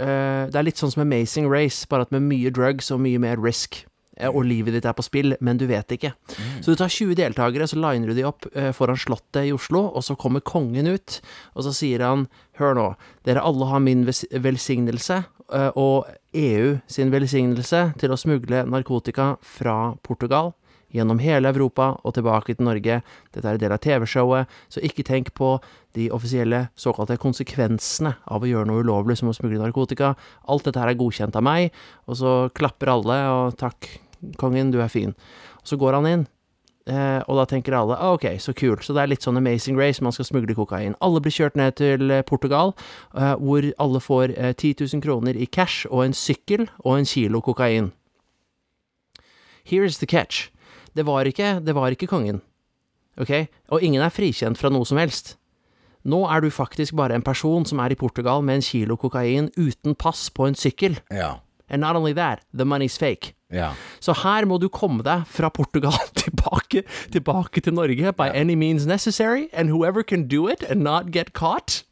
Eh, 0.00 0.48
det 0.48 0.56
er 0.56 0.64
litt 0.66 0.80
sånn 0.80 0.92
som 0.92 1.04
Amazing 1.04 1.50
Race, 1.52 1.84
bare 1.88 2.06
at 2.06 2.12
med 2.14 2.24
mye 2.24 2.52
drugs 2.54 2.88
og 2.94 3.02
mye 3.04 3.20
mer 3.20 3.40
risk. 3.40 3.82
Eh, 4.16 4.28
og 4.28 4.44
livet 4.48 4.76
ditt 4.76 4.88
er 4.88 4.96
på 4.96 5.04
spill, 5.04 5.36
men 5.40 5.60
du 5.60 5.66
vet 5.68 5.92
ikke. 5.96 6.12
Så 6.60 6.72
du 6.72 6.80
tar 6.80 6.92
20 6.92 7.16
deltakere, 7.18 7.68
så 7.68 7.76
liner 7.80 8.12
du 8.12 8.16
de 8.16 8.26
opp 8.28 8.48
eh, 8.52 8.72
foran 8.76 9.00
Slottet 9.00 9.48
i 9.48 9.52
Oslo, 9.52 9.86
og 9.92 10.04
så 10.04 10.16
kommer 10.16 10.44
kongen 10.44 10.88
ut, 10.88 11.20
og 11.56 11.68
så 11.68 11.74
sier 11.76 12.04
han 12.04 12.26
Hør 12.60 12.76
nå, 12.76 12.88
dere 13.24 13.40
alle 13.44 13.68
har 13.70 13.80
min 13.80 14.04
velsignelse, 14.04 15.22
eh, 15.24 15.41
og 15.52 16.08
EU 16.32 16.78
sin 16.88 17.12
velsignelse 17.12 17.84
til 18.00 18.12
å 18.12 18.18
smugle 18.20 18.64
narkotika 18.64 19.34
fra 19.44 19.94
Portugal 20.06 20.54
gjennom 20.92 21.20
hele 21.22 21.50
Europa 21.52 21.92
og 22.04 22.14
tilbake 22.16 22.56
til 22.56 22.66
Norge. 22.68 23.00
Dette 23.32 23.48
er 23.48 23.56
en 23.56 23.62
del 23.62 23.74
av 23.74 23.80
TV-showet, 23.82 24.50
så 24.72 24.82
ikke 24.84 25.06
tenk 25.08 25.32
på 25.38 25.54
de 25.96 26.08
offisielle 26.14 26.66
såkalte 26.78 27.18
konsekvensene 27.20 28.14
av 28.24 28.44
å 28.44 28.50
gjøre 28.50 28.68
noe 28.68 28.84
ulovlig 28.84 29.18
som 29.20 29.32
å 29.32 29.36
smugle 29.36 29.60
narkotika. 29.62 30.14
Alt 30.52 30.68
dette 30.68 30.82
her 30.82 30.92
er 30.92 31.00
godkjent 31.00 31.36
av 31.38 31.46
meg, 31.46 31.72
og 32.06 32.20
så 32.20 32.36
klapper 32.56 32.92
alle, 32.92 33.18
og 33.32 33.58
takk, 33.60 33.88
kongen, 34.40 34.72
du 34.72 34.80
er 34.84 34.92
fin. 34.92 35.16
Og 35.62 35.72
så 35.72 35.80
går 35.80 35.98
han 35.98 36.10
inn, 36.10 36.28
eh, 36.86 37.20
og 37.26 37.38
da 37.38 37.46
tenker 37.48 37.76
alle 37.76 37.96
ah, 37.96 38.14
ok, 38.16 38.26
så 38.42 38.54
kult. 38.56 38.84
Så 38.84 38.94
det 38.96 39.02
er 39.02 39.10
litt 39.12 39.24
sånn 39.24 39.38
Amazing 39.40 39.78
Race, 39.80 40.02
man 40.04 40.14
skal 40.14 40.28
smugle 40.28 40.56
kokain. 40.58 40.96
Alle 41.04 41.22
blir 41.22 41.34
kjørt 41.34 41.58
ned 41.58 41.76
til 41.80 42.10
eh, 42.10 42.24
Portugal, 42.26 42.74
eh, 43.14 43.34
hvor 43.40 43.68
alle 43.82 44.02
får 44.02 44.36
eh, 44.36 44.54
10 44.54 44.74
000 44.94 45.04
kroner 45.04 45.38
i 45.38 45.46
cash 45.46 45.86
og 45.90 46.06
en 46.06 46.16
sykkel 46.16 46.68
og 46.84 46.98
en 46.98 47.08
kilo 47.08 47.42
kokain. 47.44 47.92
Here's 49.64 50.00
the 50.00 50.06
catch. 50.06 50.50
Det 50.96 51.06
var 51.06 51.24
ikke, 51.28 51.60
det 51.64 51.74
var 51.74 51.94
ikke 51.94 52.10
kongen. 52.10 52.42
Ok? 53.20 53.30
Og 53.70 53.82
ingen 53.82 54.02
er 54.02 54.12
frikjent 54.12 54.58
fra 54.58 54.72
noe 54.72 54.88
som 54.88 54.98
helst. 55.00 55.36
Nå 56.02 56.24
er 56.26 56.42
du 56.42 56.50
faktisk 56.50 56.96
bare 56.98 57.14
en 57.14 57.22
person 57.22 57.64
som 57.68 57.78
er 57.78 57.94
i 57.94 57.98
Portugal 57.98 58.42
med 58.42 58.58
en 58.58 58.66
kilo 58.66 58.96
kokain 58.98 59.52
uten 59.56 59.94
pass 59.94 60.30
på 60.34 60.48
en 60.48 60.58
sykkel. 60.58 60.98
Ja. 61.14 61.36
And 61.72 61.80
not 61.80 61.96
only 61.96 62.12
that, 62.14 62.42
the 62.52 62.64
money's 62.64 62.98
fake. 63.00 63.32
Ja. 63.52 63.72
Så 64.00 64.12
her 64.22 64.44
må 64.48 64.58
du 64.60 64.68
komme 64.68 65.02
deg 65.04 65.24
fra 65.28 65.48
Portugal 65.52 65.96
tilbake, 66.20 66.82
tilbake 67.12 67.60
til 67.64 67.74
Norge 67.74 68.12
by 68.16 68.28
any 68.34 68.54
means 68.54 68.86
necessary, 68.86 69.48
and 69.52 69.70
whoever 69.72 70.02
can 70.04 70.26
do 70.28 70.48
it 70.52 70.62
and 70.68 70.82
not 70.84 71.10
get 71.12 71.32
caught, 71.32 71.82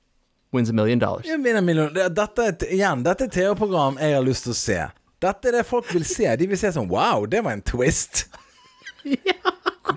wins 0.52 0.68
a 0.70 0.72
million 0.72 0.98
dollars. 0.98 1.26
Milo, 1.38 1.88
det- 1.94 2.14
dette, 2.16 2.46
er 2.46 2.66
igjen, 2.70 3.02
dette 3.04 3.24
er 3.24 3.32
TV-program 3.32 3.96
jeg 4.00 4.14
har 4.18 4.22
lyst 4.24 4.44
til 4.48 4.52
å 4.52 4.60
se. 4.60 4.78
Dette 5.20 5.48
er 5.48 5.58
det 5.58 5.66
folk 5.68 5.88
vil 5.94 6.04
se. 6.04 6.28
De 6.40 6.46
vil 6.48 6.56
se 6.60 6.70
sånn 6.72 6.88
Wow, 6.88 7.26
det 7.28 7.42
var 7.44 7.52
en 7.56 7.62
twist. 7.62 8.26
ja. 9.04 9.36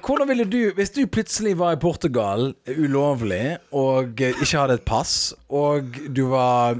Hvordan 0.04 0.28
ville 0.28 0.46
du, 0.50 0.72
hvis 0.76 0.92
du 0.96 1.06
plutselig 1.08 1.54
var 1.60 1.76
i 1.76 1.80
Portugal 1.80 2.54
ulovlig 2.68 3.58
og 3.76 4.20
ikke 4.20 4.58
hadde 4.58 4.80
et 4.80 4.86
pass, 4.88 5.34
og 5.52 5.96
du 6.16 6.26
var 6.32 6.76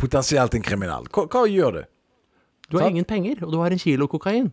potensielt 0.00 0.54
en 0.56 0.64
kriminell, 0.64 1.06
hva, 1.14 1.24
hva 1.30 1.44
gjør 1.48 1.78
du? 1.78 1.82
Du 2.70 2.78
har 2.78 2.86
Sant. 2.86 2.94
ingen 2.94 3.08
penger, 3.08 3.42
og 3.44 3.52
du 3.52 3.58
har 3.58 3.74
en 3.74 3.82
kilo 3.82 4.06
kokain. 4.10 4.52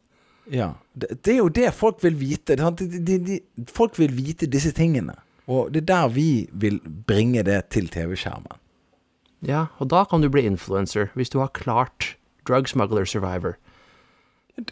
Ja. 0.49 0.73
Det, 0.93 1.19
det 1.23 1.35
er 1.35 1.41
jo 1.41 1.49
det 1.53 1.71
folk 1.75 2.01
vil 2.03 2.17
vite. 2.17 2.57
De, 2.57 2.87
de, 2.97 3.17
de, 3.27 3.39
folk 3.69 3.97
vil 3.99 4.13
vite 4.17 4.49
disse 4.49 4.71
tingene. 4.75 5.15
Og 5.47 5.71
det 5.71 5.85
er 5.85 5.89
der 5.91 6.07
vi 6.11 6.29
vil 6.51 6.79
bringe 7.07 7.43
det 7.47 7.61
til 7.75 7.87
TV-skjermen. 7.91 8.57
Ja, 9.45 9.67
og 9.77 9.91
da 9.93 10.03
kan 10.09 10.23
du 10.23 10.31
bli 10.33 10.47
influencer, 10.49 11.11
hvis 11.13 11.29
du 11.29 11.39
har 11.39 11.53
klart 11.53 12.15
Drug 12.47 12.67
Smuggler 12.67 13.05
Survivor. 13.05 13.55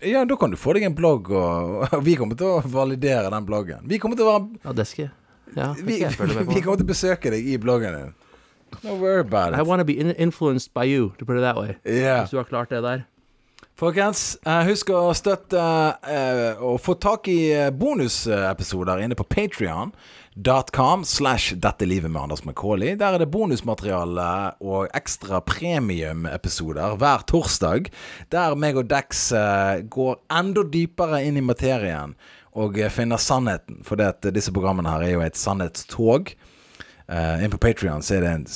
Ja, 0.01 0.23
da 0.25 0.35
kan 0.35 0.49
du 0.49 0.57
få 0.57 0.73
deg 0.73 0.87
en 0.87 0.95
blogg, 0.97 1.29
og, 1.29 1.85
og 1.93 2.01
vi 2.05 2.15
kommer 2.17 2.37
til 2.39 2.55
å 2.55 2.61
validere 2.73 3.29
den 3.29 3.45
bloggen. 3.45 3.85
Vi 3.85 3.99
kommer 4.01 4.17
til 4.17 4.25
å 4.25 4.31
være 4.33 4.63
Ja, 4.65 4.73
det 4.73 4.87
skal 4.89 5.11
ja, 5.55 5.67
det 5.77 5.85
vi, 5.85 5.99
jeg 6.01 6.17
følge 6.17 6.39
med 6.39 6.49
vi 6.55 6.63
kommer 6.65 6.79
til 6.81 6.87
å 6.87 6.89
besøke 6.89 7.31
deg 7.31 7.45
i 7.45 7.59
bloggen 7.61 7.93
din. 7.93 8.15
No 8.81 8.95
worry 8.97 9.21
about 9.21 9.53
I 9.53 9.61
it. 9.61 9.67
want 9.69 9.79
to 9.79 9.85
be 9.85 9.93
influenced 10.01 10.73
by 10.73 10.83
you, 10.89 11.13
to 11.19 11.25
put 11.25 11.37
it 11.37 11.45
that 11.45 11.55
way. 11.55 11.77
Yeah. 11.85 12.23
Hvis 12.25 12.33
du 12.33 12.37
har 12.41 12.49
klart 12.49 12.73
det 12.73 12.81
der. 12.83 13.05
Folkens, 13.75 14.37
eh, 14.47 14.61
husk 14.69 14.87
å 14.95 15.09
støtte 15.11 15.59
eh, 16.07 16.61
og 16.63 16.77
få 16.79 16.93
tak 16.95 17.27
i 17.27 17.49
eh, 17.51 17.73
bonusepisoder 17.75 19.01
inne 19.03 19.17
på 19.19 19.25
Patreon.com 19.27 21.03
slash 21.03 21.57
Dette 21.59 21.83
livet 21.83 22.07
med 22.07 22.21
Anders 22.21 22.45
McCauley. 22.47 22.93
Der 22.95 23.17
er 23.17 23.19
det 23.19 23.27
bonusmateriale 23.33 24.29
og 24.63 24.87
ekstra 24.95 25.43
premiumepisoder 25.43 26.95
hver 27.03 27.27
torsdag. 27.27 27.91
Der 28.31 28.55
meg 28.55 28.79
og 28.79 28.87
Dex 28.87 29.27
går 29.91 30.21
enda 30.31 30.63
dypere 30.63 31.25
inn 31.27 31.35
i 31.35 31.43
materien 31.43 32.15
og 32.55 32.79
finner 32.95 33.19
sannheten. 33.19 33.83
For 33.83 33.99
disse 34.31 34.55
programmene 34.55 34.95
her 34.95 35.03
er 35.03 35.17
jo 35.17 35.25
et 35.25 35.35
sannhetstog. 35.35 36.31
Inn 37.11 37.51
på 37.51 37.59
Patrion 37.59 38.07
er 38.07 38.23
det 38.23 38.37
en 38.37 38.47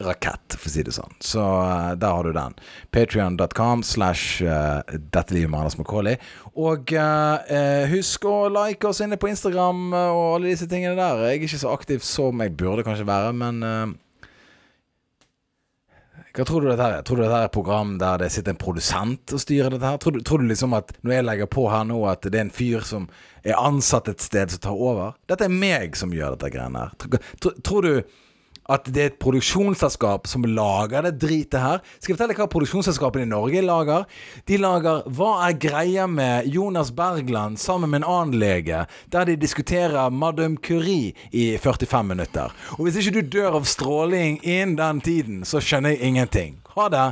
sannhetsrakett, 0.00 0.56
for 0.56 0.68
å 0.68 0.72
si 0.72 0.82
det 0.82 0.94
sånn. 0.94 1.14
Så 1.20 1.40
eh, 1.40 1.94
der 2.00 2.14
har 2.16 2.24
du 2.24 2.32
den. 2.32 2.54
Patrion.com 2.90 3.82
slash 3.82 4.42
eh, 4.42 4.98
Dette 5.12 5.34
livet 5.34 5.50
med 5.50 5.60
Anders 5.60 5.78
McCauley. 5.78 6.18
Og 6.56 6.92
eh, 6.92 7.50
eh, 7.50 7.88
husk 7.90 8.24
å 8.24 8.48
like 8.48 8.86
oss 8.88 9.00
inne 9.04 9.18
på 9.20 9.30
Instagram 9.30 9.90
og 9.92 10.36
alle 10.36 10.52
disse 10.52 10.68
tingene 10.68 10.96
der. 10.98 11.26
Jeg 11.28 11.40
er 11.40 11.42
ikke 11.42 11.64
så 11.64 11.74
aktiv 11.74 12.04
som 12.04 12.40
jeg 12.40 12.56
burde 12.56 12.86
kanskje 12.86 13.08
være, 13.08 13.34
men 13.36 13.60
eh, 13.66 13.98
hva 16.30 16.44
tror 16.46 16.62
du 16.62 16.68
dette 16.70 16.84
her 16.84 17.00
er? 17.00 17.02
Tror 17.02 17.18
du 17.18 17.24
dette 17.24 17.40
er 17.42 17.48
et 17.48 17.56
program 17.56 17.96
der 17.98 18.20
det 18.22 18.30
sitter 18.30 18.54
en 18.54 18.60
produsent 18.60 19.34
og 19.34 19.42
styrer 19.42 19.74
dette 19.74 19.88
her? 19.88 19.98
Tror 20.00 20.14
du, 20.14 20.20
tror 20.22 20.40
du 20.40 20.46
liksom 20.46 20.76
at 20.78 20.94
når 21.02 21.16
jeg 21.16 21.26
legger 21.26 21.50
på 21.50 21.66
her 21.72 21.84
nå, 21.88 21.98
at 22.06 22.22
det 22.22 22.38
er 22.38 22.46
en 22.46 22.54
fyr 22.54 22.86
som 22.86 23.08
er 23.42 23.58
ansatt 23.58 24.08
et 24.12 24.22
sted 24.22 24.54
som 24.54 24.62
tar 24.62 24.78
over? 24.78 25.16
Dette 25.28 25.48
er 25.48 25.52
meg 25.52 25.98
som 25.98 26.14
gjør 26.14 26.36
dette 26.36 26.52
greiene 26.54 26.84
her. 26.86 26.94
Tror, 27.02 27.32
tror, 27.42 27.56
tror 27.66 27.88
du 27.88 28.20
at 28.70 28.88
det 28.90 29.02
er 29.02 29.10
et 29.12 29.18
produksjonsselskap 29.22 30.28
som 30.30 30.46
lager 30.46 31.06
det 31.06 31.16
dritet 31.22 31.58
her? 31.60 31.80
Skal 31.98 32.12
jeg 32.12 32.18
fortelle 32.18 32.36
hva 32.38 32.48
produksjonsselskapene 32.50 33.26
i 33.26 33.30
Norge 33.30 33.64
lager? 33.64 34.06
De 34.48 34.60
lager 34.60 35.02
Hva 35.10 35.30
er 35.48 35.58
greia 35.60 36.06
med 36.10 36.50
Jonas 36.50 36.92
Bergland 36.94 37.58
sammen 37.60 37.90
med 37.90 38.02
en 38.02 38.10
annen 38.10 38.38
lege, 38.40 38.84
der 39.10 39.26
de 39.28 39.38
diskuterer 39.40 40.10
Madame 40.10 40.60
Curie 40.62 41.14
i 41.32 41.56
45 41.58 42.04
minutter? 42.06 42.54
Og 42.78 42.86
hvis 42.86 43.00
ikke 43.00 43.20
du 43.20 43.34
dør 43.38 43.60
av 43.60 43.66
stråling 43.68 44.40
innen 44.42 44.78
den 44.78 45.02
tiden, 45.04 45.42
så 45.44 45.62
skjønner 45.62 45.96
jeg 45.96 46.06
ingenting. 46.12 46.62
Ha 46.76 46.88
det! 46.92 47.08